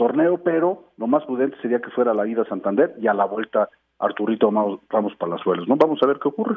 torneo, 0.02 0.38
pero 0.42 0.92
lo 0.96 1.06
más 1.06 1.24
prudente 1.24 1.56
sería 1.62 1.80
que 1.80 1.90
fuera 1.90 2.12
la 2.12 2.26
ida 2.26 2.42
a 2.42 2.48
Santander 2.48 2.92
y 3.00 3.06
a 3.06 3.14
la 3.14 3.24
vuelta 3.24 3.68
Arturito 4.00 4.46
Ramos 4.50 4.80
Ramos 4.88 5.14
Palazuelos, 5.14 5.68
¿no? 5.68 5.76
Vamos 5.76 6.00
a 6.02 6.06
ver 6.06 6.18
qué 6.20 6.26
ocurre. 6.26 6.56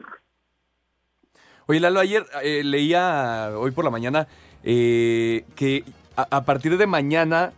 Oye, 1.67 1.79
Lalo, 1.79 1.99
ayer 1.99 2.23
eh, 2.43 2.63
leía, 2.63 3.51
hoy 3.55 3.69
por 3.69 3.83
la 3.83 3.91
mañana, 3.91 4.27
eh, 4.63 5.45
que 5.55 5.83
a, 6.17 6.37
a 6.37 6.43
partir 6.43 6.75
de 6.79 6.87
mañana 6.87 7.51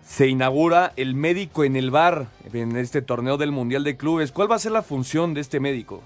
se 0.00 0.28
inaugura 0.28 0.92
el 0.96 1.14
médico 1.14 1.64
en 1.64 1.76
el 1.76 1.90
bar 1.90 2.28
en 2.50 2.76
este 2.76 3.02
torneo 3.02 3.36
del 3.36 3.52
Mundial 3.52 3.84
de 3.84 3.98
Clubes. 3.98 4.32
¿Cuál 4.32 4.50
va 4.50 4.54
a 4.54 4.58
ser 4.58 4.72
la 4.72 4.82
función 4.82 5.34
de 5.34 5.42
este 5.42 5.60
médico? 5.60 6.02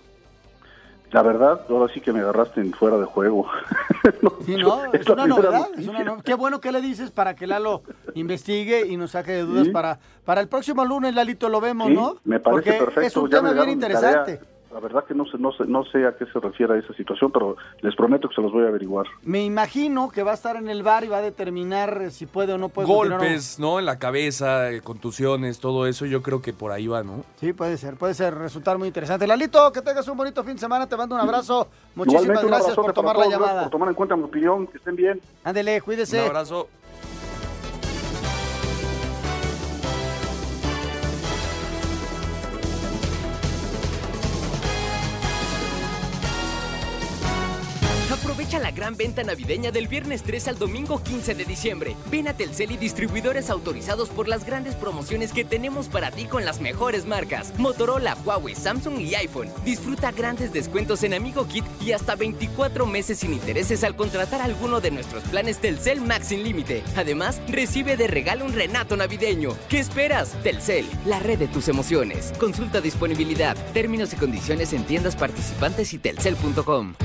La 1.10 1.22
verdad, 1.22 1.62
ahora 1.70 1.92
sí 1.92 2.00
que 2.02 2.12
me 2.12 2.20
agarraste 2.20 2.60
en 2.60 2.72
fuera 2.72 2.98
de 2.98 3.04
juego. 3.06 3.46
Sí, 4.46 4.56
¿no? 4.56 4.90
Es 4.92 5.06
una 5.08 5.26
novedad. 5.26 5.68
es 5.76 5.86
una 5.86 6.02
no- 6.02 6.22
Qué 6.22 6.32
bueno 6.34 6.60
que 6.60 6.72
le 6.72 6.80
dices 6.80 7.10
para 7.10 7.34
que 7.34 7.46
Lalo 7.46 7.82
investigue 8.14 8.86
y 8.86 8.96
nos 8.96 9.10
saque 9.10 9.32
de 9.32 9.42
dudas 9.42 9.66
Sí. 9.66 9.70
para, 9.72 9.98
para 10.24 10.40
el 10.40 10.48
próximo 10.48 10.84
lunes, 10.84 11.14
Lalito, 11.14 11.48
lo 11.50 11.60
vemos, 11.60 11.88
Sí, 11.88 11.94
¿no? 11.94 12.16
me 12.24 12.40
parece 12.40 12.50
Porque 12.50 12.72
perfecto. 12.72 13.00
es 13.02 13.16
un 13.16 13.30
ya 13.30 13.38
tema 13.42 13.52
bien 13.64 13.80
tarea. 13.80 14.24
La 14.72 14.80
verdad 14.80 15.04
que 15.04 15.14
no 15.14 15.24
sé, 15.26 15.38
no 15.38 15.50
sé, 15.52 15.64
no 15.66 15.84
sé 15.84 16.06
a 16.06 16.16
qué 16.16 16.26
se 16.26 16.38
refiere 16.40 16.78
esa 16.78 16.92
situación, 16.94 17.32
pero 17.32 17.56
les 17.80 17.96
prometo 17.96 18.28
que 18.28 18.34
se 18.34 18.42
los 18.42 18.52
voy 18.52 18.64
a 18.64 18.68
averiguar. 18.68 19.06
Me 19.22 19.42
imagino 19.44 20.10
que 20.10 20.22
va 20.22 20.32
a 20.32 20.34
estar 20.34 20.56
en 20.56 20.68
el 20.68 20.82
bar 20.82 21.04
y 21.04 21.08
va 21.08 21.18
a 21.18 21.22
determinar 21.22 22.10
si 22.10 22.26
puede 22.26 22.52
o 22.52 22.58
no 22.58 22.68
puede 22.68 22.86
continuar 22.86 23.20
o 23.20 23.22
no. 23.22 23.28
Golpes, 23.28 23.58
¿no? 23.58 23.78
En 23.78 23.86
la 23.86 23.98
cabeza, 23.98 24.70
eh, 24.70 24.82
contusiones, 24.82 25.58
todo 25.58 25.86
eso, 25.86 26.04
yo 26.04 26.22
creo 26.22 26.42
que 26.42 26.52
por 26.52 26.72
ahí 26.72 26.86
va, 26.86 27.02
¿no? 27.02 27.24
Sí, 27.36 27.52
puede 27.52 27.78
ser, 27.78 27.96
puede 27.96 28.14
ser, 28.14 28.34
resultar 28.34 28.78
muy 28.78 28.88
interesante. 28.88 29.26
Lalito, 29.26 29.72
que 29.72 29.80
tengas 29.80 30.06
un 30.08 30.16
bonito 30.16 30.44
fin 30.44 30.54
de 30.54 30.60
semana, 30.60 30.86
te 30.86 30.96
mando 30.96 31.14
un 31.14 31.22
abrazo. 31.22 31.68
Muchísimas 31.94 32.24
Igualmente, 32.24 32.48
gracias 32.48 32.76
por 32.76 32.92
tomar 32.92 33.16
la 33.16 33.28
llamada. 33.28 33.62
Por 33.62 33.70
tomar 33.70 33.88
en 33.88 33.94
cuenta 33.94 34.16
mi 34.16 34.24
opinión, 34.24 34.66
que 34.66 34.78
estén 34.78 34.96
bien. 34.96 35.20
Ándele, 35.44 35.80
cuídese. 35.80 36.20
Un 36.20 36.26
abrazo. 36.26 36.68
La 48.68 48.74
gran 48.74 48.98
venta 48.98 49.24
navideña 49.24 49.70
del 49.70 49.88
viernes 49.88 50.22
3 50.22 50.48
al 50.48 50.58
domingo 50.58 51.02
15 51.02 51.34
de 51.34 51.46
diciembre. 51.46 51.96
Ven 52.10 52.28
a 52.28 52.34
Telcel 52.34 52.72
y 52.72 52.76
distribuidores 52.76 53.48
autorizados 53.48 54.10
por 54.10 54.28
las 54.28 54.44
grandes 54.44 54.74
promociones 54.74 55.32
que 55.32 55.42
tenemos 55.42 55.88
para 55.88 56.10
ti 56.10 56.26
con 56.26 56.44
las 56.44 56.60
mejores 56.60 57.06
marcas: 57.06 57.58
Motorola, 57.58 58.14
Huawei, 58.26 58.54
Samsung 58.54 59.00
y 59.00 59.14
iPhone. 59.14 59.48
Disfruta 59.64 60.12
grandes 60.12 60.52
descuentos 60.52 61.02
en 61.02 61.14
Amigo 61.14 61.48
Kit 61.48 61.64
y 61.80 61.92
hasta 61.92 62.14
24 62.14 62.84
meses 62.84 63.20
sin 63.20 63.32
intereses 63.32 63.84
al 63.84 63.96
contratar 63.96 64.42
alguno 64.42 64.82
de 64.82 64.90
nuestros 64.90 65.22
planes 65.22 65.60
Telcel 65.60 66.02
Max 66.02 66.26
sin 66.28 66.42
límite. 66.42 66.82
Además, 66.94 67.40
recibe 67.48 67.96
de 67.96 68.06
regalo 68.06 68.44
un 68.44 68.52
renato 68.52 68.98
navideño. 68.98 69.56
¿Qué 69.70 69.78
esperas? 69.78 70.32
Telcel, 70.42 70.84
la 71.06 71.20
red 71.20 71.38
de 71.38 71.48
tus 71.48 71.68
emociones. 71.68 72.34
Consulta 72.38 72.82
disponibilidad, 72.82 73.56
términos 73.72 74.12
y 74.12 74.16
condiciones 74.16 74.74
en 74.74 74.84
tiendas 74.84 75.16
participantes 75.16 75.94
y 75.94 75.98
telcel.com. 75.98 76.96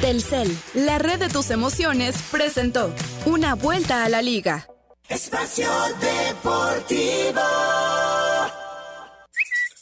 Telcel, 0.00 0.54
la 0.74 0.98
red 0.98 1.18
de 1.18 1.28
tus 1.28 1.50
emociones, 1.50 2.16
presentó 2.30 2.92
Una 3.24 3.54
vuelta 3.54 4.04
a 4.04 4.08
la 4.08 4.20
liga. 4.20 4.66
Espacio 5.08 5.68
Deportivo. 6.00 7.40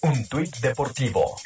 Un 0.02 0.28
tuit 0.28 0.56
deportivo. 0.58 1.36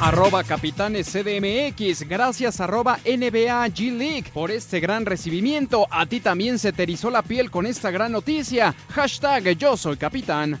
Arroba 0.00 0.44
Capitanes 0.44 1.08
CDMX, 1.08 2.08
gracias 2.08 2.60
arroba 2.60 2.98
NBA 3.04 3.66
G 3.68 3.98
League 3.98 4.30
por 4.32 4.50
este 4.50 4.80
gran 4.80 5.04
recibimiento. 5.04 5.86
A 5.90 6.06
ti 6.06 6.20
también 6.20 6.58
se 6.58 6.72
te 6.72 6.84
erizó 6.84 7.10
la 7.10 7.22
piel 7.22 7.50
con 7.50 7.66
esta 7.66 7.90
gran 7.90 8.12
noticia. 8.12 8.74
Hashtag 8.90 9.56
yo 9.58 9.76
soy 9.76 9.96
capitán. 9.96 10.60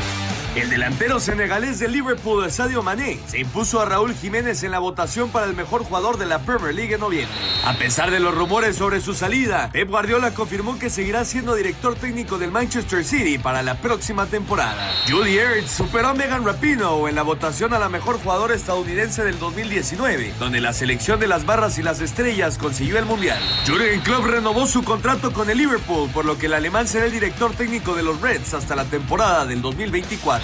El 0.53 0.69
delantero 0.69 1.21
senegalés 1.21 1.79
de 1.79 1.87
Liverpool, 1.87 2.51
Sadio 2.51 2.83
Mané, 2.83 3.17
se 3.25 3.39
impuso 3.39 3.79
a 3.79 3.85
Raúl 3.85 4.13
Jiménez 4.13 4.63
en 4.63 4.71
la 4.71 4.79
votación 4.79 5.29
para 5.29 5.45
el 5.45 5.55
mejor 5.55 5.85
jugador 5.85 6.17
de 6.17 6.25
la 6.25 6.39
Premier 6.39 6.75
League 6.75 6.93
en 6.93 6.99
noviembre. 6.99 7.33
A 7.63 7.77
pesar 7.77 8.11
de 8.11 8.19
los 8.19 8.35
rumores 8.35 8.75
sobre 8.75 8.99
su 8.99 9.13
salida, 9.13 9.69
Pep 9.71 9.87
Guardiola 9.87 10.33
confirmó 10.33 10.77
que 10.77 10.89
seguirá 10.89 11.23
siendo 11.23 11.55
director 11.55 11.95
técnico 11.95 12.37
del 12.37 12.51
Manchester 12.51 13.05
City 13.05 13.37
para 13.37 13.63
la 13.63 13.75
próxima 13.75 14.25
temporada. 14.25 14.91
Julie 15.09 15.39
Ertz 15.39 15.71
superó 15.71 16.09
a 16.09 16.13
Megan 16.13 16.43
Rapinoe 16.43 17.09
en 17.09 17.15
la 17.15 17.23
votación 17.23 17.73
a 17.73 17.79
la 17.79 17.87
mejor 17.87 18.19
jugadora 18.19 18.53
estadounidense 18.53 19.23
del 19.23 19.39
2019, 19.39 20.33
donde 20.37 20.59
la 20.59 20.73
selección 20.73 21.21
de 21.21 21.27
las 21.27 21.45
barras 21.45 21.77
y 21.77 21.81
las 21.81 22.01
estrellas 22.01 22.57
consiguió 22.57 22.99
el 22.99 23.05
mundial. 23.05 23.41
Jurgen 23.65 24.01
Klopp 24.01 24.25
renovó 24.25 24.67
su 24.67 24.83
contrato 24.83 25.31
con 25.31 25.49
el 25.49 25.59
Liverpool, 25.59 26.09
por 26.09 26.25
lo 26.25 26.37
que 26.37 26.47
el 26.47 26.55
alemán 26.55 26.89
será 26.89 27.05
el 27.05 27.13
director 27.13 27.53
técnico 27.53 27.95
de 27.95 28.03
los 28.03 28.19
Reds 28.19 28.53
hasta 28.53 28.75
la 28.75 28.83
temporada 28.83 29.45
del 29.45 29.61
2024. 29.61 30.40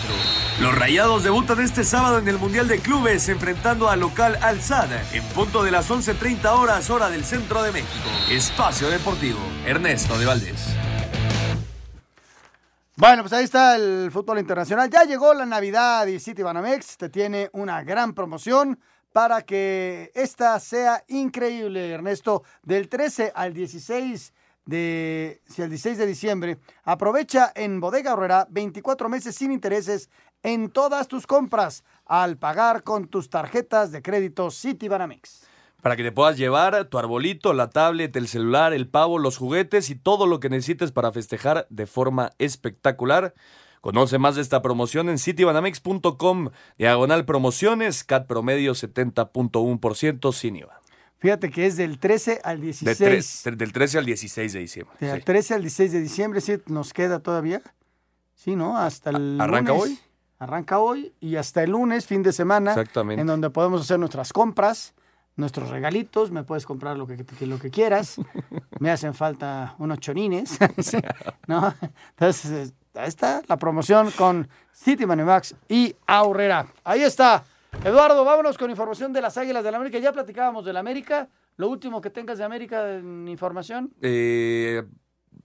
Los 0.61 0.75
Rayados 0.75 1.23
debutan 1.23 1.59
este 1.61 1.83
sábado 1.83 2.17
en 2.17 2.27
el 2.27 2.39
Mundial 2.39 2.67
de 2.67 2.79
Clubes 2.79 3.29
enfrentando 3.29 3.89
al 3.89 3.99
local 3.99 4.39
Al 4.41 4.61
Sadd 4.61 4.91
en 5.13 5.23
punto 5.35 5.63
de 5.63 5.69
las 5.69 5.89
11.30 5.91 6.45
horas 6.57 6.89
hora 6.89 7.09
del 7.09 7.23
centro 7.23 7.61
de 7.61 7.71
México. 7.71 8.09
Espacio 8.29 8.89
Deportivo, 8.89 9.39
Ernesto 9.65 10.17
de 10.17 10.25
Valdés. 10.25 10.75
Bueno, 12.95 13.21
pues 13.21 13.33
ahí 13.33 13.43
está 13.43 13.75
el 13.75 14.09
fútbol 14.11 14.39
internacional. 14.39 14.89
Ya 14.89 15.03
llegó 15.03 15.31
la 15.35 15.45
Navidad 15.45 16.07
y 16.07 16.19
City 16.19 16.41
Banamex 16.41 16.97
te 16.97 17.09
tiene 17.09 17.51
una 17.53 17.83
gran 17.83 18.13
promoción 18.13 18.79
para 19.13 19.43
que 19.43 20.11
esta 20.15 20.59
sea 20.59 21.03
increíble, 21.07 21.91
Ernesto. 21.91 22.43
Del 22.63 22.89
13 22.89 23.31
al 23.35 23.53
16 23.53 24.33
de, 24.67 25.41
si 25.47 25.63
el 25.63 25.69
16 25.69 25.97
de 25.97 26.05
diciembre, 26.05 26.57
aprovecha 26.83 27.51
en 27.55 27.79
Bodega 27.79 28.13
Horrera 28.13 28.47
24 28.51 29.09
meses 29.09 29.35
sin 29.35 29.51
intereses 29.51 30.09
en 30.43 30.69
todas 30.69 31.07
tus 31.07 31.25
compras 31.25 31.83
al 32.05 32.37
pagar 32.37 32.83
con 32.83 33.07
tus 33.07 33.29
tarjetas 33.29 33.91
de 33.91 34.01
crédito 34.03 34.51
City 34.51 34.87
Banamex. 34.87 35.47
Para 35.81 35.95
que 35.95 36.03
te 36.03 36.11
puedas 36.11 36.37
llevar 36.37 36.85
tu 36.85 36.97
arbolito, 36.97 37.53
la 37.53 37.69
tablet, 37.69 38.15
el 38.15 38.27
celular, 38.27 38.73
el 38.73 38.87
pavo, 38.87 39.19
los 39.19 39.37
juguetes 39.37 39.89
y 39.89 39.95
todo 39.95 40.27
lo 40.27 40.39
que 40.39 40.49
necesites 40.49 40.91
para 40.91 41.11
festejar 41.11 41.65
de 41.69 41.87
forma 41.87 42.31
espectacular. 42.39 43.33
Conoce 43.81 44.17
más 44.17 44.35
de 44.35 44.41
esta 44.41 44.61
promoción 44.61 45.07
en 45.07 45.19
citybanamex.com, 45.19 46.49
diagonal 46.77 47.25
promociones, 47.25 48.03
CAT 48.03 48.27
promedio 48.27 48.73
70.1% 48.73 50.33
sin 50.33 50.57
IVA. 50.57 50.81
Fíjate 51.19 51.49
que 51.49 51.65
es 51.65 51.77
del 51.77 51.97
13 51.99 52.41
al 52.43 52.57
De 52.59 52.65
16. 52.65 52.97
tres- 52.97 53.57
del 53.57 53.73
13 53.73 53.97
al 53.97 54.05
16 54.05 54.53
de 54.53 54.59
diciembre. 54.59 54.95
Del 54.99 55.17
sí. 55.19 55.23
13 55.25 55.53
al 55.55 55.61
16 55.61 55.91
de 55.91 55.99
diciembre, 56.01 56.41
sí, 56.41 56.57
nos 56.67 56.93
queda 56.93 57.19
todavía. 57.19 57.61
Sí, 58.35 58.55
¿no? 58.55 58.77
Hasta 58.77 59.09
el 59.09 59.39
¿Arranca 59.41 59.71
lunes. 59.73 59.83
hoy? 59.83 59.99
Arranca 60.39 60.77
hoy 60.79 61.13
y 61.19 61.35
hasta 61.37 61.63
el 61.63 61.71
lunes, 61.71 62.05
fin 62.05 62.21
de 62.21 62.31
semana. 62.31 62.71
Exactamente. 62.71 63.19
En 63.21 63.25
donde 63.27 63.49
podemos 63.49 63.81
hacer 63.81 63.97
nuestras 63.97 64.31
compras, 64.31 64.93
nuestros 65.35 65.69
regalitos. 65.69 66.29
Me 66.29 66.43
puedes 66.43 66.65
comprar 66.67 66.95
lo 66.97 67.07
que, 67.07 67.25
lo 67.47 67.57
que 67.57 67.71
quieras. 67.71 68.17
Me 68.79 68.91
hacen 68.91 69.15
falta 69.15 69.73
unos 69.79 69.99
chorines. 69.99 70.57
Sí, 70.83 70.97
¿no? 71.47 71.73
Entonces, 72.11 72.73
ahí 72.93 73.07
está 73.07 73.41
la 73.47 73.57
promoción 73.57 74.11
con 74.11 74.47
City 74.71 75.07
Money 75.07 75.25
Max 75.25 75.55
y 75.67 75.95
Aurrera. 76.05 76.67
Ahí 76.83 77.01
está. 77.01 77.43
Eduardo, 77.83 78.25
vámonos 78.25 78.57
con 78.57 78.69
información 78.69 79.13
de 79.13 79.21
las 79.21 79.37
Águilas 79.37 79.63
del 79.63 79.71
la 79.71 79.77
América. 79.77 79.99
Ya 79.99 80.11
platicábamos 80.11 80.65
del 80.65 80.77
América. 80.77 81.29
Lo 81.55 81.69
último 81.69 82.01
que 82.01 82.09
tengas 82.09 82.37
de 82.37 82.43
América 82.43 82.95
en 82.95 83.27
información. 83.27 83.93
Eh, 84.01 84.83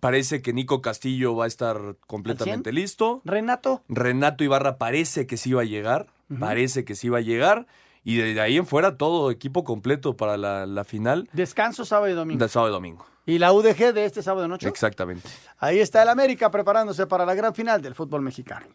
parece 0.00 0.42
que 0.42 0.52
Nico 0.52 0.82
Castillo 0.82 1.36
va 1.36 1.44
a 1.44 1.48
estar 1.48 1.96
completamente 2.06 2.72
listo. 2.72 3.22
Renato. 3.24 3.82
Renato 3.88 4.42
Ibarra 4.44 4.76
parece 4.76 5.26
que 5.26 5.36
sí 5.36 5.52
va 5.52 5.62
a 5.62 5.66
llegar. 5.66 6.08
Parece 6.40 6.84
que 6.84 6.94
sí 6.94 7.10
va 7.10 7.18
a 7.18 7.22
llegar. 7.22 7.66
Y 8.04 8.16
de 8.16 8.40
ahí 8.40 8.56
en 8.56 8.66
fuera 8.66 8.96
todo 8.96 9.30
equipo 9.30 9.62
completo 9.62 10.16
para 10.16 10.36
la, 10.36 10.66
la 10.66 10.82
final 10.82 11.28
Descanso 11.32 11.84
sábado 11.84 12.10
y 12.10 12.14
domingo. 12.14 12.48
sábado 12.48 12.70
y 12.70 12.74
domingo. 12.74 13.06
Y 13.26 13.38
la 13.38 13.52
UDG 13.52 13.92
de 13.94 14.04
este 14.04 14.22
sábado 14.22 14.48
noche. 14.48 14.66
Exactamente. 14.66 15.28
Ahí 15.58 15.78
está 15.78 16.02
el 16.02 16.08
América 16.08 16.50
preparándose 16.50 17.06
para 17.06 17.24
la 17.24 17.34
gran 17.34 17.54
final 17.54 17.80
del 17.80 17.94
fútbol 17.94 18.22
mexicano. 18.22 18.66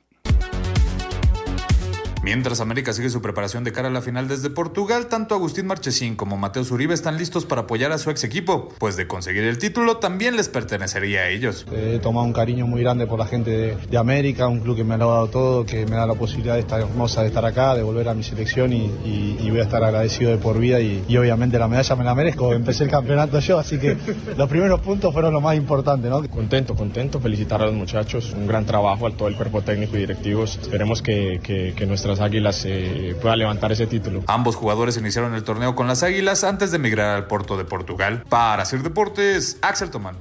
Mientras 2.27 2.59
América 2.59 2.91
sigue 2.91 3.09
su 3.09 3.21
preparación 3.21 3.63
de 3.63 3.71
cara 3.71 3.87
a 3.87 3.91
la 3.91 4.01
final 4.01 4.27
desde 4.27 4.49
Portugal, 4.49 5.05
tanto 5.07 5.33
Agustín 5.33 5.65
Marchesín 5.65 6.17
como 6.17 6.35
Mateo 6.35 6.65
Zuribe 6.65 6.93
están 6.93 7.17
listos 7.17 7.45
para 7.45 7.61
apoyar 7.61 7.93
a 7.93 7.97
su 7.97 8.09
ex 8.09 8.25
equipo, 8.25 8.67
pues 8.79 8.97
de 8.97 9.07
conseguir 9.07 9.45
el 9.45 9.57
título 9.57 9.95
también 9.95 10.35
les 10.35 10.49
pertenecería 10.49 11.21
a 11.21 11.29
ellos. 11.29 11.65
He 11.71 11.99
tomado 11.99 12.25
un 12.25 12.33
cariño 12.33 12.67
muy 12.67 12.81
grande 12.81 13.07
por 13.07 13.17
la 13.17 13.27
gente 13.27 13.49
de, 13.51 13.77
de 13.77 13.97
América, 13.97 14.47
un 14.49 14.59
club 14.59 14.75
que 14.75 14.83
me 14.83 14.95
ha 14.95 14.97
dado 14.97 15.27
todo, 15.29 15.65
que 15.65 15.85
me 15.85 15.95
da 15.95 16.05
la 16.05 16.15
posibilidad 16.15 16.55
de 16.55 16.59
estar 16.59 16.81
hermosa 16.81 17.21
de 17.21 17.27
estar 17.27 17.45
acá, 17.45 17.75
de 17.75 17.83
volver 17.83 18.09
a 18.09 18.13
mi 18.13 18.23
selección 18.23 18.73
y, 18.73 18.87
y- 19.05 19.37
y 19.43 19.49
voy 19.49 19.61
a 19.61 19.63
estar 19.63 19.81
agradecido 19.81 20.29
de 20.31 20.37
por 20.37 20.59
vida 20.59 20.81
y, 20.81 21.05
y 21.07 21.15
obviamente 21.15 21.57
la 21.57 21.69
medalla 21.69 21.95
me 21.95 22.03
la 22.03 22.13
merezco. 22.13 22.51
Empecé 22.51 22.83
el 22.83 22.89
campeonato 22.89 23.39
yo, 23.39 23.57
así 23.57 23.77
que 23.79 23.95
los 24.35 24.49
primeros 24.49 24.81
puntos 24.81 25.13
fueron 25.13 25.31
lo 25.31 25.39
más 25.39 25.55
importante, 25.55 26.09
¿no? 26.09 26.27
Contento, 26.27 26.75
contento, 26.75 27.21
felicitar 27.21 27.61
a 27.61 27.67
los 27.67 27.73
muchachos, 27.75 28.33
un 28.33 28.47
gran 28.47 28.65
trabajo 28.65 29.07
a 29.07 29.11
todo 29.11 29.29
el 29.29 29.35
cuerpo 29.37 29.61
técnico 29.61 29.95
y 29.95 29.99
directivos. 30.01 30.59
Esperemos 30.61 31.01
que, 31.01 31.39
que- 31.41 31.73
que 31.73 31.85
nuestras 31.85 32.16
águilas 32.19 32.63
eh, 32.65 33.15
puedan 33.21 33.39
levantar 33.39 33.71
ese 33.71 33.87
título. 33.87 34.23
Ambos 34.27 34.55
jugadores 34.55 34.97
iniciaron 34.97 35.33
el 35.33 35.43
torneo 35.43 35.75
con 35.75 35.87
las 35.87 36.03
Águilas 36.03 36.43
antes 36.43 36.71
de 36.71 36.77
emigrar 36.77 37.15
al 37.15 37.27
Porto 37.27 37.57
de 37.57 37.65
Portugal. 37.65 38.23
Para 38.29 38.63
hacer 38.63 38.83
deportes, 38.83 39.57
Axel 39.61 39.89
Tomán. 39.89 40.15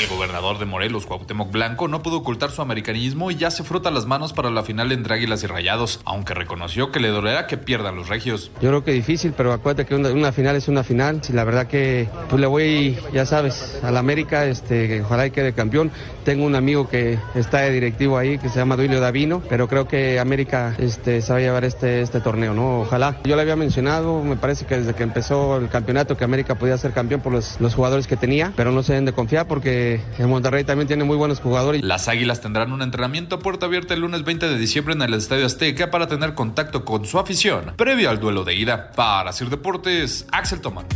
El 0.00 0.08
gobernador 0.08 0.58
de 0.58 0.64
Morelos, 0.64 1.04
Cuauhtémoc 1.04 1.50
Blanco, 1.50 1.86
no 1.86 2.02
pudo 2.02 2.16
ocultar 2.16 2.50
su 2.50 2.62
americanismo 2.62 3.30
y 3.30 3.36
ya 3.36 3.50
se 3.50 3.64
frota 3.64 3.90
las 3.90 4.06
manos 4.06 4.32
para 4.32 4.50
la 4.50 4.62
final 4.62 4.92
entre 4.92 5.12
Águilas 5.12 5.42
y 5.42 5.46
Rayados, 5.46 6.00
aunque 6.06 6.32
reconoció 6.32 6.90
que 6.90 7.00
le 7.00 7.08
dolerá 7.08 7.46
que 7.46 7.58
pierdan 7.58 7.96
los 7.96 8.08
regios. 8.08 8.50
Yo 8.62 8.70
creo 8.70 8.82
que 8.82 8.92
difícil, 8.92 9.34
pero 9.36 9.52
acuérdate 9.52 9.84
que 9.84 9.94
una, 9.94 10.32
final 10.32 10.56
es 10.56 10.68
una 10.68 10.84
final. 10.84 11.22
Si 11.22 11.34
la 11.34 11.44
verdad 11.44 11.66
que 11.66 12.08
pues 12.30 12.40
le 12.40 12.46
voy, 12.46 12.96
ya 13.12 13.26
sabes, 13.26 13.78
al 13.82 13.98
América, 13.98 14.46
este, 14.46 15.02
ojalá 15.02 15.26
y 15.26 15.32
quede 15.32 15.52
campeón. 15.52 15.90
Tengo 16.24 16.46
un 16.46 16.54
amigo 16.54 16.88
que 16.88 17.18
está 17.34 17.58
de 17.58 17.70
directivo 17.70 18.16
ahí, 18.16 18.38
que 18.38 18.48
se 18.48 18.58
llama 18.58 18.76
Duilio 18.76 19.00
Davino, 19.00 19.42
pero 19.50 19.68
creo 19.68 19.86
que 19.86 20.18
América 20.18 20.74
este, 20.78 21.20
se 21.20 21.30
va 21.30 21.40
a 21.40 21.42
llevar 21.42 21.64
este, 21.66 22.00
este 22.00 22.20
torneo, 22.20 22.54
¿no? 22.54 22.80
Ojalá. 22.80 23.18
Yo 23.24 23.36
le 23.36 23.42
había 23.42 23.56
mencionado, 23.56 24.22
me 24.24 24.36
parece 24.36 24.64
que 24.64 24.78
desde 24.78 24.94
que 24.94 25.02
empezó 25.02 25.58
el 25.58 25.68
campeonato, 25.68 26.16
que 26.16 26.24
América 26.24 26.54
podía 26.54 26.78
ser 26.78 26.92
campeón 26.92 27.20
por 27.20 27.34
los, 27.34 27.60
los 27.60 27.74
jugadores 27.74 28.06
que 28.06 28.16
tenía, 28.16 28.54
pero 28.56 28.72
no 28.72 28.82
se 28.82 28.94
deben 28.94 29.04
de 29.04 29.12
confiar 29.12 29.46
porque 29.46 29.89
en 30.18 30.28
Monterrey 30.28 30.64
también 30.64 30.86
tiene 30.86 31.04
muy 31.04 31.16
buenos 31.16 31.40
jugadores. 31.40 31.82
Las 31.82 32.08
Águilas 32.08 32.40
tendrán 32.40 32.72
un 32.72 32.82
entrenamiento 32.82 33.36
a 33.36 33.38
puerta 33.38 33.66
abierta 33.66 33.94
el 33.94 34.00
lunes 34.00 34.24
20 34.24 34.48
de 34.48 34.58
diciembre 34.58 34.94
en 34.94 35.02
el 35.02 35.14
Estadio 35.14 35.46
Azteca 35.46 35.90
para 35.90 36.06
tener 36.06 36.34
contacto 36.34 36.84
con 36.84 37.04
su 37.04 37.18
afición, 37.18 37.74
previo 37.76 38.10
al 38.10 38.20
duelo 38.20 38.44
de 38.44 38.54
ida. 38.54 38.92
Para 38.92 39.30
hacer 39.30 39.48
deportes, 39.48 40.26
Axel 40.30 40.60
Tomán. 40.60 40.86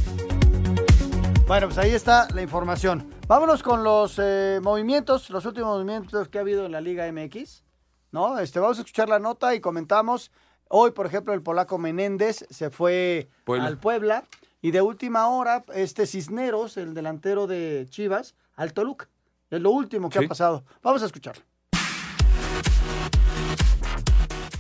Bueno, 1.47 1.67
pues 1.67 1.79
ahí 1.79 1.91
está 1.91 2.27
la 2.35 2.43
información. 2.43 3.09
Vámonos 3.27 3.63
con 3.63 3.85
los 3.85 4.19
eh, 4.19 4.61
movimientos, 4.63 5.29
los 5.31 5.45
últimos 5.45 5.75
movimientos 5.77 6.29
que 6.29 6.39
ha 6.39 6.41
habido 6.41 6.65
en 6.67 6.73
la 6.73 6.81
Liga 6.81 7.11
MX. 7.11 7.65
¿No? 8.13 8.39
Este, 8.39 8.61
vamos 8.61 8.79
a 8.79 8.81
escuchar 8.83 9.09
la 9.09 9.19
nota 9.19 9.55
y 9.55 9.61
comentamos. 9.61 10.31
Hoy, 10.69 10.93
por 10.93 11.07
ejemplo, 11.07 11.35
el 11.35 11.43
polaco 11.43 11.79
Menéndez 11.79 12.47
se 12.49 12.71
fue 12.71 13.29
Puebla. 13.45 13.67
al 13.67 13.79
Puebla. 13.79 14.25
Y 14.63 14.71
de 14.71 14.81
última 14.81 15.29
hora, 15.29 15.65
este 15.75 16.07
Cisneros, 16.07 16.79
el 16.79 16.95
delantero 16.95 17.47
de 17.47 17.87
Chivas, 17.91 18.35
al 18.57 18.73
Toluca. 18.73 19.09
Es 19.51 19.61
lo 19.61 19.71
último 19.71 20.09
que 20.09 20.19
Sí. 20.19 20.25
ha 20.25 20.29
pasado. 20.29 20.65
Vamos 20.83 21.03
a 21.03 21.07
escucharlo. 21.07 21.43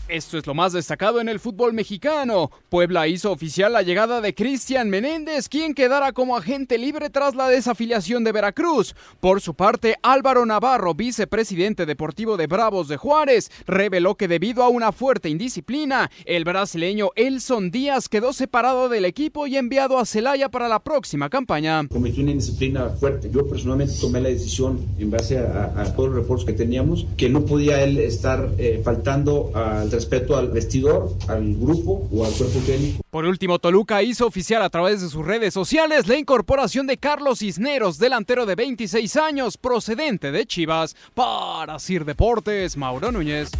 Esto 0.08 0.36
es 0.36 0.46
lo 0.46 0.52
más 0.52 0.74
destacado 0.74 1.18
en 1.18 1.30
el 1.30 1.40
fútbol 1.40 1.72
mexicano. 1.72 2.50
Puebla 2.68 3.08
hizo 3.08 3.32
oficial 3.32 3.72
la 3.72 3.80
llegada 3.80 4.20
de 4.20 4.34
Cristian 4.34 4.90
Menéndez, 4.90 5.48
quien 5.48 5.72
quedará 5.72 6.12
como 6.12 6.36
agente 6.36 6.76
libre 6.76 7.08
tras 7.08 7.34
la 7.34 7.48
desafiliación 7.48 8.22
de 8.22 8.32
Veracruz. 8.32 8.94
Por 9.20 9.40
su 9.40 9.54
parte, 9.54 9.96
Álvaro 10.02 10.44
Navarro, 10.44 10.94
vicepresidente 10.94 11.86
deportivo 11.86 12.36
de 12.36 12.46
Bravos 12.46 12.88
de 12.88 12.98
Juárez, 12.98 13.50
reveló 13.66 14.14
que 14.16 14.28
debido 14.28 14.62
a 14.62 14.68
una 14.68 14.92
fuerte 14.92 15.30
indisciplina, 15.30 16.10
el 16.26 16.44
brasileño 16.44 17.08
Elson 17.16 17.70
Díaz 17.70 18.10
quedó 18.10 18.34
separado 18.34 18.90
del 18.90 19.06
equipo 19.06 19.46
y 19.46 19.56
enviado 19.56 19.98
a 19.98 20.04
Celaya 20.04 20.50
para 20.50 20.68
la 20.68 20.80
próxima 20.80 21.30
campaña. 21.30 21.88
cometió 21.88 22.22
una 22.22 22.32
indisciplina 22.32 22.90
fuerte. 22.90 23.30
Yo 23.32 23.48
personalmente 23.48 23.94
tomé 23.98 24.20
la 24.20 24.28
decisión 24.28 24.84
en 24.98 25.10
base 25.10 25.38
a, 25.38 25.72
a 25.74 25.96
todos 25.96 26.10
los 26.10 26.18
reportes 26.18 26.44
que 26.44 26.52
teníamos 26.52 27.06
que 27.16 27.30
no 27.30 27.46
podía 27.46 27.82
él 27.82 27.96
estar 27.96 28.50
eh, 28.58 28.82
faltando 28.84 29.50
al 29.54 29.93
respeto 29.94 30.36
al 30.36 30.48
vestidor, 30.48 31.10
al 31.28 31.54
grupo 31.54 32.08
o 32.12 32.24
al 32.24 32.32
cuerpo 32.32 32.58
técnico. 32.66 33.02
Por 33.10 33.24
último, 33.24 33.58
Toluca 33.58 34.02
hizo 34.02 34.26
oficial 34.26 34.62
a 34.62 34.70
través 34.70 35.00
de 35.00 35.08
sus 35.08 35.24
redes 35.24 35.54
sociales 35.54 36.08
la 36.08 36.18
incorporación 36.18 36.86
de 36.86 36.98
Carlos 36.98 37.38
Cisneros, 37.38 37.98
delantero 37.98 38.46
de 38.46 38.54
26 38.54 39.16
años, 39.16 39.56
procedente 39.56 40.32
de 40.32 40.46
Chivas, 40.46 40.96
para 41.14 41.78
Sir 41.78 42.04
Deportes, 42.04 42.76
Mauro 42.76 43.12
Núñez. 43.12 43.50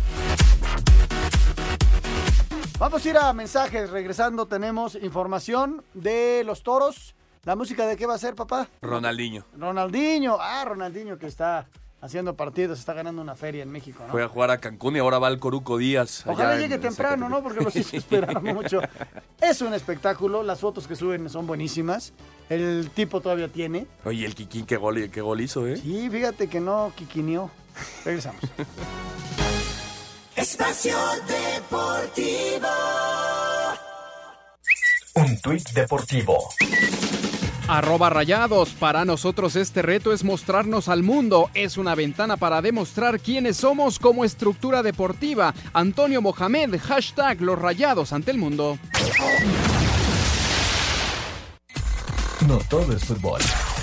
Vamos 2.79 3.07
a 3.07 3.09
ir 3.09 3.17
a 3.17 3.33
mensajes. 3.33 3.89
Regresando, 3.91 4.47
tenemos 4.47 4.97
información 4.97 5.83
de 5.95 6.43
los 6.45 6.63
toros. 6.63 7.15
¿La 7.45 7.57
música 7.57 7.87
de 7.87 7.97
qué 7.97 8.07
va 8.07 8.15
a 8.15 8.19
ser, 8.19 8.35
papá? 8.35 8.69
Ronaldinho. 8.83 9.45
Ronaldinho. 9.57 10.39
Ah, 10.41 10.65
Ronaldinho 10.65 11.19
que 11.19 11.27
está 11.27 11.69
haciendo 12.05 12.37
partidos, 12.37 12.79
está 12.79 12.93
ganando 12.93 13.23
una 13.23 13.35
feria 13.35 13.63
en 13.63 13.71
México, 13.71 14.05
¿no? 14.07 14.13
Fue 14.13 14.23
a 14.23 14.29
jugar 14.29 14.51
a 14.51 14.59
Cancún 14.59 14.95
y 14.97 14.99
ahora 14.99 15.19
va 15.19 15.29
al 15.29 15.39
Coruco 15.39 15.79
Díaz. 15.79 16.25
Ojalá 16.27 16.51
allá 16.51 16.61
llegue 16.61 16.75
en 16.75 16.83
temprano, 16.83 17.31
¿no? 17.31 17.43
Porque 17.43 17.63
los 17.63 17.75
hizo 17.75 17.97
esperar 17.97 18.43
mucho. 18.55 18.83
Es 19.41 19.63
un 19.63 19.73
espectáculo, 19.73 20.43
las 20.43 20.61
fotos 20.61 20.87
que 20.87 20.97
suben 20.97 21.31
son 21.31 21.47
buenísimas. 21.47 22.13
El 22.51 22.91
tipo 22.95 23.23
todavía 23.23 23.49
tiene. 23.49 23.87
Oye, 24.05 24.27
el 24.27 24.35
Kikín, 24.35 24.67
qué 24.67 24.77
gol, 24.77 25.09
qué 25.11 25.21
gol 25.23 25.41
hizo, 25.41 25.67
¿eh? 25.67 25.79
Sí, 25.79 26.11
fíjate 26.11 26.49
que 26.49 26.61
no 26.61 26.93
quiquineó. 26.95 27.51
Regresamos. 28.05 28.43
Espacio 30.37 30.97
Deportivo. 31.27 32.69
Un 35.15 35.41
tuit 35.41 35.71
deportivo. 35.71 36.51
Arroba 37.69 38.11
rayados. 38.11 38.71
Para 38.71 39.05
nosotros 39.05 39.57
este 39.57 39.83
reto 39.83 40.13
es 40.13 40.25
mostrarnos 40.25 40.89
al 40.89 41.03
mundo. 41.03 41.51
Es 41.55 41.79
una 41.79 41.95
ventana 41.95 42.37
para 42.37 42.61
demostrar 42.61 43.21
quiénes 43.21 43.57
somos 43.57 43.99
como 43.99 44.25
estructura 44.25 44.83
deportiva. 44.83 45.55
Antonio 45.73 46.21
Mohamed, 46.21 46.79
hashtag 46.81 47.41
los 47.41 47.59
rayados 47.59 48.13
ante 48.13 48.31
el 48.31 48.39
mundo. 48.39 48.79
No 52.47 52.59
todo 52.69 52.93
es 52.95 53.05
fútbol. 53.05 53.41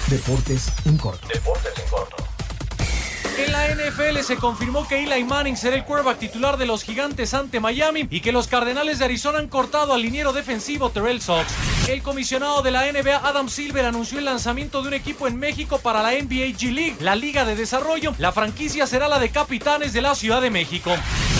Deportes 0.07 0.71
en 0.85 0.97
corto. 0.97 1.27
Deportes 1.27 1.73
en 1.83 1.89
corto. 1.89 2.30
En 3.37 3.51
la 3.51 3.67
NFL 3.67 4.19
se 4.23 4.35
confirmó 4.35 4.87
que 4.87 5.03
Eli 5.03 5.23
Manning 5.23 5.55
será 5.55 5.75
el 5.75 5.85
quarterback 5.85 6.19
titular 6.19 6.57
de 6.57 6.65
los 6.65 6.83
gigantes 6.83 7.33
ante 7.33 7.59
Miami 7.59 8.07
y 8.09 8.19
que 8.19 8.31
los 8.31 8.47
Cardenales 8.47 8.99
de 8.99 9.05
Arizona 9.05 9.39
han 9.39 9.47
cortado 9.47 9.93
al 9.93 10.01
liniero 10.01 10.33
defensivo 10.33 10.89
Terrell 10.89 11.21
Sox. 11.21 11.47
El 11.87 12.01
comisionado 12.03 12.61
de 12.61 12.71
la 12.71 12.91
NBA 12.91 13.17
Adam 13.27 13.49
Silver 13.49 13.85
anunció 13.85 14.19
el 14.19 14.25
lanzamiento 14.25 14.81
de 14.81 14.89
un 14.89 14.93
equipo 14.93 15.27
en 15.27 15.37
México 15.37 15.79
para 15.79 16.03
la 16.03 16.11
NBA 16.11 16.57
G 16.57 16.71
League, 16.71 16.97
la 16.99 17.15
liga 17.15 17.45
de 17.45 17.55
desarrollo. 17.55 18.13
La 18.17 18.31
franquicia 18.31 18.85
será 18.85 19.07
la 19.07 19.19
de 19.19 19.29
Capitanes 19.29 19.93
de 19.93 20.01
la 20.01 20.13
Ciudad 20.13 20.41
de 20.41 20.49
México. 20.49 20.91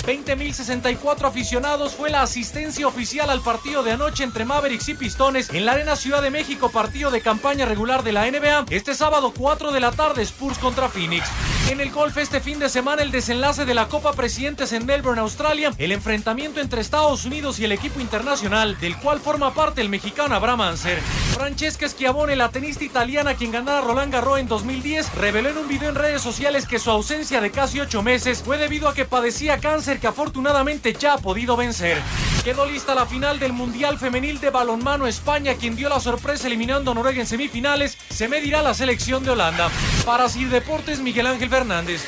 20.064 0.04 1.28
aficionados 1.28 1.94
fue 1.94 2.10
la 2.10 2.22
asistencia 2.22 2.88
oficial 2.88 3.30
al 3.30 3.40
partido 3.40 3.84
de 3.84 3.92
anoche 3.92 4.24
entre 4.24 4.44
Mavericks 4.44 4.88
y 4.88 4.94
Pistones 4.94 5.50
en 5.50 5.64
la 5.64 5.72
Arena 5.72 5.94
Ciudad 5.94 6.22
de 6.22 6.30
México, 6.30 6.70
partido 6.70 7.10
de 7.12 7.20
campaña 7.20 7.66
regular 7.66 8.02
de 8.02 8.12
la 8.12 8.28
NBA. 8.28 8.66
Este 8.70 8.94
sábado 8.94 9.32
4 9.36 9.70
de 9.70 9.80
la 9.80 9.92
tarde 9.92 10.22
Spurs 10.22 10.58
contra 10.58 10.88
Phoenix. 10.88 11.28
En 11.70 11.80
el 11.80 11.92
golf 11.92 12.18
este 12.18 12.40
fin 12.40 12.58
de 12.58 12.68
semana 12.68 13.02
el 13.02 13.12
desenlace 13.12 13.64
de 13.64 13.74
la 13.74 13.86
Copa 13.86 14.12
Presidentes 14.12 14.72
en 14.72 14.84
Melbourne, 14.86 15.20
Australia, 15.20 15.72
el 15.78 15.92
enfrentamiento 15.92 16.60
entre 16.60 16.80
Estados 16.80 17.24
Unidos 17.24 17.60
y 17.60 17.64
el 17.64 17.72
equipo 17.72 18.00
internacional, 18.00 18.78
del 18.80 18.96
cual 18.96 19.20
forma 19.20 19.54
parte 19.54 19.80
el 19.80 19.88
mexicano 19.88 20.34
Abraham 20.34 20.62
Anser. 20.62 21.00
Francesca 21.32 21.88
Schiavone, 21.88 22.34
la 22.34 22.48
tenista 22.48 22.82
italiana 22.84 23.34
quien 23.34 23.52
ganara 23.52 23.80
Roland 23.80 24.12
Garros 24.12 24.40
en 24.40 24.48
2010, 24.48 25.14
reveló 25.14 25.50
en 25.50 25.58
un 25.58 25.68
video 25.68 25.88
en 25.88 25.94
redes 25.94 26.20
sociales 26.20 26.66
que 26.66 26.80
su 26.80 26.90
ausencia 26.90 27.40
de 27.40 27.52
casi 27.52 27.80
ocho 27.80 28.02
meses 28.02 28.42
fue 28.44 28.58
debido 28.58 28.88
a 28.88 28.94
que 28.94 29.04
padecía 29.04 29.58
cáncer 29.58 29.91
que 29.98 30.06
afortunadamente 30.06 30.92
ya 30.92 31.14
ha 31.14 31.18
podido 31.18 31.56
vencer. 31.56 31.98
Quedó 32.44 32.66
lista 32.66 32.94
la 32.94 33.06
final 33.06 33.38
del 33.38 33.52
Mundial 33.52 33.98
Femenil 33.98 34.40
de 34.40 34.50
Balonmano 34.50 35.06
España, 35.06 35.54
quien 35.54 35.76
dio 35.76 35.88
la 35.88 36.00
sorpresa 36.00 36.46
eliminando 36.46 36.90
a 36.90 36.94
Noruega 36.94 37.20
en 37.20 37.26
semifinales. 37.26 37.96
Se 38.10 38.28
medirá 38.28 38.62
la 38.62 38.74
selección 38.74 39.24
de 39.24 39.30
Holanda. 39.30 39.70
Para 40.04 40.28
Sir 40.28 40.48
Deportes, 40.48 41.00
Miguel 41.00 41.26
Ángel 41.26 41.48
Fernández. 41.48 42.04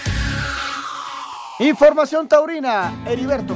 Información 1.60 2.26
taurina, 2.28 3.04
Heriberto. 3.06 3.54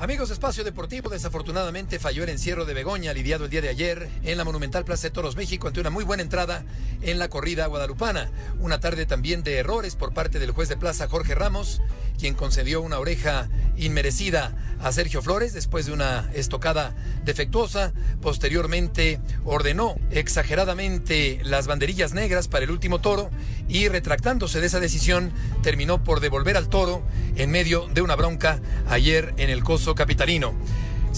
Amigos 0.00 0.28
de 0.28 0.34
Espacio 0.34 0.62
Deportivo, 0.62 1.10
desafortunadamente 1.10 1.98
falló 1.98 2.22
el 2.22 2.28
encierro 2.28 2.64
de 2.64 2.72
Begoña, 2.72 3.12
lidiado 3.12 3.46
el 3.46 3.50
día 3.50 3.60
de 3.60 3.68
ayer 3.68 4.08
en 4.22 4.38
la 4.38 4.44
Monumental 4.44 4.84
Plaza 4.84 5.08
de 5.08 5.10
Toros 5.10 5.34
México 5.34 5.66
ante 5.66 5.80
una 5.80 5.90
muy 5.90 6.04
buena 6.04 6.22
entrada 6.22 6.64
en 7.02 7.18
la 7.18 7.28
corrida 7.28 7.66
guadalupana. 7.66 8.30
Una 8.60 8.78
tarde 8.78 9.06
también 9.06 9.42
de 9.42 9.56
errores 9.56 9.96
por 9.96 10.14
parte 10.14 10.38
del 10.38 10.52
juez 10.52 10.68
de 10.68 10.76
plaza 10.76 11.08
Jorge 11.08 11.34
Ramos, 11.34 11.80
quien 12.18 12.34
concedió 12.34 12.82
una 12.82 12.98
oreja 12.98 13.48
inmerecida 13.76 14.54
a 14.80 14.92
Sergio 14.92 15.22
Flores 15.22 15.54
después 15.54 15.86
de 15.86 15.92
una 15.92 16.30
estocada 16.34 16.94
defectuosa. 17.24 17.92
Posteriormente 18.20 19.20
ordenó 19.44 19.96
exageradamente 20.10 21.40
las 21.44 21.66
banderillas 21.66 22.12
negras 22.12 22.48
para 22.48 22.64
el 22.64 22.70
último 22.70 23.00
toro 23.00 23.30
y 23.68 23.88
retractándose 23.88 24.60
de 24.60 24.66
esa 24.66 24.80
decisión 24.80 25.32
terminó 25.62 26.02
por 26.02 26.20
devolver 26.20 26.56
al 26.56 26.68
toro 26.68 27.02
en 27.36 27.50
medio 27.50 27.88
de 27.88 28.02
una 28.02 28.16
bronca 28.16 28.60
ayer 28.88 29.34
en 29.36 29.50
el 29.50 29.62
coso 29.62 29.94
capitalino. 29.94 30.54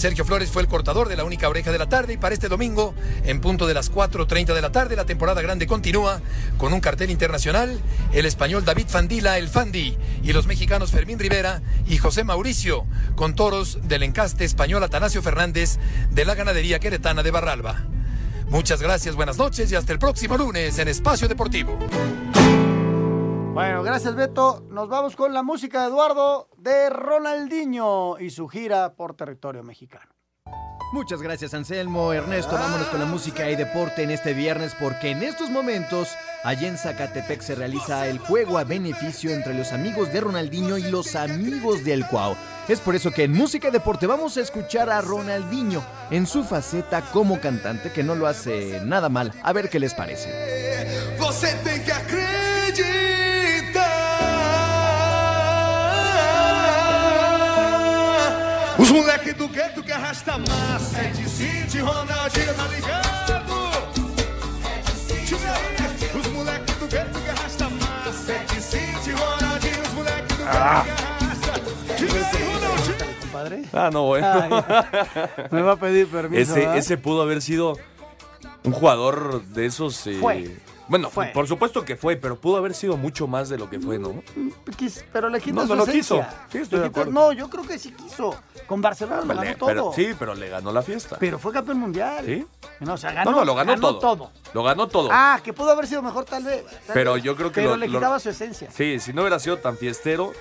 Sergio 0.01 0.25
Flores 0.25 0.49
fue 0.49 0.63
el 0.63 0.67
cortador 0.67 1.09
de 1.09 1.15
la 1.15 1.23
única 1.23 1.47
oreja 1.47 1.71
de 1.71 1.77
la 1.77 1.87
tarde 1.87 2.13
y 2.13 2.17
para 2.17 2.33
este 2.33 2.49
domingo, 2.49 2.95
en 3.23 3.39
punto 3.39 3.67
de 3.67 3.75
las 3.75 3.91
4.30 3.91 4.55
de 4.55 4.61
la 4.63 4.71
tarde, 4.71 4.95
la 4.95 5.05
temporada 5.05 5.43
grande 5.43 5.67
continúa 5.67 6.21
con 6.57 6.73
un 6.73 6.79
cartel 6.79 7.11
internacional, 7.11 7.79
el 8.11 8.25
español 8.25 8.65
David 8.65 8.87
Fandila, 8.87 9.37
el 9.37 9.47
Fandi, 9.47 9.95
y 10.23 10.33
los 10.33 10.47
mexicanos 10.47 10.89
Fermín 10.89 11.19
Rivera 11.19 11.61
y 11.87 11.99
José 11.99 12.23
Mauricio, 12.23 12.87
con 13.15 13.35
toros 13.35 13.77
del 13.83 14.01
encaste 14.01 14.43
español 14.43 14.83
Atanasio 14.83 15.21
Fernández 15.21 15.77
de 16.09 16.25
la 16.25 16.33
ganadería 16.33 16.79
queretana 16.79 17.21
de 17.21 17.29
Barralba. 17.29 17.83
Muchas 18.49 18.81
gracias, 18.81 19.15
buenas 19.15 19.37
noches 19.37 19.71
y 19.71 19.75
hasta 19.75 19.93
el 19.93 19.99
próximo 19.99 20.35
lunes 20.35 20.79
en 20.79 20.87
Espacio 20.87 21.27
Deportivo. 21.27 21.77
Bueno, 23.53 23.83
gracias 23.83 24.15
Beto. 24.15 24.65
Nos 24.69 24.87
vamos 24.87 25.17
con 25.17 25.33
la 25.33 25.43
música 25.43 25.81
de 25.81 25.87
Eduardo 25.87 26.47
de 26.57 26.89
Ronaldinho 26.89 28.17
y 28.17 28.29
su 28.29 28.47
gira 28.47 28.93
por 28.95 29.13
territorio 29.13 29.61
mexicano. 29.61 30.09
Muchas 30.93 31.21
gracias 31.21 31.53
Anselmo, 31.53 32.13
Ernesto, 32.13 32.53
vámonos 32.53 32.87
con 32.87 32.99
la 32.99 33.05
música 33.05 33.49
y 33.49 33.55
deporte 33.55 34.03
en 34.03 34.11
este 34.11 34.33
viernes 34.33 34.73
porque 34.79 35.11
en 35.11 35.23
estos 35.23 35.49
momentos 35.49 36.09
allá 36.43 36.67
en 36.67 36.77
Zacatepec 36.77 37.41
se 37.41 37.55
realiza 37.55 38.07
el 38.07 38.19
juego 38.19 38.57
a 38.57 38.63
beneficio 38.63 39.31
entre 39.31 39.53
los 39.53 39.73
amigos 39.73 40.11
de 40.13 40.21
Ronaldinho 40.21 40.77
y 40.77 40.83
los 40.83 41.15
amigos 41.15 41.83
del 41.83 42.07
Cuau. 42.07 42.35
Es 42.69 42.79
por 42.79 42.95
eso 42.95 43.11
que 43.11 43.23
en 43.23 43.33
música 43.33 43.67
y 43.67 43.71
deporte 43.71 44.07
vamos 44.07 44.37
a 44.37 44.41
escuchar 44.41 44.89
a 44.89 45.01
Ronaldinho 45.01 45.83
en 46.09 46.25
su 46.25 46.45
faceta 46.45 47.01
como 47.11 47.41
cantante 47.41 47.91
que 47.91 48.03
no 48.03 48.15
lo 48.15 48.27
hace 48.27 48.79
nada 48.85 49.09
mal. 49.09 49.33
A 49.43 49.51
ver 49.51 49.69
qué 49.69 49.79
les 49.79 49.93
parece. 49.93 50.29
Você 51.19 51.53
tem 51.63 51.83
que 51.83 51.91
acreditar. 51.91 53.10
Os 58.91 58.97
moleque 58.97 59.31
do 59.31 59.47
gueto 59.47 59.81
que 59.81 59.91
arrasta 59.93 60.37
massa. 60.37 60.99
É 60.99 61.07
de 61.11 61.79
Ronaldinho, 61.79 62.53
tá 62.53 62.67
ligado? 62.67 63.43
Tira 65.25 65.53
aí. 65.53 66.19
Os 66.19 66.27
moleque 66.27 66.73
do 66.73 66.87
gueto 66.87 67.19
que 67.21 67.29
arrasta 67.29 67.69
massa. 67.69 68.33
É 68.33 68.43
de 68.43 69.11
Ronaldinho, 69.13 69.81
os 69.81 69.93
moleque 69.93 70.33
do 70.33 70.35
gueto 70.35 70.49
Ah. 70.57 70.83
que 70.83 70.91
arrasta. 70.91 71.51
Aí, 72.35 72.43
Ronaldinho. 72.53 73.15
Compadre. 73.21 73.61
Ah, 73.71 73.89
no, 73.91 74.07
bueno. 74.07 74.27
Ay, 74.27 74.49
me 75.51 75.61
va 75.61 75.71
a 75.71 75.77
pedir 75.77 76.07
permiso. 76.09 76.41
ese, 76.41 76.59
¿verdad? 76.59 76.77
ese 76.77 76.97
pudo 76.97 77.21
haber 77.21 77.41
sido 77.41 77.79
un 78.65 78.73
jugador 78.73 79.41
de 79.41 79.67
esos. 79.67 80.05
eh, 80.07 80.17
Fue. 80.19 80.57
Bueno, 80.91 81.09
Fue. 81.09 81.27
por 81.27 81.47
supuesto 81.47 81.85
que 81.85 81.95
fue, 81.95 82.17
pero 82.17 82.35
pudo 82.39 82.57
haber 82.57 82.73
sido 82.73 82.97
mucho 82.97 83.25
más 83.25 83.47
de 83.47 83.57
lo 83.57 83.69
que 83.69 83.79
fue, 83.79 83.97
¿no? 83.97 84.21
Quis- 84.77 85.05
pero 85.13 85.29
le 85.29 85.39
quita 85.39 85.55
No, 85.55 85.61
su 85.61 85.67
no 85.69 85.75
lo 85.77 85.85
quiso. 85.85 86.17
Sí, 86.51 86.57
estoy 86.57 86.79
Le 86.79 86.83
de 86.83 86.89
quita- 86.89 87.01
acuerdo. 87.01 87.11
No, 87.11 87.31
yo 87.31 87.49
creo 87.49 87.63
que 87.65 87.79
sí 87.79 87.93
quiso. 87.93 88.35
Con 88.67 88.81
Barcelona 88.81 89.21
lo 89.21 89.27
ganó 89.41 89.65
pero, 89.65 89.83
todo. 89.83 89.93
sí, 89.93 90.09
pero 90.19 90.35
le 90.35 90.49
ganó 90.49 90.73
la 90.73 90.81
fiesta. 90.81 91.15
Pero 91.17 91.39
fue 91.39 91.53
campeón 91.53 91.79
mundial. 91.79 92.25
¿Sí? 92.25 92.45
No, 92.81 92.95
o 92.95 92.97
sea, 92.97 93.13
ganó, 93.13 93.31
no, 93.31 93.37
no, 93.37 93.45
lo 93.45 93.55
ganó, 93.55 93.75
todo. 93.79 93.99
todo. 93.99 94.31
Lo 94.53 94.63
ganó 94.63 94.87
todo. 94.89 95.07
Ah, 95.13 95.39
que 95.41 95.53
pudo 95.53 95.71
haber 95.71 95.87
sido 95.87 96.01
mejor 96.01 96.25
tal 96.25 96.43
vez. 96.43 96.65
tal 96.65 96.93
Pero 96.93 97.15
yo 97.15 97.37
creo 97.37 97.53
que 97.53 97.61
Pero 97.61 97.69
lo- 97.71 97.77
le 97.77 97.87
lo- 97.87 97.97
quitaba 97.99 98.19
su 98.19 98.29
esencia. 98.29 98.69
Sí, 98.69 98.99
si 98.99 99.13
no 99.13 99.21
hubiera 99.21 99.39
sido 99.39 99.59
tan 99.59 99.77
fiestero, 99.77 100.33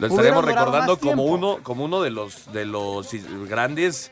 lo 0.00 0.06
estaremos 0.06 0.44
recordando 0.44 0.98
como 0.98 1.24
uno, 1.24 1.60
como 1.62 1.82
uno 1.86 2.02
de 2.02 2.10
los 2.10 2.52
de 2.52 2.66
los 2.66 3.08
grandes 3.48 4.10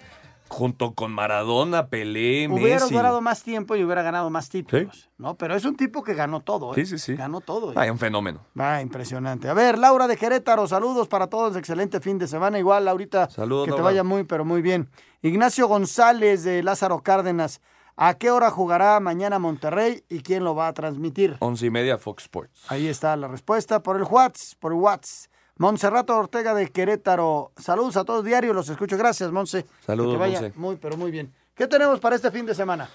junto 0.53 0.93
con 0.95 1.11
Maradona, 1.13 1.89
Pelé, 1.89 2.47
Hubiera 2.49 2.81
Messi. 2.81 2.95
durado 2.95 3.21
más 3.21 3.43
tiempo 3.43 3.75
y 3.75 3.83
hubiera 3.83 4.03
ganado 4.03 4.29
más 4.31 4.49
títulos. 4.49 5.09
¿no? 5.17 5.35
Pero 5.37 5.57
es 5.57 5.65
un 5.65 5.77
tipo 5.77 6.03
que 6.03 6.15
ganó 6.15 6.41
todo. 6.41 6.73
¿eh? 6.73 6.75
Sí, 6.77 6.87
sí, 6.87 6.99
sí. 6.99 7.17
Ganó 7.17 7.41
todo. 7.41 7.73
¿eh? 7.73 7.75
Ah, 7.77 7.91
un 7.91 7.99
fenómeno. 7.99 8.41
Ah, 8.57 8.81
impresionante. 8.83 9.49
A 9.49 9.55
ver, 9.55 9.79
Laura 9.79 10.07
de 10.07 10.17
Querétaro, 10.17 10.69
saludos 10.69 11.09
para 11.09 11.27
todos, 11.29 11.57
excelente 11.57 12.01
fin 12.01 12.19
de 12.19 12.29
semana. 12.29 12.59
Igual, 12.59 12.85
Laurita, 12.85 13.31
Saludos, 13.31 13.67
que 13.67 13.73
te 13.75 13.81
vaya 13.81 14.05
muy, 14.05 14.25
pero 14.25 14.45
muy 14.45 14.61
bien. 14.63 14.91
Ignacio 15.23 15.67
González 15.69 16.45
de 16.45 16.63
Lázaro 16.63 17.03
Cárdenas, 17.03 17.61
¿a 17.97 18.15
qué 18.15 18.31
hora 18.31 18.51
jugará 18.51 19.01
mañana 19.01 19.39
Monterrey 19.39 20.05
y 20.11 20.21
quién 20.21 20.45
lo 20.45 20.55
va 20.55 20.69
a 20.69 20.75
transmitir? 20.75 21.37
Once 21.41 21.65
y 21.65 21.71
media 21.71 21.97
Fox 21.97 22.25
Sports. 22.25 22.65
Ahí 22.69 22.89
está 22.89 23.17
la 23.17 23.29
respuesta 23.29 23.83
por 23.83 23.97
el 23.97 24.03
WhatsApp, 24.05 24.59
por 24.61 24.73
el 24.73 24.79
WhatsApp. 24.79 25.33
Monserrato 25.59 26.17
Ortega 26.17 26.55
de 26.55 26.69
Querétaro. 26.71 27.53
Saludos 27.57 27.97
a 27.97 28.05
todos 28.05 28.25
diario, 28.25 28.53
los 28.55 28.69
escucho. 28.69 28.97
Gracias, 28.97 29.31
Monse. 29.31 29.67
Saludos, 29.87 30.15
Que 30.15 30.19
vaya 30.19 30.41
Monse. 30.41 30.59
Muy, 30.59 30.77
pero 30.77 30.97
muy 30.97 31.11
bien. 31.11 31.31
¿Qué 31.55 31.67
tenemos 31.67 32.01
para 32.01 32.17
este 32.17 32.31
fin 32.31 32.47
de 32.47 32.55
semana? 32.55 32.89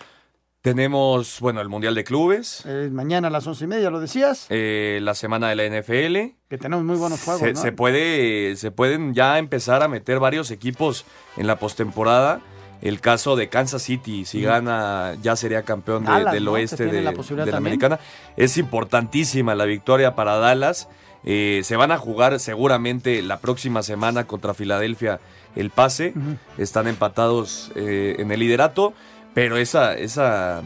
Tenemos, 0.62 1.40
bueno, 1.40 1.62
el 1.62 1.70
Mundial 1.70 1.96
de 1.96 2.04
Clubes, 2.04 2.64
Eh, 2.66 2.90
mañana 2.92 3.28
a 3.30 3.32
las 3.32 3.46
once 3.48 3.64
y 3.64 3.68
media, 3.68 3.90
lo 3.90 4.00
decías, 4.02 4.48
eh, 4.50 5.00
la 5.02 5.14
semana 5.14 5.48
de 5.50 5.56
la 5.56 5.64
NFL. 5.66 6.36
que 6.50 6.58
tenemos 6.58 6.84
muy 6.84 6.98
buenos 6.98 7.22
juegos, 7.24 7.42
se, 7.42 7.54
¿no? 7.54 7.62
se 7.62 7.72
puede, 7.72 8.56
se 8.58 8.72
pueden 8.72 9.14
ya 9.14 9.38
empezar 9.38 9.82
a 9.84 9.88
meter 9.88 10.20
varios 10.20 10.52
equipos 10.52 11.06
en 11.38 11.48
la 11.48 11.58
postemporada. 11.58 12.42
El 12.82 13.00
caso 13.02 13.36
de 13.36 13.50
Kansas 13.50 13.82
City, 13.84 14.26
si 14.26 14.40
Mm. 14.40 14.44
gana, 14.44 15.16
ya 15.22 15.36
sería 15.36 15.64
campeón 15.64 16.04
de- 16.06 16.12
Dallas, 16.12 16.34
del 16.34 16.48
oeste 16.48 16.86
de, 16.86 17.02
la 17.02 17.12
de 17.12 17.56
americana. 17.56 18.00
Es 18.36 18.58
importantísima 18.58 19.56
la 19.56 19.66
victoria 19.66 20.16
para 20.16 20.36
Dallas. 20.38 20.88
Eh, 21.30 21.60
se 21.66 21.76
van 21.76 21.92
a 21.92 21.98
jugar 21.98 22.40
seguramente 22.40 23.22
la 23.22 23.40
próxima 23.40 23.84
semana 23.84 24.26
contra 24.26 24.54
Filadelfia 24.54 25.20
el 25.58 25.72
pase. 25.72 26.14
Están 26.58 26.88
empatados 26.88 27.70
eh, 27.76 28.16
en 28.20 28.32
el 28.32 28.40
liderato, 28.40 28.94
pero 29.34 29.58
esa, 29.58 29.94
esa 29.94 30.62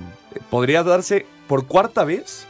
podría 0.52 0.84
darse 0.84 1.26
por 1.48 1.66
cuarta 1.66 2.04
vez 2.04 2.46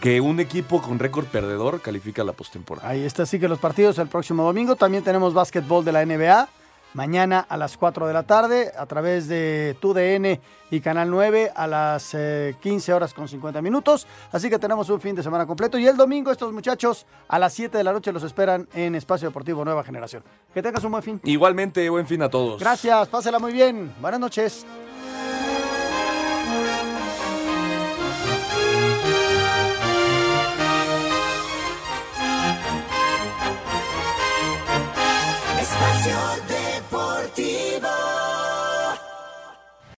que 0.00 0.22
un 0.22 0.40
equipo 0.40 0.80
con 0.80 0.98
récord 0.98 1.26
perdedor 1.26 1.82
califica 1.82 2.24
la 2.24 2.32
postemporada. 2.32 2.88
Ahí 2.88 3.04
está, 3.04 3.26
sí 3.26 3.38
que 3.38 3.46
los 3.46 3.58
partidos 3.58 3.98
el 3.98 4.08
próximo 4.08 4.42
domingo. 4.42 4.74
También 4.74 5.04
tenemos 5.04 5.34
básquetbol 5.34 5.84
de 5.84 5.92
la 5.92 6.06
NBA. 6.06 6.48
Mañana 6.94 7.44
a 7.48 7.56
las 7.56 7.76
4 7.76 8.06
de 8.06 8.12
la 8.12 8.22
tarde 8.22 8.72
a 8.78 8.86
través 8.86 9.26
de 9.26 9.76
TUDN 9.80 10.40
y 10.70 10.80
Canal 10.80 11.10
9 11.10 11.52
a 11.54 11.66
las 11.66 12.14
eh, 12.14 12.54
15 12.60 12.92
horas 12.92 13.12
con 13.12 13.26
50 13.26 13.60
minutos. 13.60 14.06
Así 14.30 14.48
que 14.48 14.60
tenemos 14.60 14.88
un 14.90 15.00
fin 15.00 15.16
de 15.16 15.22
semana 15.24 15.44
completo. 15.44 15.76
Y 15.76 15.88
el 15.88 15.96
domingo 15.96 16.30
estos 16.30 16.52
muchachos 16.52 17.04
a 17.26 17.40
las 17.40 17.52
7 17.52 17.76
de 17.76 17.84
la 17.84 17.92
noche 17.92 18.12
los 18.12 18.22
esperan 18.22 18.68
en 18.74 18.94
Espacio 18.94 19.28
Deportivo 19.28 19.64
Nueva 19.64 19.82
Generación. 19.82 20.22
Que 20.52 20.62
tengas 20.62 20.84
un 20.84 20.92
buen 20.92 21.02
fin. 21.02 21.20
Igualmente, 21.24 21.88
buen 21.90 22.06
fin 22.06 22.22
a 22.22 22.30
todos. 22.30 22.60
Gracias, 22.60 23.08
pásela 23.08 23.40
muy 23.40 23.52
bien. 23.52 23.92
Buenas 24.00 24.20
noches. 24.20 24.64